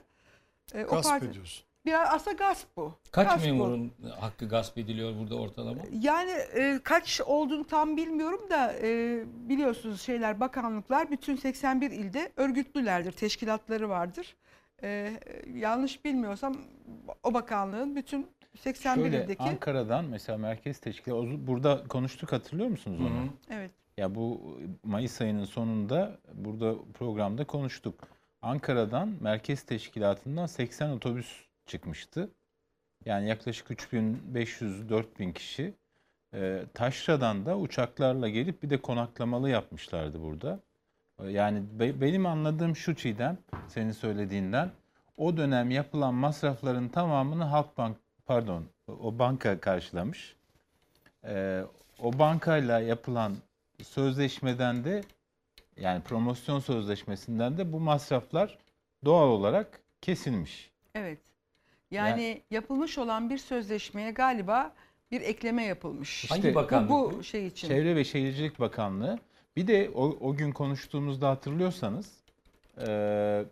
[0.74, 1.26] e, o Gasp parti...
[1.26, 1.65] ediyorsun.
[1.86, 2.92] Biraz aslında gasp bu.
[3.12, 3.46] Kaç Gasp bu.
[3.46, 5.82] memurun hakkı gasp ediliyor burada ortalama?
[6.00, 13.12] Yani e, kaç olduğunu tam bilmiyorum da e, biliyorsunuz şeyler bakanlıklar bütün 81 ilde örgütlülerdir,
[13.12, 14.36] teşkilatları vardır.
[14.82, 15.12] E,
[15.54, 16.56] yanlış bilmiyorsam
[17.22, 18.26] o bakanlığın bütün
[18.60, 23.28] 81 Şöyle ildeki Ankara'dan mesela merkez teşkilatı burada konuştuk hatırlıyor musunuz onu?
[23.50, 27.94] evet Ya bu Mayıs ayının sonunda burada programda konuştuk.
[28.42, 32.30] Ankara'dan merkez teşkilatından 80 otobüs çıkmıştı.
[33.04, 35.74] Yani yaklaşık 3500-4000 kişi.
[36.34, 40.60] Ee, Taşra'dan da uçaklarla gelip bir de konaklamalı yapmışlardı burada.
[41.20, 43.38] Ee, Yani be- benim anladığım şu Çiğdem,
[43.68, 44.70] senin söylediğinden
[45.16, 47.96] o dönem yapılan masrafların tamamını Halkbank
[48.26, 50.36] pardon o banka karşılamış.
[51.24, 51.62] Ee,
[51.98, 53.36] o bankayla yapılan
[53.82, 55.02] sözleşmeden de
[55.76, 58.58] yani promosyon sözleşmesinden de bu masraflar
[59.04, 60.70] doğal olarak kesilmiş.
[60.94, 61.18] evet.
[61.90, 64.74] Yani yapılmış olan bir sözleşmeye galiba
[65.10, 66.30] bir ekleme yapılmış.
[66.30, 67.24] Hangi bakanlık bu, bu bu?
[67.24, 67.68] şey için.
[67.68, 69.18] Çevre ve Şehircilik Bakanlığı.
[69.56, 72.12] Bir de o, o gün konuştuğumuzda hatırlıyorsanız
[72.88, 73.44] e,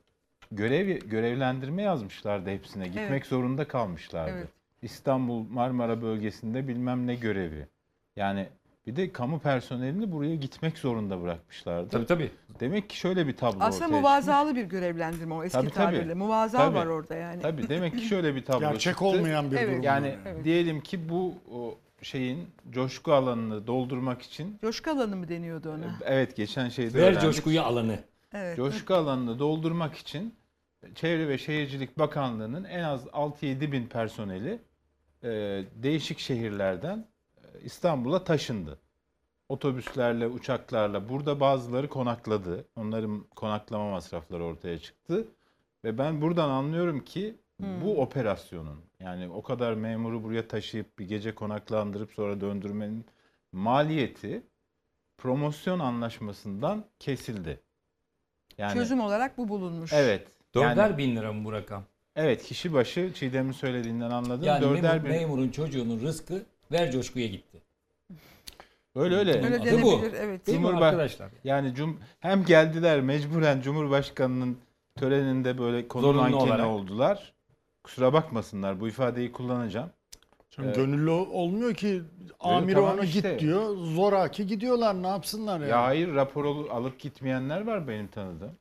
[0.53, 2.87] görev görevlendirme yazmışlardı hepsine.
[2.87, 3.27] Gitmek Evet.
[3.27, 4.37] zorunda kalmışlardı.
[4.39, 4.49] Evet.
[4.83, 7.67] İstanbul Marmara bölgesinde bilmem ne görevi.
[8.17, 8.49] Yani
[8.87, 11.89] bir de kamu personelini buraya gitmek zorunda bırakmışlardı.
[11.89, 12.31] Tabii tabii.
[12.61, 15.97] Demek ki şöyle bir tablo Aslında ortaya muvazalı bir görevlendirme o eski Tabii, tabii.
[15.97, 16.15] tabirle.
[16.15, 16.75] Muvaza Tabii.
[16.77, 17.43] var orada yani.
[17.43, 19.05] Tabii demek ki şöyle bir tablo Gerçek çıktı.
[19.05, 19.69] olmayan bir Evet.
[19.73, 19.83] durum.
[19.83, 20.45] Yani Evet.
[20.45, 25.99] diyelim ki bu o şeyin coşku alanını doldurmak için Coşku alanı mı deniyordu ona?
[26.05, 27.23] evet geçen şeyde Ver öğrendik.
[27.23, 27.99] coşkuyu alanı.
[28.35, 28.57] Evet.
[28.57, 30.35] Coşku alanını doldurmak için
[30.95, 34.59] Çevre ve Şehircilik Bakanlığı'nın en az 6-7 bin personeli
[35.23, 35.29] e,
[35.75, 37.07] değişik şehirlerden
[37.65, 38.79] İstanbul'a taşındı.
[39.49, 41.09] Otobüslerle, uçaklarla.
[41.09, 42.65] Burada bazıları konakladı.
[42.77, 45.29] Onların konaklama masrafları ortaya çıktı.
[45.85, 51.35] Ve ben buradan anlıyorum ki bu operasyonun yani o kadar memuru buraya taşıyıp bir gece
[51.35, 53.05] konaklandırıp sonra döndürmenin
[53.53, 54.43] maliyeti
[55.19, 57.61] promosyon anlaşmasından kesildi.
[58.59, 59.93] Yani Çözüm olarak bu bulunmuş.
[59.93, 60.29] Evet.
[60.55, 61.85] Dörder Yani- bin lira mı bu rakam?
[62.17, 64.45] Evet kişi başı Çiğdem'in söylediğinden anladım.
[64.45, 65.11] Yani Dörder memur, bin.
[65.11, 66.43] memurun çocuğunun rızkı
[66.75, 67.63] ver coşkuya gitti.
[68.95, 69.45] Öyle öyle.
[69.45, 69.91] Öyle Adı bu.
[69.93, 70.47] denebilir, evet.
[70.47, 71.31] Değil mi Cumhurba- arkadaşlar?
[71.45, 74.59] Yani cum hem geldiler mecburen Cumhurbaşkanı'nın
[74.99, 76.67] töreninde böyle konu Zorunlu olarak.
[76.67, 77.33] oldular.
[77.85, 79.91] Kusura bakmasınlar bu ifadeyi kullanacağım.
[80.51, 82.03] Şimdi Ee, gönüllü olmuyor ki
[82.41, 83.31] amiri tamam ona işte.
[83.33, 83.77] git diyor.
[83.77, 85.71] Zoraki gidiyorlar ne yapsınlar yani.
[85.71, 88.57] Ya hayır rapor ol- alıp gitmeyenler var benim tanıdığım.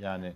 [0.00, 0.26] Yani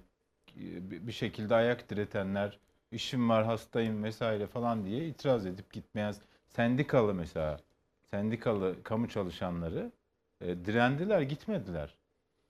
[0.57, 2.59] e, bir bir şekilde ayak diretenler,
[2.93, 6.15] işim var hastayım vesaire falan diye itiraz edip gitmeyen
[6.57, 7.57] sendikalı mesela
[8.11, 9.91] sendikalı kamu çalışanları
[10.41, 11.95] e, direndiler gitmediler.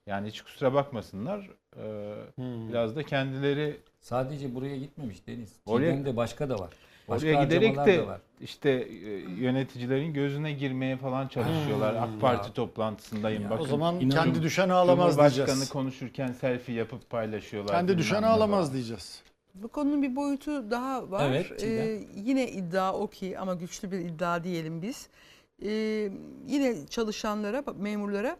[0.06, 1.50] Yani hiç kusura bakmasınlar.
[1.76, 5.56] e, Biraz da kendileri Sadece buraya gitmemiş Deniz.
[5.66, 6.70] Oraya- Çiğdem'de başka da var.
[7.08, 8.20] Başka Oraya giderek de da var.
[8.40, 11.94] işte e, yöneticilerin gözüne girmeye falan çalışıyorlar.
[11.94, 12.02] Hmm.
[12.14, 12.52] AK Parti Ya.
[12.54, 13.42] toplantıdayım.
[13.42, 13.50] Ya.
[13.50, 15.68] Bakın, O zaman İnanın kendi düşeni ağlamaz Cumhurbaşkanı diyeceğiz.
[15.70, 17.76] konuşurken selfie yapıp paylaşıyorlar.
[17.76, 18.72] Kendi ne ağlamaz falan.
[18.74, 19.22] diyeceğiz.
[19.54, 21.30] Bu konunun bir boyutu daha var.
[21.30, 21.62] Evet.
[21.62, 25.08] Ee, yine iddia o ki ama güçlü bir iddia diyelim biz.
[25.62, 25.70] Ee,
[26.46, 28.36] yine çalışanlara, memurlara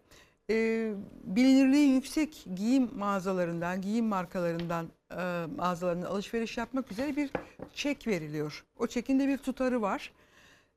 [0.51, 0.93] e,
[1.25, 7.31] bilinirliği yüksek giyim mağazalarından, giyim markalarından e, mağazalarından alışveriş yapmak üzere bir
[7.75, 8.65] çek veriliyor.
[8.79, 10.13] O çekin de bir tutarı var.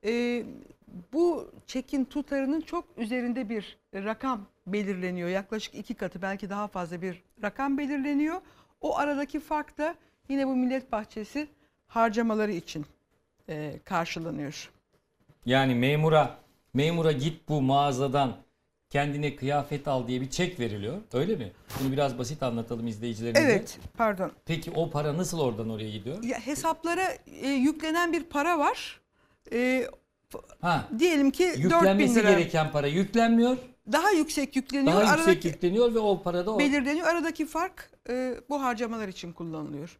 [0.05, 0.45] Ee,
[1.13, 5.29] bu çekin tutarının çok üzerinde bir rakam belirleniyor.
[5.29, 8.41] Yaklaşık iki katı belki daha fazla bir rakam belirleniyor.
[8.81, 9.95] O aradaki fark da
[10.29, 11.47] yine bu Millet Bahçesi
[11.87, 12.85] harcamaları için
[13.49, 14.69] e, karşılanıyor.
[15.45, 16.37] Yani memura
[16.73, 18.35] memura git bu mağazadan
[18.89, 20.97] kendine kıyafet al diye bir çek veriliyor.
[21.13, 21.51] Öyle mi?
[21.79, 23.45] Bunu biraz basit anlatalım izleyicilerimize.
[23.53, 24.31] Evet, pardon.
[24.45, 26.23] Peki o para nasıl oradan oraya gidiyor?
[26.23, 27.07] Ya hesaplara
[27.41, 29.01] e, yüklenen bir para var.
[29.53, 29.87] E,
[30.61, 30.87] Ha.
[30.99, 32.31] diyelim ki 4000 Yüklenmesi lira.
[32.31, 33.57] gereken para yüklenmiyor.
[33.91, 34.93] Daha yüksek yükleniyor.
[34.93, 36.59] Daha yüksek Aradaki- yükleniyor ve o para da o.
[36.59, 37.07] belirleniyor.
[37.07, 39.99] Aradaki fark e, bu harcamalar için kullanılıyor.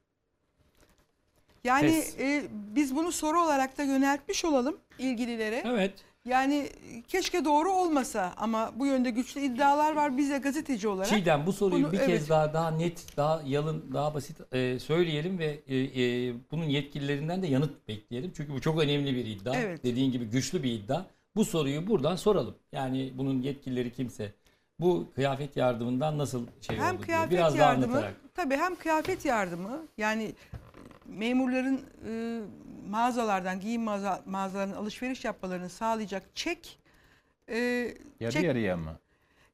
[1.64, 2.20] Yani Pes.
[2.20, 5.64] e, biz bunu soru olarak da yöneltmiş olalım ilgililere.
[5.66, 5.94] Evet.
[6.26, 6.70] Yani
[7.08, 10.18] keşke doğru olmasa ama bu yönde güçlü iddialar var.
[10.18, 11.10] Biz de gazeteci olarak.
[11.10, 12.08] Çiğdem bu soruyu bunu- bir evet.
[12.08, 17.42] kez daha daha net, daha yalın, daha basit e, söyleyelim ve e, e, bunun yetkililerinden
[17.42, 18.32] de yanıt bekleyelim.
[18.38, 19.56] Çünkü bu çok önemli bir iddia.
[19.56, 19.84] Evet.
[19.84, 21.06] Dediğin gibi güçlü bir iddia.
[21.36, 22.56] Bu soruyu buradan soralım.
[22.72, 24.34] Yani bunun yetkilileri kimse
[24.80, 28.16] bu kıyafet yardımından nasıl şey hem oldu diye kıyafet biraz yardımı daha anlatarak.
[28.36, 30.32] tabii hem kıyafet yardımı yani
[31.06, 32.42] memurların e,
[32.90, 36.80] mağazalardan giyim mağaza, mağazalarından alışveriş yapmalarını sağlayacak çek
[37.50, 37.58] e,
[38.20, 39.00] Yarı çek- yarıya mı?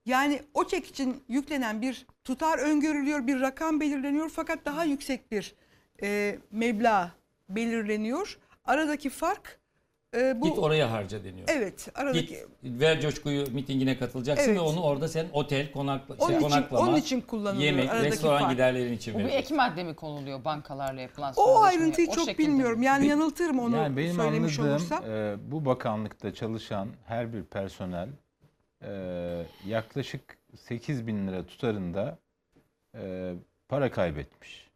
[0.05, 5.55] Yani o çek için yüklenen bir tutar öngörülüyor, bir rakam belirleniyor fakat daha yüksek bir
[6.03, 7.11] e, meblağ
[7.49, 8.39] belirleniyor.
[8.65, 9.58] Aradaki fark
[10.15, 10.45] e, bu.
[10.45, 11.47] Git oraya harca deniyor.
[11.51, 14.57] Evet, aradaki Git ver coşkuyu mitingine katılacaksın Evet.
[14.57, 18.39] ve onu orada sen otel, konakla, Onun işte için- konaklama, onun için kullanılıyor yemek, restoran
[18.39, 18.51] fark.
[18.51, 19.45] giderlerin için Bu bir vereceksin.
[19.55, 22.53] ek madde mi konuluyor bankalarla yapılan o ayrıntıyı O çok şekilde mi?
[22.53, 22.81] bilmiyorum.
[22.81, 25.03] Yani yanıltırım onu yani benim söylemiş anladığım olursam.
[25.11, 28.09] e, bu bakanlıkta çalışan her bir personel
[28.83, 28.91] e,
[29.67, 30.21] yaklaşık
[30.57, 32.17] 8 bin lira tutarında
[32.95, 33.33] e,
[33.69, 34.68] para kaybetmiş.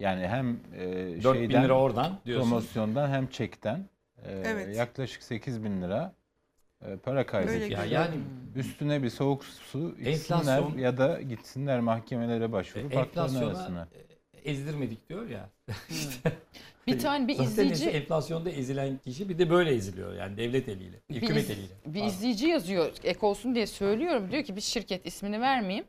[0.00, 2.48] Yani hem e, 4 bin şeyden lira oradan diyorsun.
[2.50, 3.78] promosyondan hem çekten
[4.24, 4.76] e, Evet.
[4.76, 6.12] yaklaşık 8 bin lira
[6.86, 7.70] e, para kaybetmiş.
[7.70, 8.14] Ya yani
[8.56, 10.12] Üstüne bir soğuk su içsinler
[10.58, 13.88] Enflasyon- ya da gitsinler mahkemelere başvurup haklarını enflasyona arasınlar.
[14.44, 15.48] ezdirmedik diyor ya.
[16.86, 20.96] Bir tane bir Zaten izleyici- enflasyonda ezilen kişi bir de böyle eziliyor yani devlet eliyle,
[21.10, 21.72] Bir, hükümet iz- eliyle.
[21.86, 24.28] bir izleyici yazıyor ek olsun diye söylüyorum.
[24.32, 25.84] Diyor ki bir şirket ismini vermeyeyim.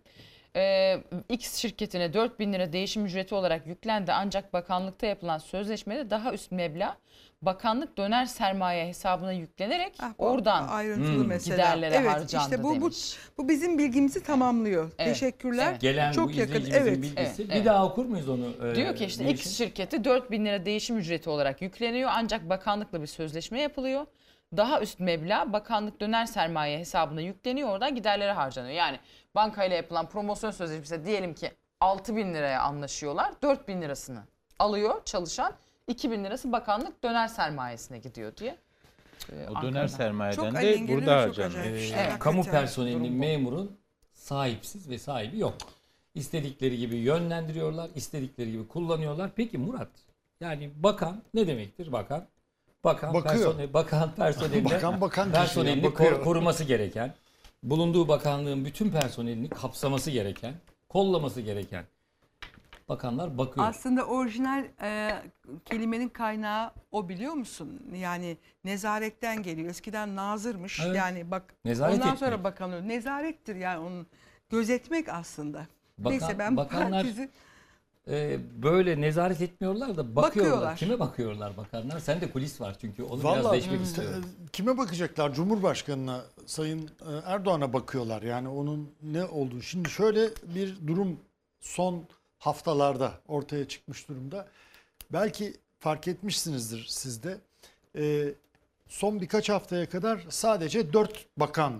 [0.57, 0.97] Ee,
[1.29, 6.97] X şirketine 4000 lira değişim ücreti olarak yüklendi ancak bakanlıkta yapılan sözleşmede daha üst meblağ
[7.41, 11.55] bakanlık döner sermaye hesabına yüklenerek Ah, bu oradan ayrıntılı mesela.
[11.55, 13.17] giderlere evet, harcandı işte bu, bu demiş.
[13.37, 14.91] bu bizim bilgimizi tamamlıyor.
[14.99, 15.67] Evet, Teşekkürler.
[15.71, 15.81] evet.
[15.81, 16.63] Gelen çok bu yakın.
[16.71, 16.97] Evet.
[16.97, 17.13] bilgisi.
[17.17, 17.65] Evet, bir evet.
[17.65, 18.45] daha okur muyuz onu?
[18.71, 19.29] e, Diyor ki işte?
[19.29, 24.05] X şirketi 4000 lira değişim ücreti olarak yükleniyor ancak bakanlıkla bir sözleşme yapılıyor.
[24.57, 28.73] Daha üst meblağ bakanlık döner sermaye hesabına yükleniyor oradan giderlere harcanıyor.
[28.73, 28.99] Yani
[29.37, 33.33] bankayla yapılan promosyon sözleşmesi diyelim ki 6000 liraya anlaşıyorlar.
[33.41, 34.23] 4000 lirasını
[34.59, 35.53] alıyor çalışan
[35.87, 38.57] 2000 lirası bakanlık döner sermayesine gidiyor diye.
[39.31, 39.61] Ee, O Ankara'dan.
[39.73, 41.65] döner sermayeden Çok de burada harcanıyor.
[41.65, 41.97] Ee, şey.
[42.19, 43.77] kamu personelinin memurun
[44.13, 45.53] sahipsiz ve sahibi yok.
[46.15, 49.29] İstedikleri gibi yönlendiriyorlar, istedikleri gibi kullanıyorlar.
[49.35, 49.89] Peki Murat,
[50.41, 52.25] yani bakan ne demektir bakan?
[52.83, 53.35] Bakan Bakıyor.
[53.35, 57.13] personel, bakan personeline Bakan bakan personelini kor- koruması gereken,
[57.63, 60.53] bulunduğu bakanlığın bütün personelini kapsaması gereken,
[60.89, 61.85] kollaması gereken
[62.89, 63.67] bakanlar bakıyor.
[63.67, 65.21] Aslında orijinal e,
[65.65, 67.81] kelimenin kaynağı o biliyor musun?
[67.95, 69.69] Yani nezaretten geliyor.
[69.69, 70.79] Eskiden nazırmış.
[70.85, 70.95] Evet.
[70.95, 72.19] Yani bak Nezaret ondan etmek.
[72.19, 72.87] sonra bakan oluyor.
[72.87, 74.07] Nezarettir yani onun
[74.49, 75.67] gözetmek aslında.
[75.99, 77.29] Bakan- Neyse ben bakanlar- parantezi
[78.09, 80.53] Ee, böyle nezaret etmiyorlar da bakıyorlar.
[80.53, 80.77] Bakıyorlar.
[80.77, 81.99] Kime bakıyorlar bakanlar?
[81.99, 84.25] Sen de kulis var çünkü onu biraz Vallahi değişmek e, istiyorum.
[84.53, 85.33] kime bakacaklar?
[85.33, 88.21] Cumhurbaşkanına, Sayın e, Erdoğan'a bakıyorlar.
[88.21, 89.61] Yani onun ne olduğu.
[89.61, 91.19] Şimdi şöyle bir durum
[91.59, 92.03] son
[92.39, 94.47] haftalarda ortaya çıkmış durumda.
[95.13, 97.37] Belki fark etmişsinizdir siz de.
[97.95, 98.33] E,
[98.87, 101.73] son birkaç haftaya kadar sadece dört bakan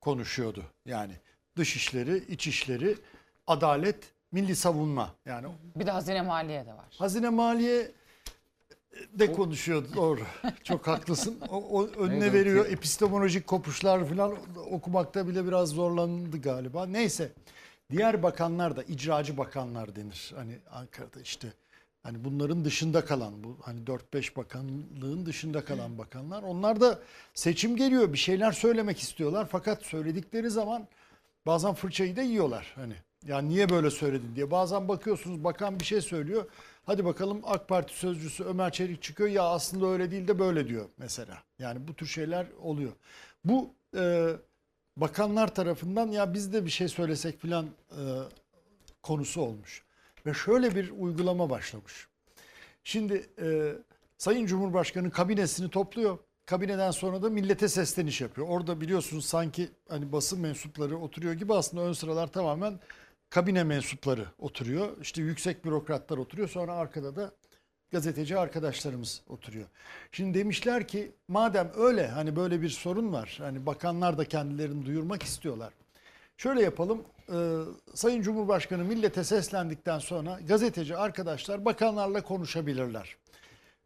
[0.00, 0.64] konuşuyordu.
[0.86, 1.12] Yani
[1.56, 2.96] Dışişleri, İçişleri,
[3.46, 3.96] Adalet,
[4.32, 5.14] Milli Savunma.
[5.26, 5.46] Yani
[5.76, 6.86] Bir de hazine maliye de var.
[6.98, 7.90] Hazine Maliye
[9.12, 10.20] de konuşuyordu doğru.
[10.64, 11.40] Çok haklısın.
[11.50, 12.72] O, o önüne Neydi veriyor ki?
[12.72, 14.34] epistemolojik kopuşlar falan
[14.70, 16.86] okumakta bile biraz zorlandı galiba.
[16.86, 17.32] Neyse.
[17.90, 20.32] Diğer bakanlar da icracı bakanlar denir.
[20.36, 21.52] Hani Ankara'da işte
[22.02, 26.98] hani bunların dışında kalan bu hani 4-5 bakanlığın dışında kalan bakanlar onlar da
[27.34, 30.88] seçim geliyor bir şeyler söylemek istiyorlar fakat söyledikleri zaman
[31.46, 32.94] bazen fırçayı da yiyorlar hani.
[33.26, 34.50] Yani niye böyle söyledin diye.
[34.50, 36.44] Bazen bakıyorsunuz bakan bir şey söylüyor.
[36.86, 39.28] Hadi bakalım AK Parti sözcüsü Ömer Çelik çıkıyor.
[39.28, 41.42] Ya aslında öyle değil de böyle diyor mesela.
[41.58, 42.92] Yani bu tür şeyler oluyor.
[43.44, 44.32] Bu e,
[44.96, 48.00] bakanlar tarafından ya biz de bir şey söylesek filan e,
[49.02, 49.84] konusu olmuş.
[50.26, 52.08] Ve şöyle bir uygulama başlamış.
[52.84, 53.72] Şimdi e,
[54.18, 56.18] Sayın Cumhurbaşkanı kabinesini topluyor.
[56.46, 58.46] Kabineden sonra da millete sesleniş yapıyor.
[58.48, 62.80] Orada biliyorsunuz sanki hani basın mensupları oturuyor gibi aslında ön sıralar tamamen
[63.30, 64.88] kabine mensupları oturuyor.
[65.00, 66.48] İşte yüksek bürokratlar oturuyor.
[66.48, 67.32] Sonra arkada da
[67.92, 69.66] gazeteci arkadaşlarımız oturuyor.
[70.12, 73.36] Şimdi demişler ki madem öyle hani böyle bir sorun var.
[73.42, 75.72] Hani bakanlar da kendilerini duyurmak istiyorlar.
[76.36, 77.02] Şöyle yapalım.
[77.32, 77.36] e,
[77.94, 83.16] Sayın Cumhurbaşkanı millete seslendikten sonra gazeteci arkadaşlar bakanlarla konuşabilirler.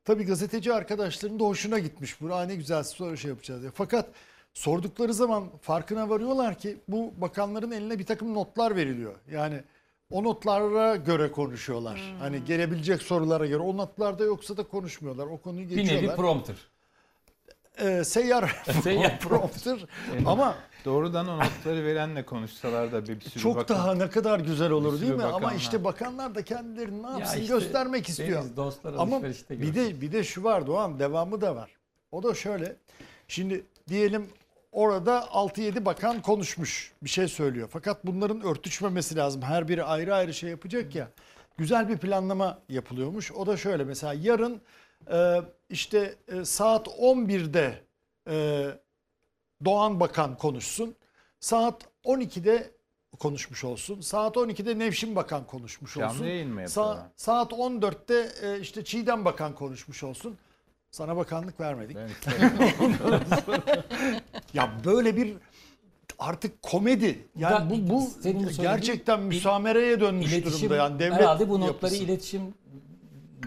[0.05, 2.21] Tabii gazeteci arkadaşların da hoşuna gitmiş.
[2.21, 3.71] Bu "Aa, ne güzel soru şey yapacağız diye.
[3.75, 4.09] Fakat
[4.55, 9.15] sordukları zaman farkına varıyorlar ki bu bakanların eline bir takım notlar veriliyor.
[9.31, 9.61] Yani
[10.11, 12.15] o notlara göre konuşuyorlar.
[12.19, 13.63] Hani gelebilecek sorulara göre.
[13.63, 15.27] O notlarda yoksa da konuşmuyorlar.
[15.27, 16.09] O konuyu Bir geçiyorlar.
[16.09, 16.57] nevi prompter.
[17.79, 19.87] Ee, seyyar, Seyyar prompter.
[20.27, 20.55] Ama
[20.85, 24.75] Doğrudan o notları verenle konuşsalar da bir sürü çok bakan- daha ne kadar güzel bir
[24.75, 25.23] olur değil mi?
[25.25, 25.57] Ama bakanlar.
[25.57, 28.45] işte bakanlar da kendilerini ne yapsın işte göstermek istiyor.
[28.57, 31.71] dostlar Ama bir de bir de şu var Doğan devamı da var.
[32.13, 32.77] O da şöyle.
[33.29, 34.29] Şimdi diyelim
[34.75, 36.93] orada 6-7 bakan konuşmuş.
[37.03, 37.69] Bir şey söylüyor.
[37.73, 39.43] Fakat bunların örtüşmemesi lazım.
[39.43, 41.09] Her biri ayrı ayrı şey yapacak ya.
[41.57, 43.33] Güzel bir planlama yapılıyormuş.
[43.33, 44.61] O da şöyle mesela yarın
[45.13, 45.41] e,
[45.71, 47.81] işte e, saat 11'de
[48.29, 48.65] e,
[49.65, 50.95] Doğan Bakan konuşsun.
[51.41, 52.71] Saat 12'de
[53.19, 54.01] konuşmuş olsun.
[54.01, 56.25] Saat 12'de Nevşin Bakan konuşmuş Canlı olsun.
[56.25, 57.07] yayın mı Sa- yapıyorlar?
[57.17, 60.39] saat 14'te e, işte Çiğdem Bakan konuşmuş olsun.
[60.95, 61.97] Sana bakanlık vermedik.
[64.55, 65.35] Ya böyle bir
[66.19, 67.29] artık komedi.
[67.39, 70.77] Yani bu, bu Senin gerçekten müsamereye dönmüş İletişim, durumda.
[70.77, 71.97] Yani devlet herhalde bu notları yapısı.
[71.97, 72.43] iletişim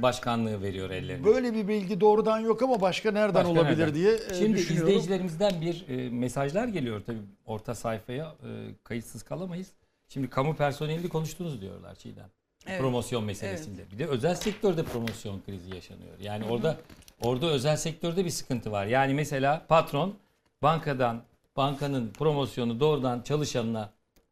[0.01, 1.25] başkanlığı veriyor ellerine.
[1.25, 3.95] Böyle bir bilgi doğrudan yok ama başka nereden Başka olabilir nereden?
[3.95, 4.87] diye e, Şimdi düşünüyorum.
[4.89, 8.49] izleyicilerimizden bir e, mesajlar geliyor tabii orta sayfaya e,
[8.83, 9.67] kayıtsız kalamayız.
[10.07, 12.29] Şimdi kamu personeliyle konuştunuz diyorlar Çiğdem.
[12.67, 12.81] Evet.
[12.81, 13.81] Promosyon meselesinde.
[13.91, 16.13] Bir de özel sektörde promosyon krizi yaşanıyor.
[16.21, 16.77] Yani orada
[17.21, 18.85] orada özel sektörde bir sıkıntı var.
[18.85, 20.15] Yani mesela patron
[20.61, 21.23] bankadan
[21.57, 23.89] bankanın promosyonu doğrudan çalışanına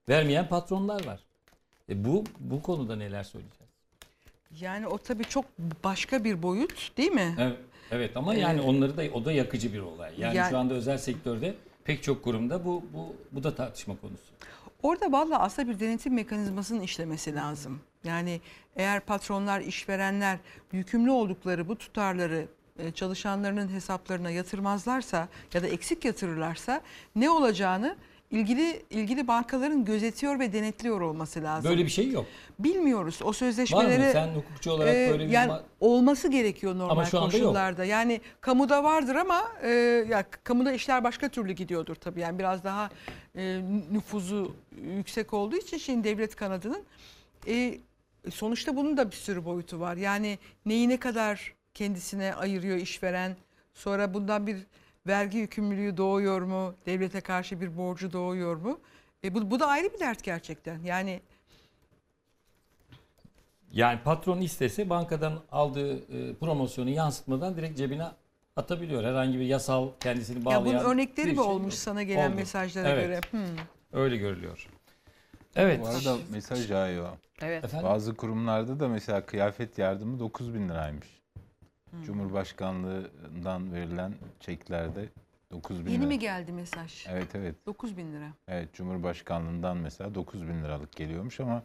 [0.09, 1.19] vermeyen patronlar var.
[1.89, 3.65] E bu bu konuda neler söyleyeceğiz?
[4.59, 5.45] Yani o tabii çok
[5.83, 7.35] başka bir boyut değil mi?
[7.39, 7.57] Evet,
[7.91, 8.69] evet ama yani Evet.
[8.69, 10.13] onları da o da yakıcı bir olay.
[10.17, 11.53] Yani, Yani- şu anda özel sektörde
[11.83, 14.23] pek çok kurumda bu bu bu da tartışma konusu.
[14.83, 17.81] Orada valla aslında bir denetim mekanizmasının işlemesi lazım.
[18.05, 18.41] Yani
[18.75, 20.37] eğer patronlar, işverenler
[20.71, 22.47] yükümlü oldukları bu tutarları
[22.79, 26.81] e, çalışanlarının hesaplarına yatırmazlarsa ya da eksik yatırırlarsa
[27.15, 27.95] ne olacağını
[28.31, 31.71] ilgili ilgili bankaların gözetiyor ve denetliyor olması lazım.
[31.71, 32.25] Böyle bir şey yok.
[32.59, 33.19] Bilmiyoruz.
[33.23, 34.11] O sözleşmeleri Var mı?
[34.13, 37.43] Sen hukukçu olarak e, böyle bir yani ma- olması gerekiyor normal Ama şu anda yok.
[37.45, 37.85] koşullarda.
[37.85, 39.69] Yani kamuda vardır ama e,
[40.09, 42.19] ya kamuda işler başka türlü gidiyordur tabii.
[42.19, 42.89] Yani biraz daha
[43.35, 43.61] e,
[43.91, 44.55] nüfuzu
[44.97, 46.83] yüksek olduğu için şimdi devlet kanadının
[47.47, 47.77] e,
[48.31, 49.97] sonuçta bunun da bir sürü boyutu var.
[49.97, 53.35] Yani neyi ne kadar kendisine ayırıyor işveren.
[53.73, 54.57] Sonra bundan bir
[55.07, 56.75] vergi yükümlülüğü doğuyor mu?
[56.85, 58.79] Devlete karşı bir borcu doğuyor mu?
[59.23, 60.79] E, bu, bu da ayrı bir dert gerçekten.
[60.83, 61.21] Yani
[63.73, 68.07] Yani patron istese bankadan aldığı e, promosyonu yansıtmadan direkt cebine
[68.55, 69.03] atabiliyor.
[69.03, 71.79] Herhangi bir yasal kendisini Ya bağlayan bunun örnekleri mi şey olmuş yok.
[71.79, 72.35] sana gelen Oldu.
[72.35, 73.03] mesajlara Evet.
[73.07, 73.21] göre?
[73.31, 73.55] Hmm.
[73.93, 74.67] Öyle görülüyor.
[75.55, 75.81] Evet.
[75.81, 77.09] Bu arada mesaj yağıyor.
[77.41, 77.63] Evet.
[77.65, 77.89] Efendim?
[77.89, 81.07] Bazı kurumlarda da mesela kıyafet yardımı 9 bin liraymış.
[81.89, 82.03] Hmm.
[82.03, 85.09] Cumhurbaşkanlığından verilen çeklerde
[85.51, 86.07] 9 bin Yeni lira.
[86.07, 87.05] mi geldi mesaj?
[87.09, 87.55] Evet evet.
[87.65, 88.27] 9 bin lira.
[88.47, 91.63] Evet Cumhurbaşkanlığından mesela 9 bin liralık geliyormuş ama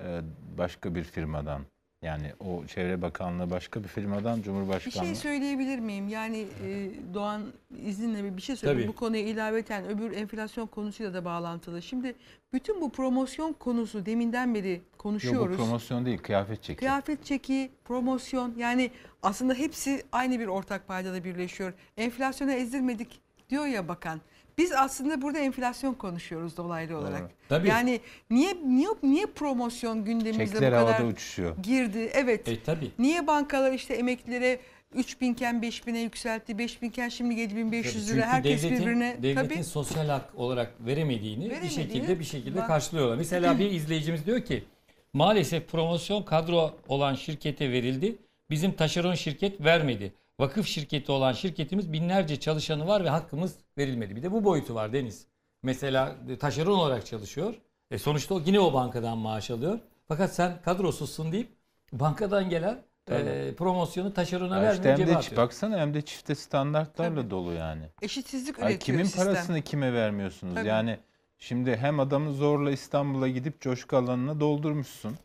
[0.00, 0.20] e,
[0.58, 1.62] başka bir firmadan
[2.02, 5.06] yani o Çevre Bakanlığı başka bir firmadan Bir Cumhurbaşkanlığı.
[5.06, 6.08] şey söyleyebilir miyim?
[6.08, 7.42] Yani e, Doğan
[7.82, 8.88] izninle bir- bir şey söyleyeyim.
[8.88, 11.82] Bu konuya ilaveten öbür enflasyon konusuyla da bağlantılı.
[11.82, 12.14] Şimdi
[12.52, 15.56] bütün bu promosyon konusu deminden beri Yok bu konuşuyoruz.
[15.56, 16.78] promosyon değil kıyafet çeki.
[16.78, 18.90] Kıyafet çeki, promosyon yani
[19.22, 21.72] aslında hepsi aynı bir ortak paydada birleşiyor.
[21.96, 23.20] Enflasyona ezdirmedik
[23.50, 24.20] diyor ya bakan.
[24.58, 27.30] Biz aslında burada enflasyon konuşuyoruz dolaylı olarak.
[27.48, 27.68] Tabii.
[27.68, 31.56] Yani niye niye niye promosyon gündemimizde Çekler bu kadar uçuşuyor.
[31.62, 32.10] girdi?
[32.14, 32.48] Evet.
[32.48, 32.90] E tabii.
[32.98, 34.58] Niye bankalar işte emeklilere
[34.94, 38.26] 3000 iken 5000'e yükseltti, 5000 iken şimdi 7500 lira.
[38.26, 42.66] Herkes devletin, birbirine devletin tabii sosyal hak olarak veremediğini, bir Veremediğini şekilde bir şekilde bak-
[42.66, 43.16] karşılıyorlar.
[43.16, 44.64] Mesela bir izleyicimiz diyor ki
[45.12, 48.16] maalesef promosyon kadro olan şirkete verildi.
[48.50, 50.12] Bizim taşeron şirket vermedi.
[50.40, 54.16] Vakıf şirketi olan şirketimiz binlerce çalışanı var ve hakkımız verilmedi.
[54.16, 55.26] Bir de bu boyutu var Deniz.
[55.62, 57.54] Mesela e, taşeron olarak çalışıyor.
[57.90, 59.78] E sonuçta o yine o bankadan maaş alıyor.
[60.08, 61.48] Fakat sen kadrosuzsun deyip
[61.92, 63.54] bankadan gelen e, Tabii.
[63.56, 65.42] promosyonu taşerona Ya işte hem de atıyor.
[65.42, 67.82] baksana hem de çifte standartlarla dolu yani.
[68.02, 69.24] eşitsizlik Ay, üretiyor kimin sistem.
[69.24, 70.54] parasını kime vermiyorsunuz?
[70.54, 70.68] Tabii.
[70.68, 70.98] Yani
[71.38, 75.16] şimdi hem adamı zorla İstanbul'a gidip coşku alanına doldurmuşsun.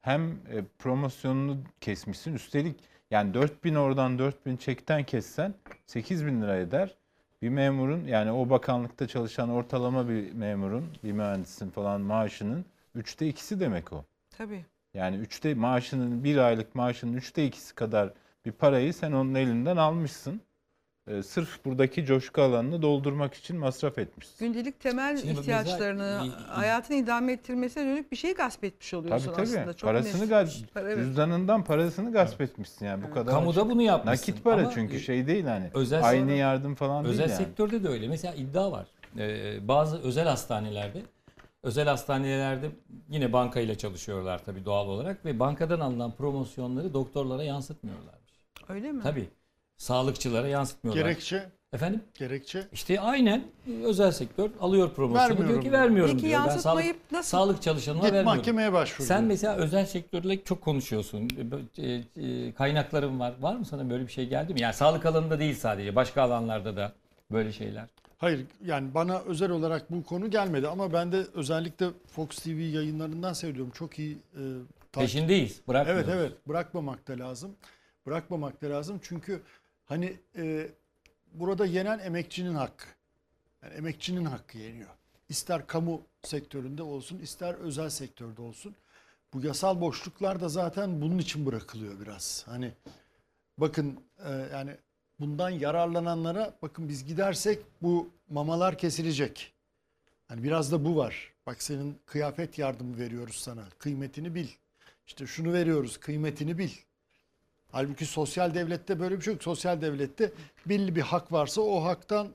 [0.00, 2.34] Hem e, promosyonunu kesmişsin.
[2.34, 2.76] Üstelik
[3.12, 5.54] yani 4000 oradan 4000 çekten kessen
[5.86, 6.94] 8000 lira eder.
[7.42, 12.64] Bir memurun yani o bakanlıkta çalışan ortalama bir memurun, bir mühendisin falan maaşının
[12.94, 14.04] üçte ikisi demek o.
[14.38, 14.64] Tabii.
[14.94, 18.12] Yani üçte maaşının bir aylık maaşının üçte ikisi kadar
[18.44, 20.40] bir parayı sen onun elinden almışsın.
[21.08, 24.46] Ee, sırf buradaki coşku alanını doldurmak için masraf etmişsin.
[24.46, 29.36] Gündelik temel Şimdi ihtiyaçlarını, mesela- hayatını idame ettirmesine dönük bir şey gasp etmiş oluyorsun Tabii
[29.36, 29.58] tabii.
[29.58, 29.72] aslında.
[29.74, 31.04] Çok parasını gasp, Para- evet.
[31.04, 33.34] cüzdanından parasını gasp etmişsin yani bu kadar.
[33.34, 33.70] Kamuda açık.
[33.72, 34.32] bunu yapmışsın.
[34.32, 35.70] Nakit para Ama, çünkü e, şey değil hani.
[35.74, 37.46] özel aynı sonra- yardım falan Özel değil yani.
[37.46, 38.08] sektörde de öyle.
[38.08, 38.86] Mesela iddia var.
[39.18, 41.02] Ee, bazı özel hastanelerde
[41.62, 42.70] özel hastanelerde
[43.08, 48.32] yine bankayla çalışıyorlar tabii doğal olarak ve bankadan alınan promosyonları doktorlara yansıtmıyorlarmış.
[48.68, 49.02] Öyle mi?
[49.02, 49.28] Tabii.
[49.76, 51.02] Sağlıkçılara yansıtmıyorlar.
[51.04, 51.50] Gerekçe?
[51.72, 52.02] Efendim?
[52.18, 52.68] Gerekçe?
[52.72, 53.44] İşte aynen
[53.84, 56.40] özel sektör alıyor promosyonu diyor ki vermiyorum Peki diyor.
[56.40, 58.38] Ben yansıtmayıp sağlık, nasıl- sağlık çalışanına Git vermiyorum.
[58.38, 61.28] mahkemeye başvur Sen mesela özel sektörle çok konuşuyorsun.
[61.78, 62.02] E, e,
[62.46, 63.34] e, Kaynakların var.
[63.40, 64.60] Var mı sana böyle bir şey geldi mi?
[64.60, 65.96] Yani sağlık alanında değil sadece.
[65.96, 66.92] Başka alanlarda da
[67.30, 67.88] böyle şeyler.
[68.18, 73.32] Hayır yani bana özel olarak bu konu gelmedi ama ben de özellikle Fox TV yayınlarından
[73.32, 73.70] seviyorum.
[73.74, 74.40] Çok iyi e,
[74.92, 76.08] takip- Peşindeyiz, bırakmıyoruz.
[76.08, 77.50] Evet evet bırakmamak da lazım.
[78.06, 79.42] Bırakmamak da lazım çünkü
[79.92, 80.68] hani e,
[81.34, 82.86] burada yenen emekçinin hakkı.
[83.62, 84.90] Yani emekçinin hakkı yeniyor.
[85.28, 88.74] İster kamu sektöründe olsun ister özel sektörde olsun.
[89.34, 92.42] Bu yasal boşluklar da zaten bunun için bırakılıyor biraz.
[92.46, 92.72] Hani
[93.58, 94.76] bakın e, yani
[95.20, 99.52] bundan yararlananlara bakın biz gidersek bu mamalar kesilecek.
[100.28, 101.32] Hani biraz da bu var.
[101.46, 103.64] Bak senin kıyafet yardımı veriyoruz sana.
[103.78, 104.48] Kıymetini bil.
[105.06, 105.96] İşte şunu veriyoruz.
[105.96, 106.70] Kıymetini bil.
[107.72, 109.42] Halbuki sosyal devlette böyle bir şey yok.
[109.42, 110.32] Sosyal devlette
[110.66, 112.28] belli bir hak varsa o haktan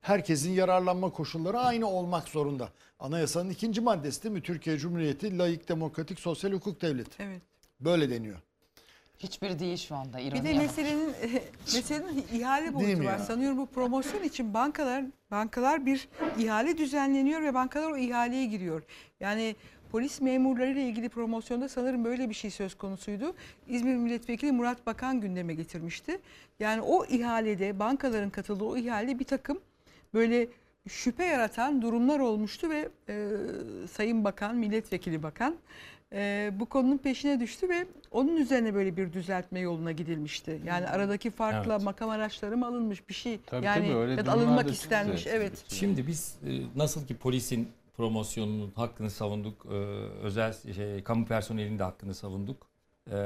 [0.00, 2.68] herkesin yararlanma koşulları aynı olmak zorunda.
[2.98, 4.42] Anayasanın ikinci maddesi değil mi?
[4.42, 7.22] Türkiye Cumhuriyeti layık, demokratik, sosyal hukuk devleti.
[7.22, 7.42] Evet.
[7.80, 8.38] Böyle deniyor.
[9.18, 10.18] Hiçbiri değil şu anda.
[10.18, 10.62] Bir ironi de ama.
[10.62, 11.12] meselenin
[11.74, 13.04] meselenin ihale boyutu var.
[13.04, 13.18] ya?
[13.18, 18.82] Sanıyorum bu promosyon için bankalar bankalar bir ihale düzenleniyor ve bankalar o ihaleye giriyor.
[19.20, 19.56] Yani
[19.92, 23.34] polis memurlarıyla ilgili promosyonda sanırım böyle bir şey söz konusuydu.
[23.68, 26.18] İzmir Milletvekili Murat Bakan gündeme getirmişti.
[26.60, 29.58] Yani o ihalede bankaların katıldığı o ihalede bir takım
[30.14, 30.48] böyle
[30.88, 33.28] şüphe yaratan durumlar olmuştu ve e,
[33.92, 35.56] Sayın Bakan, Milletvekili Bakan
[36.12, 40.60] e, bu konunun peşine düştü ve onun üzerine böyle bir düzeltme yoluna gidilmişti.
[40.66, 41.84] Yani aradaki farkla Evet.
[41.84, 45.26] makam araçları mı alınmış bir şey Tabii, yani tabii, öyle ya da alınmak istenmiş.
[45.26, 45.64] Evet.
[45.68, 47.68] Şimdi biz e, nasıl ki polisin
[48.02, 49.74] promosyonunun hakkını savunduk, e,
[50.22, 52.66] özel şey, kamu personelinin de hakkını savunduk.
[53.10, 53.16] E,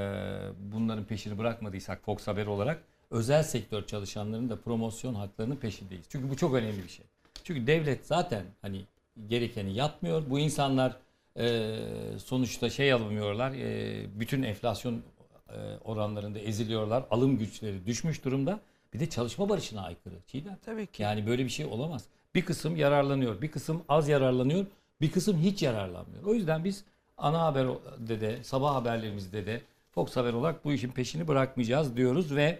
[0.58, 6.06] bunların peşini bırakmadıysak Fox Haber olarak özel sektör çalışanlarının da promosyon haklarının peşindeyiz.
[6.08, 7.04] Çünkü bu çok önemli bir şey.
[7.44, 8.84] Çünkü devlet zaten hani
[9.28, 10.22] gerekeni yapmıyor.
[10.30, 10.96] Bu insanlar
[11.38, 11.78] e,
[12.24, 13.52] sonuçta şey alamıyorlar.
[13.52, 15.02] e, bütün enflasyon
[15.48, 17.04] e, oranlarında eziliyorlar.
[17.10, 18.60] Alım güçleri düşmüş durumda.
[18.94, 20.14] Bir de çalışma barışına aykırı.
[20.26, 20.58] Çiğdem.
[20.64, 21.02] Tabii ki.
[21.02, 22.04] Yani böyle bir şey olamaz.
[22.36, 24.66] Bir kısım yararlanıyor, bir kısım az yararlanıyor,
[25.00, 26.24] bir kısım hiç yararlanmıyor.
[26.24, 26.84] O yüzden biz
[27.16, 29.60] ana haberde de, sabah haberlerimizde de
[29.90, 32.58] Fox Haber olarak bu işin peşini bırakmayacağız diyoruz ve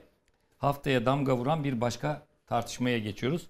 [0.59, 3.47] haftaya damga vuran bir başka tartışmaya geçiyoruz.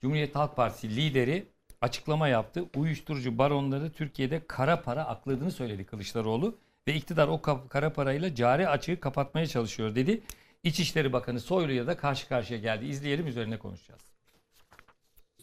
[0.00, 1.46] Cumhuriyet Halk Partisi lideri
[1.80, 2.64] açıklama yaptı.
[2.76, 6.54] Uyuşturucu baronları Türkiye'de kara para akladığını söyledi Kılıçdaroğlu
[6.88, 10.20] ve iktidar o kara parayla cari açığı kapatmaya çalışıyor dedi.
[10.64, 12.86] İçişleri Bakanı Soylu'ya da karşı karşıya geldi.
[12.86, 14.11] İzleyelim üzerine konuşacağız.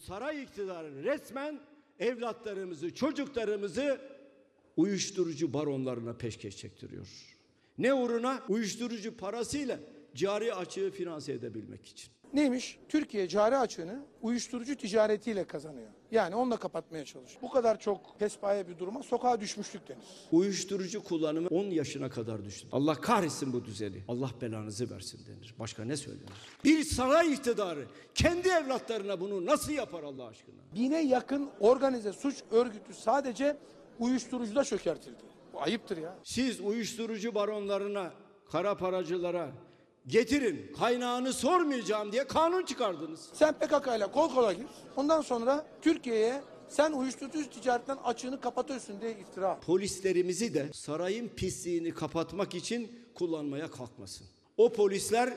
[0.09, 1.59] Saray iktidarı resmen
[1.99, 4.01] evlatlarımızı, çocuklarımızı
[4.77, 7.07] uyuşturucu baronlarına peşkeş çektiriyor.
[7.77, 8.43] Ne uğruna?
[8.49, 9.79] Uyuşturucu parasıyla
[10.15, 12.11] cari açığı finanse edebilmek için.
[12.33, 12.79] Neymiş?
[12.89, 15.87] Türkiye cari açığını uyuşturucu ticaretiyle kazanıyor.
[16.11, 17.41] Yani onunla kapatmaya çalışıyor.
[17.41, 20.03] Bu kadar çok pespaye bir duruma sokağa düşmüşlük denir.
[20.31, 22.67] Uyuşturucu kullanımı 10 yaşına kadar düştü.
[22.71, 24.03] Allah kahretsin bu düzeni.
[24.07, 25.55] Allah belanızı versin denir.
[25.59, 26.29] Başka ne söylenir?
[26.63, 27.85] Bir saray iktidarı
[28.15, 30.55] kendi evlatlarına bunu nasıl yapar Allah aşkına?
[30.75, 33.57] Bine yakın organize suç örgütü sadece
[33.99, 35.23] uyuşturucuda çökertildi.
[35.53, 36.15] Bu ayıptır ya.
[36.23, 38.13] Siz uyuşturucu baronlarına,
[38.51, 39.51] kara paracılara
[40.09, 43.29] getirin kaynağını sormayacağım diye kanun çıkardınız.
[43.33, 44.65] Sen PKK ile kol kola gir.
[44.95, 49.59] Ondan sonra Türkiye'ye sen uyuşturucu ticaretten açığını kapatıyorsun diye iftira.
[49.59, 54.27] Polislerimizi de sarayın pisliğini kapatmak için kullanmaya kalkmasın.
[54.57, 55.33] O polisler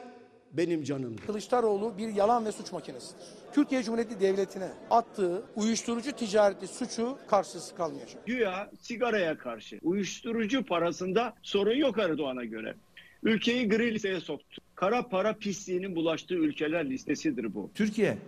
[0.53, 1.27] benim canımdır.
[1.27, 3.25] Kılıçdaroğlu bir yalan ve suç makinesidir.
[3.53, 8.27] Türkiye Cumhuriyeti Devleti'ne attığı uyuşturucu ticareti suçu karşısız kalmayacak.
[8.27, 12.75] Güya sigaraya karşı uyuşturucu parasında sorun yok Erdoğan'a göre.
[13.23, 14.63] Ülkeyi gri listeye soktu.
[14.75, 17.71] Kara para pisliğinin bulaştığı ülkeler listesidir bu.
[17.75, 18.19] Türkiye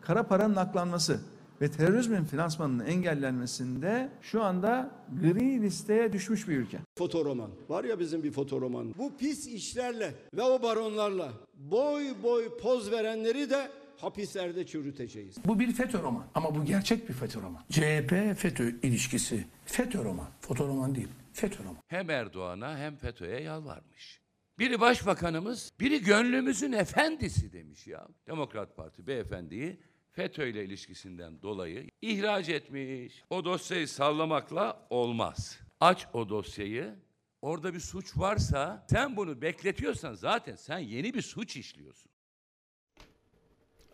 [0.00, 1.20] kara paranın aklanması
[1.60, 4.90] ve terörizmin finansmanının engellenmesinde şu anda
[5.22, 6.78] gri listeye düşmüş bir ülke.
[6.98, 7.50] Fotoroman.
[7.68, 8.94] Var ya bizim bir fotoroman.
[8.98, 15.36] Bu pis işlerle ve o baronlarla boy boy poz verenleri de hapislerde çürüteceğiz.
[15.46, 17.62] Bu bir FETÖ roman ama bu gerçek bir FETÖ roman.
[17.70, 21.08] CHP FETÖ ilişkisi FETÖ roman, fotoroman değil.
[21.32, 21.76] FETÖ'nün.
[21.86, 24.20] Hem Erdoğan'a hem FETÖ'ye yalvarmış.
[24.58, 28.08] Biri başbakanımız, biri gönlümüzün efendisi demiş ya.
[28.26, 29.80] Demokrat Parti beyefendiyi
[30.12, 33.24] FETÖ ile ilişkisinden dolayı ihraç etmiş.
[33.30, 35.60] O dosyayı sallamakla olmaz.
[35.80, 36.94] Aç o dosyayı.
[37.42, 42.10] Orada bir suç varsa sen bunu bekletiyorsan zaten sen yeni bir suç işliyorsun.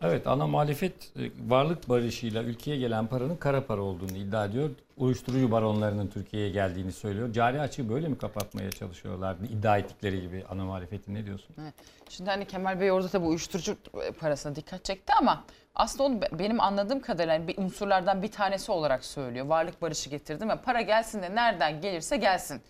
[0.01, 4.69] Evet ana muhalefet e, varlık barışıyla ülkeye gelen paranın kara para olduğunu iddia ediyor.
[4.97, 7.33] Uyuşturucu baronlarının Türkiye'ye geldiğini söylüyor.
[7.33, 9.35] Cari açığı böyle mi kapatmaya çalışıyorlar?
[9.49, 11.55] İddia ettikleri gibi ana muhalefetin ne diyorsun?
[11.61, 11.73] Evet.
[12.09, 13.77] Şimdi hani Kemal Bey orada tabii uyuşturucu
[14.19, 15.43] parasına dikkat çekti ama
[15.75, 19.45] aslında onu be- benim anladığım kadarıyla hani bir unsurlardan bir tanesi olarak söylüyor.
[19.45, 22.61] Varlık barışı getirdim ve para gelsin de nereden gelirse gelsin.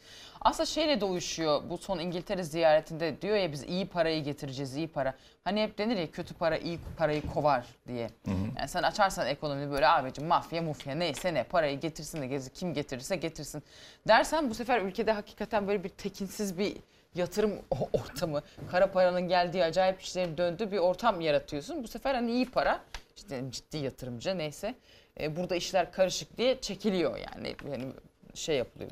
[0.46, 4.88] Aslında şeyle de uyuşuyor bu son İngiltere ziyaretinde diyor ya biz iyi parayı getireceğiz iyi
[4.88, 5.14] para.
[5.44, 8.10] Hani hep denir ya kötü para iyi parayı kovar diye.
[8.58, 12.74] Yani sen açarsan ekonomi böyle abicim mafya mufya neyse ne parayı getirsin de gezi kim
[12.74, 13.64] getirirse getirsin
[14.08, 16.78] dersen bu sefer ülkede hakikaten böyle bir tekinsiz bir
[17.16, 17.62] yatırım
[17.94, 18.42] ortamı,
[18.72, 21.84] kara paranın geldiği acayip işlerin döndüğü bir ortam yaratıyorsun.
[21.84, 22.80] Bu sefer hani iyi para,
[23.16, 24.76] işte ciddi yatırımcı neyse
[25.20, 27.56] e, burada işler karışık diye çekiliyor yani.
[27.72, 27.86] yani
[28.34, 28.92] şey yapılıyor.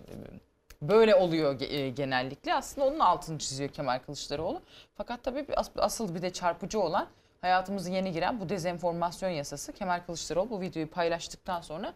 [0.88, 2.54] Böyle oluyor e, genellikle.
[2.54, 4.62] Aslında onun altını çiziyor Kemal Kılıçdaroğlu.
[4.96, 7.08] Fakat tabii bir as- asıl bir de çarpıcı olan
[7.42, 9.74] hayatımıza yeni giren bu dezenformasyon yasası.
[9.74, 11.94] Kemal Kılıçdaroğlu bu videoyu paylaştıktan sonra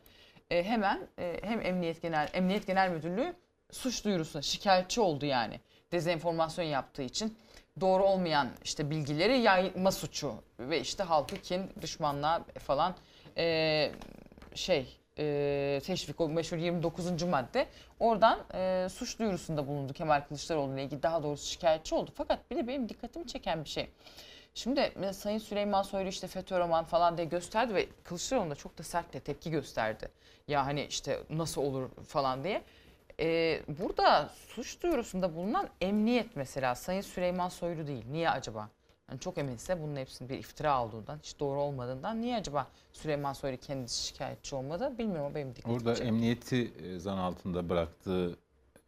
[0.52, 3.34] e, hemen e, hem Emniyet Genel Emniyet Genel Müdürlüğü
[3.72, 5.60] suç duyurusuna şikayetçi oldu yani.
[5.92, 7.38] Dezenformasyon yaptığı için
[7.82, 12.96] doğru olmayan işte bilgileri yayma suçu ve işte halkı kin, düşmanlığa falan
[13.38, 13.92] e,
[14.56, 17.24] şey e, teşvik o meşhur 29.
[17.24, 17.68] madde
[18.00, 22.12] oradan e, suç duyurusunda bulundu Kemal Kılıçdaroğlu ile ilgili daha doğrusu şikayetçi oldu.
[22.16, 23.90] Fakat bir de benim dikkatimi çeken bir şey.
[24.54, 28.84] Şimdi Sayın Süleyman Soylu işte FETÖ roman falan diye gösterdi ve Kılıçdaroğlu da çok da
[28.84, 30.10] sert de tepki gösterdi.
[30.48, 32.64] Ya hani işte nasıl olur falan diye.
[33.20, 38.06] Ee, burada suç duyurusunda bulunan emniyet mesela Sayın Süleyman Soylu değil.
[38.12, 38.70] Niye acaba?
[39.10, 43.58] Yani çok eminse bunun hepsinin bir iftira olduğundan, hiç doğru olmadığından niye acaba Süleyman Soylu
[43.58, 46.08] kendisi şikayetçi olmadı bilmiyorum ama benim dikkatimi Orada çekti.
[46.08, 48.38] emniyeti e, zan altında bıraktığı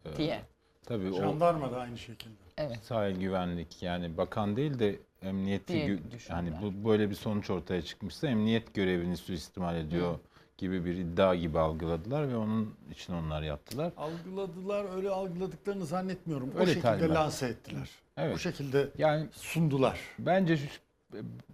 [0.05, 0.41] e, Diye.
[0.85, 2.33] Tabii o Jandarma da aynı şekilde.
[2.57, 2.79] Evet.
[2.83, 7.81] sahil güvenlik yani bakan değil de emniyeti Diye gü- hani bu böyle bir sonuç ortaya
[7.81, 10.19] çıkmışsa emniyet görevini suistimal ediyor
[10.57, 13.91] gibi bir iddia gibi algıladılar ve onun için onlar yaptılar.
[13.97, 16.51] Algıladılar, öyle algıladıklarını zannetmiyorum.
[16.55, 17.17] o Öyle şekilde talimat.
[17.17, 17.89] lanse ettiler.
[18.19, 18.35] Evet.
[18.35, 19.99] O şekilde yani sundular.
[20.19, 20.59] Bence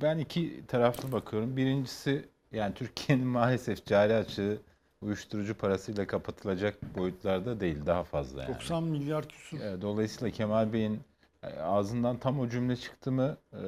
[0.01, 1.57] ben iki taraflı bakıyorum.
[1.57, 4.57] Birincisi yani Türkiye'nin maalesef cari açığı
[5.01, 8.55] uyuşturucu parasıyla kapatılacak boyutlarda değil, daha fazla yani.
[8.55, 9.59] 90 milyar küsur.
[9.81, 11.01] Dolayısıyla Kemal Bey'in
[11.43, 13.63] e, ağzından tam o cümle çıktı mı e,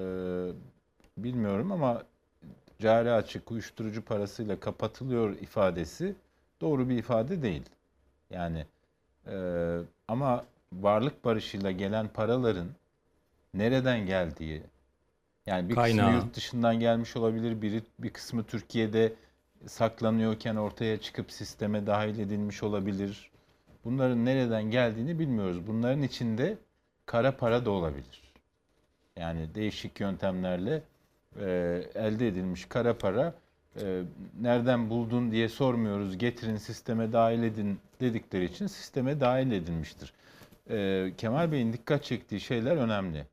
[1.18, 2.04] bilmiyorum ama
[2.80, 6.16] cari açık uyuşturucu parasıyla kapatılıyor ifadesi
[6.62, 7.64] doğru bir ifade değil.
[8.30, 8.66] Yani
[9.28, 9.36] e,
[10.08, 12.68] ama varlık barışıyla gelen paraların
[13.58, 14.64] nereden geldiği
[15.46, 16.06] yani bir Kaynağı.
[16.06, 19.14] kısmı yurt dışından gelmiş olabilir, biri bir kısmı Türkiye'de
[19.66, 23.32] saklanıyorken ortaya çıkıp sisteme dahil edilmiş olabilir.
[23.86, 25.68] Bunların nereden geldiğini bilmiyoruz.
[25.68, 26.58] Bunların içinde
[27.06, 28.34] kara para da olabilir.
[29.16, 30.82] Yani değişik yöntemlerle
[31.40, 31.46] e,
[31.96, 33.34] elde edilmiş kara para
[33.82, 34.02] e,
[34.42, 36.18] nereden buldun diye sormuyoruz.
[36.18, 40.14] Getirin sisteme dahil edin dedikleri için sisteme dahil edilmiştir.
[40.70, 43.26] E, Kemal Bey'in dikkat çektiği şeyler önemli.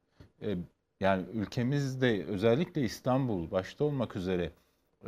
[0.45, 0.57] E,
[1.01, 4.51] yani ülkemizde özellikle İstanbul başta olmak üzere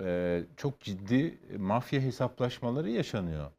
[0.02, 3.50] e, çok ciddi mafya hesaplaşmaları yaşanıyor.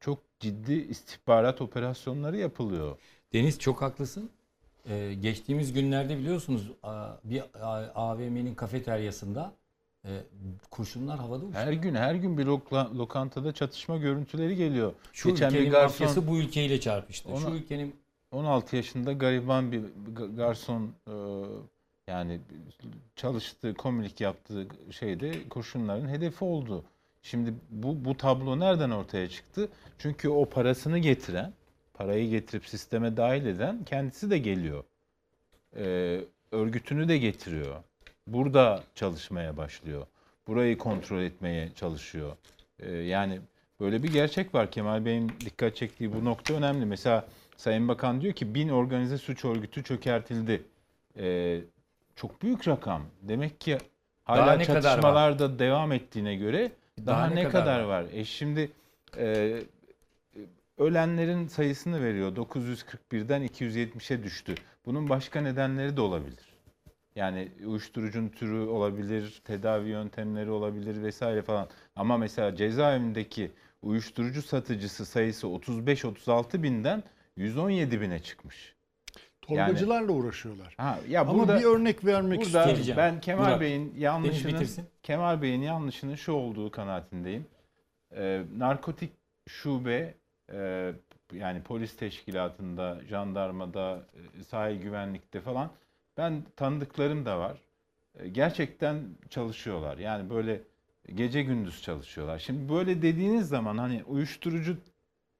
[0.00, 2.98] Çok ciddi istihbarat operasyonları yapılıyor.
[3.32, 4.30] Deniz çok haklısın.
[4.88, 6.70] Ee, geçtiğimiz günlerde biliyorsunuz
[7.24, 7.42] bir
[7.94, 9.52] AVM'nin kafeteryasında
[10.04, 10.10] e,
[10.70, 11.58] kurşunlar havada uçtu.
[11.58, 12.46] Her gün her gün bir
[12.98, 14.92] lokantada çatışma görüntüleri geliyor.
[15.12, 17.28] Şu ülkenin mafyası bu ülkeyle çarpıştı.
[17.28, 17.94] Şu Ona- ülkenin
[18.32, 19.82] 16 yaşında gariban bir
[20.14, 21.14] ga- garson e,
[22.08, 22.40] yani
[23.16, 26.84] çalıştığı, komilik yaptığı şeyde kurşunların hedefi oldu.
[27.22, 29.68] Şimdi bu, bu tablo nereden ortaya çıktı?
[29.98, 31.52] Çünkü o parasını getiren,
[31.94, 34.84] parayı getirip sisteme dahil eden kendisi de geliyor.
[35.76, 36.20] E,
[36.52, 37.76] örgütünü de getiriyor.
[38.26, 40.06] Burada çalışmaya başlıyor.
[40.46, 42.36] Burayı kontrol etmeye çalışıyor.
[42.78, 43.40] E, yani
[43.80, 44.70] böyle bir gerçek var.
[44.70, 46.86] Kemal Bey'in dikkat çektiği bu nokta önemli.
[46.86, 47.26] Mesela
[47.58, 50.62] Sayın Bakan diyor ki bin organize suç örgütü çökertildi.
[51.18, 51.58] E,
[52.16, 53.02] çok büyük rakam.
[53.22, 53.78] Demek ki
[54.24, 54.82] hala Daha ne kadar var?
[54.82, 58.06] çatışmalar da devam ettiğine göre daha, Daha ne, ne kadar, kadar var?
[58.12, 58.70] E şimdi
[59.16, 59.56] e,
[60.78, 62.36] ölenlerin sayısını veriyor.
[62.36, 64.54] 941'den 270'e düştü.
[64.86, 66.48] Bunun başka nedenleri de olabilir.
[67.16, 71.68] Yani uyuşturucunun türü olabilir, tedavi yöntemleri olabilir vesaire falan.
[71.96, 73.50] Ama mesela cezaevindeki
[73.82, 77.02] uyuşturucu satıcısı sayısı 35-36 binden
[77.38, 78.74] 117 bine çıkmış.
[79.42, 80.74] Torbacılarla uğraşıyorlar.
[80.76, 82.94] Ha, ya Ama burada, bir örnek vermek burada istiyorum.
[82.96, 84.66] Ben Kemal Murat, Bey'in yanlışının.
[85.02, 87.46] Kemal Bey'in yanlışının şu olduğu kanaatindeyim.
[88.16, 89.12] Ee, narkotik
[89.48, 90.14] şube
[90.52, 90.92] e,
[91.32, 94.06] yani polis teşkilatında, jandarmada,
[94.40, 95.70] e, sahil güvenlikte falan
[96.16, 97.58] ben tanıdıklarım da var.
[98.18, 99.98] E, gerçekten çalışıyorlar.
[99.98, 100.60] Yani böyle
[101.14, 102.38] gece gündüz çalışıyorlar.
[102.38, 104.76] Şimdi böyle dediğiniz zaman hani uyuşturucu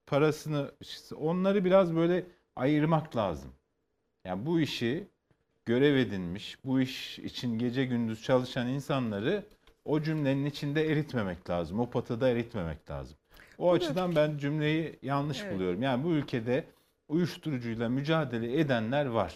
[0.08, 0.72] parasını
[1.16, 2.26] onları biraz böyle
[2.56, 3.50] ayırmak lazım.
[4.24, 5.08] Yani bu işi
[5.66, 9.44] görev edinmiş, bu iş için gece gündüz çalışan insanları
[9.84, 11.80] o cümlenin içinde eritmemek lazım.
[11.80, 13.16] O patada eritmemek lazım.
[13.58, 15.54] O açıdan ben cümleyi yanlış Evet.
[15.54, 15.82] buluyorum.
[15.82, 16.64] Yani bu ülkede
[17.08, 19.34] uyuşturucuyla mücadele edenler var.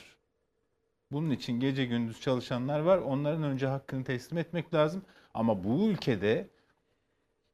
[1.12, 2.98] Bunun için gece gündüz çalışanlar var.
[2.98, 5.02] Onların önce hakkını teslim etmek lazım.
[5.34, 6.48] Ama bu ülkede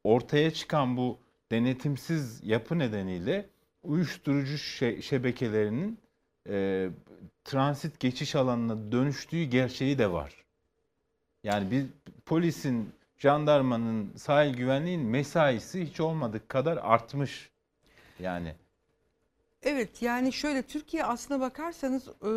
[0.03, 1.19] ortaya çıkan bu
[1.51, 3.49] denetimsiz yapı nedeniyle
[3.83, 5.99] uyuşturucu şe- şebekelerinin
[6.49, 6.89] e,
[7.43, 10.33] transit geçiş alanına dönüştüğü gerçeği de var.
[11.43, 11.85] Yani bir
[12.25, 17.49] polisin, jandarmanın, sahil güvenliğin mesaisi hiç olmadık kadar artmış.
[18.19, 18.55] Yani
[19.63, 22.31] Evet yani şöyle Türkiye aslına bakarsanız e,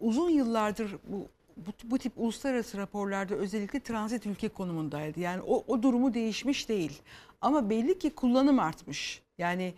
[0.00, 5.20] uzun yıllardır bu, bu bu tip uluslararası raporlarda özellikle transit ülke konumundaydı.
[5.20, 7.02] Yani o, o durumu değişmiş değil.
[7.40, 9.22] Ama belli ki kullanım artmış.
[9.38, 9.74] Yani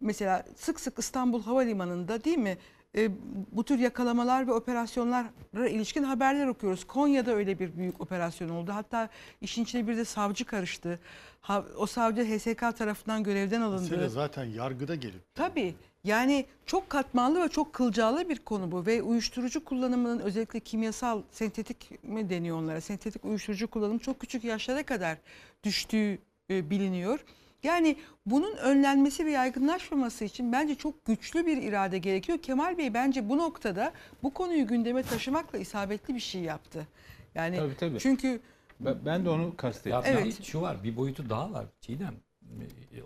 [0.00, 2.58] mesela sık sık İstanbul Havalimanı'nda değil mi
[2.96, 3.10] e,
[3.52, 6.84] bu tür yakalamalar ve operasyonlara ilişkin haberler okuyoruz.
[6.84, 8.72] Konya'da öyle bir büyük operasyon oldu.
[8.74, 9.08] Hatta
[9.40, 11.00] işin içine bir de savcı karıştı.
[11.40, 13.82] Ha, o savcı HSK tarafından görevden alındı.
[13.82, 15.34] Mesele zaten yargıda gelip.
[15.34, 15.74] Tabii
[16.04, 22.04] yani çok katmanlı ve çok kılcalı bir konu bu ve uyuşturucu kullanımının özellikle kimyasal sentetik
[22.04, 25.18] mi deniyor onlara sentetik uyuşturucu kullanımı çok küçük yaşlara kadar
[25.64, 26.18] düştüğü
[26.50, 27.24] e, biliniyor.
[27.62, 27.96] Yani
[28.26, 32.38] bunun önlenmesi ve yaygınlaşmaması için bence çok güçlü bir irade gerekiyor.
[32.38, 33.92] Kemal Bey bence bu noktada
[34.22, 36.86] bu konuyu gündeme taşımakla isabetli bir şey yaptı.
[37.34, 37.98] Yani Tabii, tabii.
[37.98, 38.40] çünkü
[38.80, 40.00] ben, ben de onu kastettim.
[40.04, 40.42] Evet.
[40.42, 42.14] şu var bir boyutu daha var Çiğdem.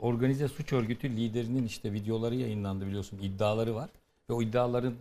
[0.00, 3.90] Organize suç örgütü liderinin işte videoları yayınlandı biliyorsun iddiaları var.
[4.30, 4.94] Ve o iddiaların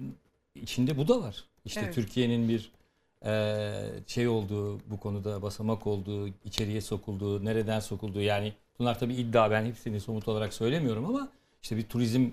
[0.56, 1.44] içinde bu da var.
[1.66, 1.96] İşte Evet.
[1.96, 2.72] Türkiye'nin bir
[4.08, 9.66] şey olduğu bu konuda basamak olduğu, içeriye sokulduğu, nereden sokulduğu yani bunlar tabii iddia ben
[9.66, 11.30] hepsini somut olarak söylemiyorum ama
[11.64, 12.30] işte bir turizm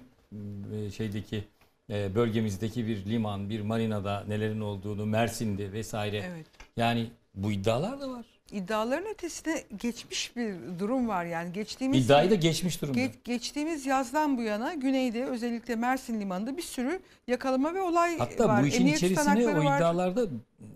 [0.75, 1.45] e, şeydeki
[1.91, 6.23] e, bölgemizdeki bir liman, bir marinada nelerin olduğunu, Mersin'de vesaire.
[6.35, 6.47] Evet.
[6.77, 8.27] Yani bu iddialar da var.
[8.53, 12.99] İddiaların ötesine geçmiş bir durum var yani geçtiğimiz İddiayı da geçmiş durumda.
[13.01, 18.49] Ge- geçtiğimiz yazdan bu yana güneyde özellikle Mersin limanında bir sürü yakalama ve olay Hatta
[18.49, 18.63] var.
[18.63, 19.77] bu işin Emniyet içerisine o var.
[19.77, 20.27] iddialarda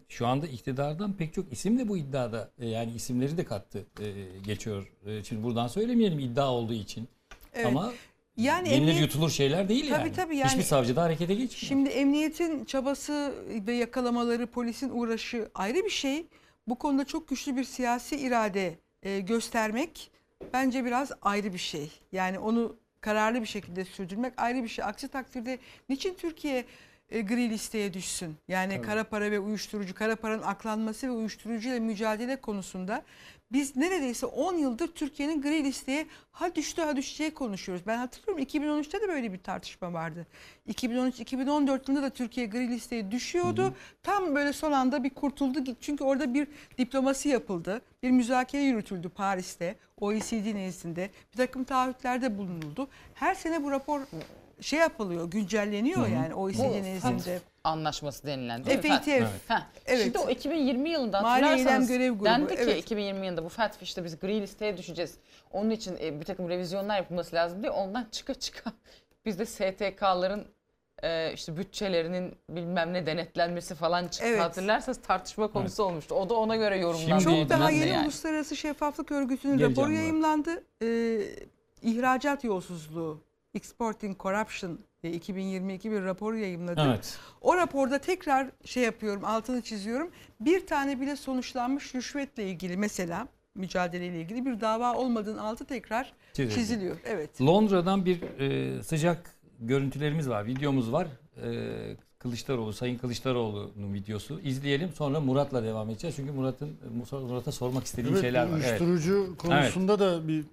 [0.08, 4.04] şu anda iktidardan pek çok isim de bu iddiada e, yani isimleri de kattı e,
[4.46, 4.92] geçiyor.
[5.06, 7.08] E, Şimdi buradan söylemeyelim iddia olduğu için.
[7.54, 7.66] Evet.
[7.66, 7.92] Ama
[8.36, 10.12] Yani yenilir emniyet- yutulur şeyler değil Tabii yani.
[10.12, 11.68] tabii yani- Hiçbir savcı da harekete geçmiyor.
[11.68, 13.34] Şimdi emniyetin çabası
[13.66, 16.26] ve yakalamaları, polisin uğraşı ayrı bir şey.
[16.68, 20.10] Bu konuda çok güçlü bir siyasi irade e, göstermek
[20.52, 21.92] bence biraz ayrı bir şey.
[22.12, 24.84] Yani onu kararlı bir şekilde sürdürmek ayrı bir şey.
[24.84, 25.58] Aksi takdirde
[25.88, 26.64] niçin Türkiye
[27.10, 28.36] e, gri listeye düşsün?
[28.48, 28.86] Yani Tabii.
[28.86, 33.02] kara para ve uyuşturucu, kara paranın aklanması ve uyuşturucuyla mücadele konusunda
[33.52, 37.86] biz neredeyse 10 yıldır Türkiye'nin gri listeye ha düştü ha düşeceği konuşuyoruz.
[37.86, 40.26] Ben hatırlıyorum 2013'te de böyle bir tartışma vardı.
[40.68, 43.74] 2013-2014 yılında da Türkiye gri listeye düşüyordu.
[44.02, 45.76] Tam böyle son anda bir kurtuldu.
[45.80, 46.48] Çünkü orada bir
[46.78, 47.82] diplomasi yapıldı.
[48.02, 51.10] Bir müzakere yürütüldü Paris'te, OECD nezdinde.
[51.32, 52.88] Bir takım taahhütlerde bulunuldu.
[53.14, 54.00] Her sene bu rapor
[54.60, 56.10] şey yapılıyor, güncelleniyor Hı hı.
[56.10, 57.40] yani OECD nezdinde.
[57.68, 58.88] Anlaşması denilen değil mi?
[58.88, 59.08] FATF.
[59.08, 59.28] Evet.
[59.48, 59.66] Ha.
[59.86, 60.04] Evet.
[60.04, 62.78] Şimdi o 2020 yılında Mali hatırlarsanız Görev Grubu, dendi ki evet.
[62.82, 65.14] 2020 yılında bu FATF işte biz gri listeye düşeceğiz.
[65.52, 68.72] Onun için e, bir takım revizyonlar yapılması lazım diye ondan çıka çıka
[69.24, 70.46] biz de STK'ların
[71.02, 74.28] e, işte bütçelerinin bilmem ne denetlenmesi falan çıktı.
[74.28, 74.40] Evet.
[74.40, 76.14] Hatırlarsanız tartışma konusu olmuştu.
[76.14, 77.24] O da ona göre yorumlandı.
[77.24, 78.04] Çok daha yeni yani.
[78.04, 80.64] Uluslararası Şeffaflık Örgütü'nün Geleceğim raporu yayımlandı.
[80.82, 81.20] Ee,
[81.82, 83.20] ihracat yolsuzluğu,
[83.54, 86.82] Exporting Corruption 2022 bir raporu yayımladı.
[86.86, 87.18] Evet.
[87.40, 90.10] O raporda tekrar şey yapıyorum, altını çiziyorum.
[90.40, 96.54] Bir tane bile sonuçlanmış rüşvetle ilgili mesela mücadeleyle ilgili bir dava olmadığının altı tekrar Çizildi.
[96.54, 96.96] çiziliyor.
[97.04, 97.40] Evet.
[97.40, 99.30] Londra'dan bir e, sıcak
[99.60, 101.06] görüntülerimiz var, videomuz var.
[101.44, 104.40] E, Kılıçdaroğlu, Sayın Kılıçdaroğlu'nun videosu.
[104.40, 106.16] İzleyelim sonra Murat'la devam edeceğiz.
[106.16, 106.76] Çünkü Murat'ın
[107.12, 108.48] Murat'a sormak istediğim Evet, şeyler var.
[108.52, 108.80] Evet.
[108.80, 110.44] uyuşturucu konusunda da bir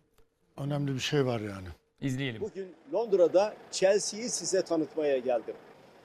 [0.57, 1.67] önemli bir şey var yani.
[2.01, 2.41] İzleyelim.
[2.41, 5.55] Bugün Londra'da Chelsea'yi size tanıtmaya geldim.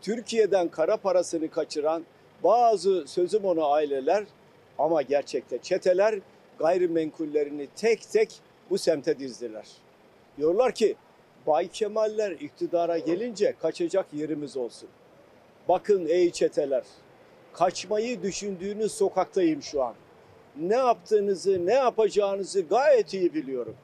[0.02, 2.04] Türkiye'den kara parasını kaçıran
[2.44, 4.24] bazı sözüm ona aileler
[4.78, 6.18] ama gerçekte çeteler
[6.58, 8.40] gayrimenkullerini tek tek
[8.70, 9.66] bu semte dizdiler.
[10.38, 10.96] Diyorlar ki
[11.46, 14.88] Bay Kemaller iktidara gelince kaçacak yerimiz olsun.
[15.68, 16.84] Bakın ey çeteler,
[17.52, 19.94] kaçmayı düşündüğünüz sokaktayım şu an.
[20.56, 23.76] Ne yaptığınızı, ne yapacağınızı gayet iyi biliyorum.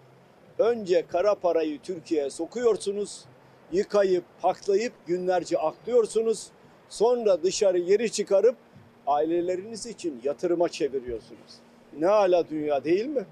[0.59, 3.25] Önce kara parayı Türkiye'ye sokuyorsunuz,
[3.73, 6.47] yıkayıp, paklayıp günlerce aklıyorsunuz.
[6.89, 8.57] Sonra dışarı geri çıkarıp
[9.07, 11.55] aileleriniz için yatırıma çeviriyorsunuz.
[11.99, 13.27] Ne ala dünya değil mi?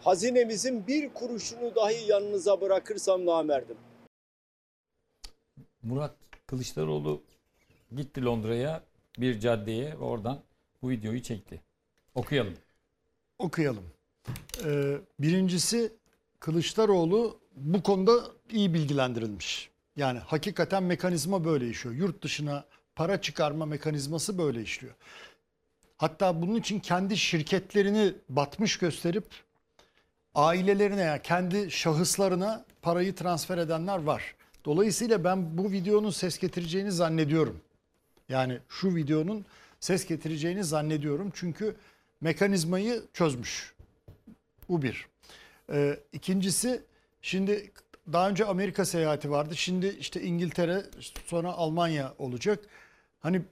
[0.00, 3.76] Hazinemizin bir kuruşunu dahi yanınıza bırakırsam namerdim.
[5.82, 6.14] Murat
[6.46, 7.22] Kılıçdaroğlu
[7.96, 8.82] gitti Londra'ya
[9.18, 10.42] bir caddeye ve oradan
[10.82, 11.60] bu videoyu çekti.
[12.14, 12.54] Okuyalım.
[13.38, 13.84] Okuyalım.
[14.64, 15.92] Ee, birincisi
[16.40, 18.12] Kılıçdaroğlu bu konuda
[18.50, 19.70] iyi bilgilendirilmiş.
[19.96, 21.96] Yani hakikaten mekanizma böyle işliyor.
[21.96, 22.64] Yurt dışına
[22.96, 24.94] para çıkarma mekanizması böyle işliyor.
[25.96, 29.24] Hatta bunun için kendi şirketlerini batmış gösterip
[30.34, 34.34] ailelerine yani kendi şahıslarına parayı transfer edenler var.
[34.64, 37.60] Dolayısıyla ben bu videonun ses getireceğini zannediyorum.
[38.28, 39.44] Yani şu videonun
[39.80, 41.32] ses getireceğini zannediyorum.
[41.34, 41.76] Çünkü
[42.20, 43.74] mekanizmayı çözmüş.
[44.68, 45.06] Bu bir.
[45.72, 46.82] Ee, ikincisi
[47.22, 47.70] şimdi
[48.12, 49.56] daha önce Amerika seyahati vardı.
[49.56, 50.82] Şimdi işte İngiltere
[51.26, 52.58] sonra Almanya olacak.
[53.20, 53.42] Hani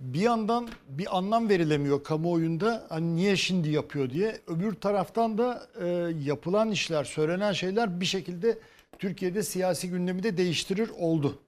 [0.00, 4.40] bir yandan bir anlam verilemiyor kamuoyunda hani niye şimdi yapıyor diye.
[4.46, 5.86] Öbür taraftan da e,
[6.24, 8.58] yapılan işler, söylenen şeyler bir şekilde
[8.98, 11.38] Türkiye'de siyasi gündemi de değiştirir oldu.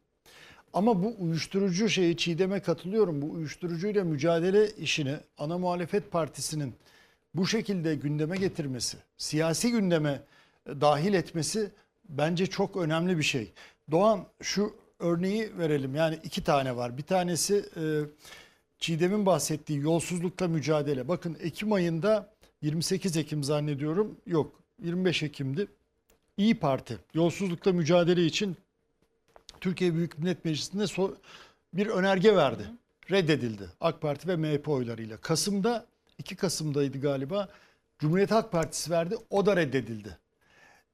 [0.73, 3.23] Ama bu uyuşturucu şeyi Çiğdem'e katılıyorum.
[3.23, 6.75] Bu uyuşturucuyla mücadele işini ana muhalefet partisinin
[7.35, 10.23] bu şekilde gündeme getirmesi, siyasi gündeme
[10.67, 11.71] e, dahil etmesi
[12.09, 13.53] bence çok önemli bir şey.
[13.91, 15.95] Doğan şu örneği verelim.
[15.95, 16.99] Yani iki tane var.
[16.99, 17.83] Bir tanesi e,
[18.79, 21.09] Çiğdem'in bahsettiği yolsuzlukla mücadele.
[21.09, 22.33] Bakın Ekim ayında
[22.63, 24.17] 28 Ekim zannediyorum.
[24.27, 25.67] Yok 25 Ekim'di.
[26.37, 28.57] İyi Parti yolsuzlukla mücadele için
[29.61, 31.15] Türkiye Büyük Millet Meclisi'nde so-
[31.73, 32.63] bir önerge verdi.
[33.11, 35.17] Reddedildi AK Parti ve MHP oylarıyla.
[35.17, 35.87] Kasım'da
[36.19, 37.49] 2 Kasım'daydı galiba.
[37.99, 39.17] Cumhuriyet Halk Partisi verdi.
[39.31, 40.19] O da reddedildi.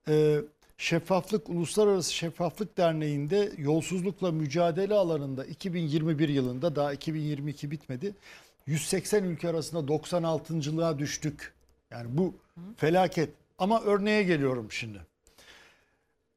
[0.09, 0.41] Ee,
[0.79, 8.15] Şeffaflık Uluslararası Şeffaflık Derneği'nde yolsuzlukla mücadele alanında 2021 yılında daha 2022 bitmedi.
[8.67, 11.55] 180 ülke arasında 96.lığa düştük.
[11.91, 12.35] Yani bu
[12.77, 13.31] felaket.
[13.59, 15.01] Ama örneğe geliyorum şimdi.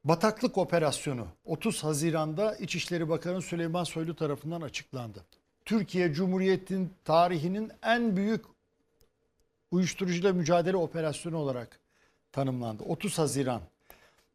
[0.04, 5.24] Bataklık operasyonu 30 Haziran'da İçişleri Bakanı Süleyman Soylu tarafından açıklandı.
[5.64, 8.44] Türkiye Cumhuriyeti'nin tarihinin en büyük
[9.70, 11.80] uyuşturucuyla mücadele operasyonu olarak
[12.32, 12.82] tanımlandı.
[12.82, 13.60] 30 Haziran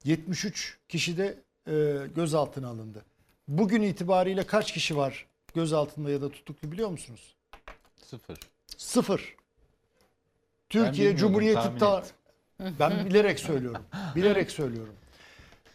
[0.03, 3.06] 73 kişi de e, gözaltına alındı.
[3.48, 5.26] Bugün itibariyle kaç kişi var
[5.56, 7.36] gözaltında ya da tutuklu biliyor musunuz?
[8.06, 8.38] Sıfır.
[8.78, 9.36] Sıfır.
[10.70, 12.03] Türkiye Cumhuriyeti ta-
[12.80, 13.84] ben bilerek söylüyorum.
[14.16, 14.94] Bilerek söylüyorum.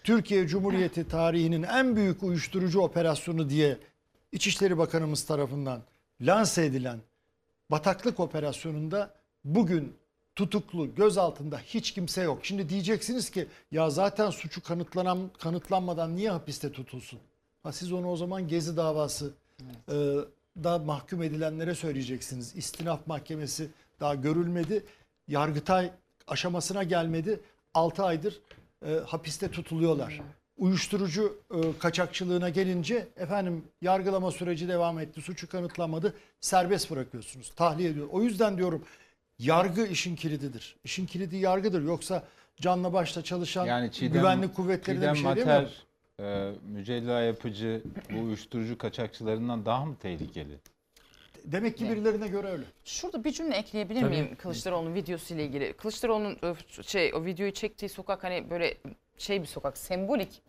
[0.05, 3.79] Türkiye Cumhuriyeti tarihinin en büyük uyuşturucu operasyonu diye
[4.33, 5.83] İçişleri Bakanımız tarafından
[6.21, 6.99] lanse edilen
[7.71, 9.15] bataklık operasyonunda
[9.47, 9.97] bugün
[10.37, 12.39] tutuklu gözaltında hiç kimse yok.
[12.43, 17.19] Şimdi diyeceksiniz ki ya zaten suçu kanıtlanan kanıtlanmadan niye hapiste tutulsun?
[17.63, 19.35] Ha siz onu o zaman Gezi davası
[19.89, 19.95] e,
[20.65, 22.57] da mahkum edilenlere söyleyeceksiniz.
[22.57, 23.69] İstinaf mahkemesi
[24.01, 24.85] daha görülmedi.
[25.29, 25.91] Yargıtay
[26.27, 27.41] aşamasına gelmedi.
[27.75, 28.41] 6 aydır
[28.87, 30.21] e, hapiste tutuluyorlar.
[30.57, 35.23] Uyuşturucu e, kaçakçılığına gelince efendim yargılama süreci devam etti.
[35.23, 36.15] Suçu kanıtlanmadı.
[36.41, 37.53] Serbest bırakıyorsunuz.
[37.57, 38.09] Tahliye ediyor.
[38.11, 38.85] O yüzden diyorum
[39.39, 40.77] yargı işin kilididir.
[40.85, 41.83] İşin kilidi yargıdır.
[41.83, 42.23] Yoksa
[42.61, 45.71] canla başla çalışan Yani Çiğdem, güvenlik kuvvetlerine Çiğdem bir şey Mater,
[46.19, 46.59] demiyorum.
[46.65, 47.83] e, mücella yapıcı
[48.13, 50.59] bu uyuşturucu kaçakçılarından daha mı tehlikeli?
[51.45, 52.65] Demek ki birilerine göre öyle.
[52.85, 54.11] Şurada bir cümle ekleyebilir Tabii.
[54.11, 55.73] miyim Kılıçdaroğlu'nun videosu ile ilgili?
[55.73, 56.39] Kılıçdaroğlu'nun
[56.83, 58.77] şey o videoyu çektiği sokak hani böyle
[59.19, 60.43] şey bir sokak, sembolik.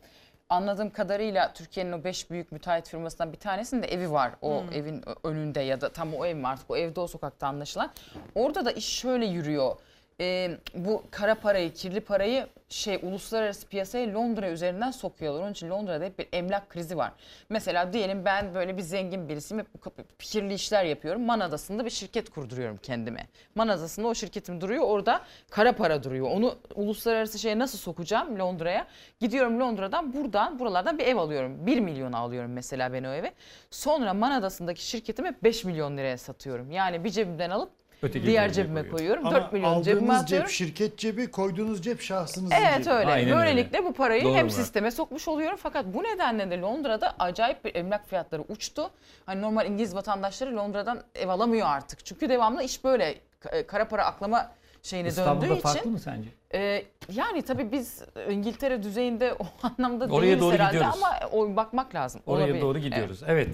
[0.50, 4.32] Anladığım kadarıyla Türkiye'nin o beş büyük müteahhit firmasından bir tanesinin de evi var.
[4.42, 4.72] O Hmm.
[4.74, 7.92] evin önünde ya da tam o ev mi artık o evde o sokakta anlaşılan.
[8.36, 9.76] Orada da iş şöyle yürüyor.
[10.22, 15.42] Ee, bu kara parayı, kirli parayı şey uluslararası piyasaya Londra üzerinden sokuyorlar.
[15.42, 17.12] Onun için Londra'da hep bir emlak krizi var.
[17.50, 19.60] Mesela diyelim ben böyle bir zengin birisiyim.
[19.60, 21.22] Hep kirli işler yapıyorum.
[21.22, 23.28] Man Adası'nda bir şirket kurduruyorum kendime.
[23.56, 24.84] Man Adası'nda o şirketim duruyor.
[24.84, 26.32] Orada kara para duruyor.
[26.32, 28.88] Onu uluslararası şeye nasıl sokacağım Londra'ya?
[29.20, 31.66] Gidiyorum Londra'dan buradan buralardan bir ev alıyorum.
[31.66, 33.32] 1 milyona alıyorum mesela ben o evi.
[33.72, 36.72] Sonra Man Adası'ndaki şirketimi 5 milyon liraya satıyorum.
[36.72, 38.98] Yani bir cebimden alıp Öteki diğer cebime koyuyor.
[38.98, 39.28] koyuyorum.
[39.28, 40.48] Ama 4 milyon cebime aldığınız atıyorum.
[40.48, 42.94] cep şirket cebi, koyduğunuz cep şahsınızın Evet cebi.
[42.96, 43.36] öyle.
[43.36, 44.52] Böylelikle bu parayı Doğru hem mu?
[44.52, 45.58] sisteme sokmuş oluyorum.
[45.62, 48.90] Fakat bu nedenle de Londra'da acayip bir emlak fiyatları uçtu.
[49.26, 52.06] Hani normal İngiliz vatandaşları Londra'dan ev alamıyor artık.
[52.06, 53.16] Çünkü devamlı iş böyle.
[53.42, 54.52] Ka- Kara para aklama
[54.84, 55.92] şeyine İstanbul'da döndüğü farklı için.
[55.92, 56.30] mı sence?
[56.54, 56.84] e,
[57.14, 59.46] yani tabii biz İngiltere düzeyinde o
[59.80, 61.00] anlamda Oraya değiliz doğru herhalde gidiyoruz.
[61.04, 62.22] ama o bakmak lazım.
[62.26, 62.62] Oraya Olabilir.
[62.62, 63.20] doğru gidiyoruz.
[63.28, 63.50] Evet.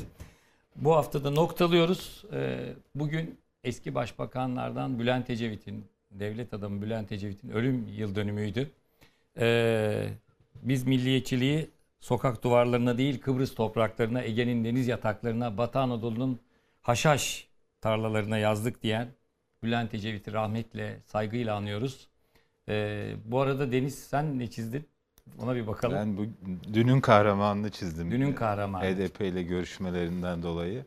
[0.76, 2.26] Bu haftada noktalıyoruz.
[2.34, 2.60] Ee,
[2.96, 8.72] Bugün eski başbakanlardan Bülent Ecevit'in, devlet adamı Bülent Ecevit'in ölüm yıl dönümüydü.
[9.40, 10.10] Ee,
[10.56, 11.70] Biz milliyetçiliği
[12.00, 16.40] sokak duvarlarına değil Kıbrıs topraklarına, Ege'nin deniz yataklarına, Batı Anadolu'nun
[16.82, 17.48] haşhaş
[17.82, 19.08] tarlalarına yazdık diyen
[19.64, 22.08] Bülent Ecevit'i rahmetle, saygıyla anıyoruz.
[22.70, 24.86] Ee, bu arada Deniz sen ne çizdin?
[25.40, 25.96] Ona bir bakalım.
[25.96, 26.26] Ben bu
[26.74, 28.12] dünün kahramanını çizdim.
[28.12, 28.86] Dünün kahramanı.
[28.86, 30.86] HDP ile görüşmelerinden dolayı.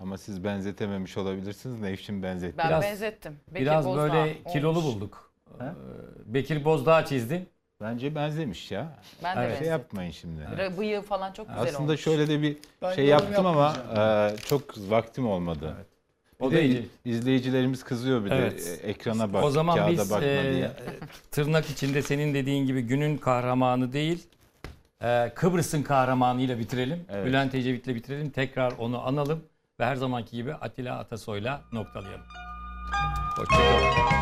[0.00, 1.80] Ama siz benzetememiş olabilirsiniz.
[1.80, 2.58] Nevşin benzetti.
[2.58, 3.36] Ben benzettim.
[3.48, 4.94] Bekir biraz Bozdağ böyle kilolu olmuş.
[4.94, 5.32] bulduk.
[5.60, 5.64] Ee,
[6.26, 7.48] Bekir Bozdağ çizdin.
[7.80, 8.98] Bence benzemiş ya.
[9.24, 9.70] Ben de Şey benzettim.
[9.70, 10.40] yapmayın şimdi.
[10.40, 12.00] Re- Bıyığı falan çok güzel Aslında olmuş.
[12.00, 15.74] şöyle de bir Ben şey yorum yaptım ama e, çok vaktim olmadı.
[16.40, 16.88] O Bir da de iyi.
[17.04, 18.66] izleyicilerimiz kızıyor bir Evet.
[18.82, 20.70] de e, ekrana bak, o zaman kağıda biz bakma e, diye.
[21.30, 24.26] tırnak içinde senin dediğin gibi günün kahramanı değil
[25.02, 27.04] e, Kıbrıs'ın kahramanıyla bitirelim.
[27.08, 27.26] Evet.
[27.26, 28.30] Bülent Ecevit'le bitirelim.
[28.30, 29.40] Tekrar onu analım
[29.80, 32.24] ve her zamanki gibi Atilla Atasoy'la noktalayalım.
[33.36, 34.18] Hoşçakalın.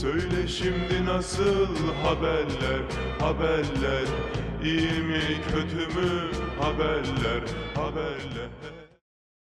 [0.00, 2.82] Söyle şimdi nasıl haberler,
[3.20, 4.04] haberler
[4.64, 5.20] İyi mi
[5.52, 7.42] kötü mü haberler,
[7.74, 8.77] haberler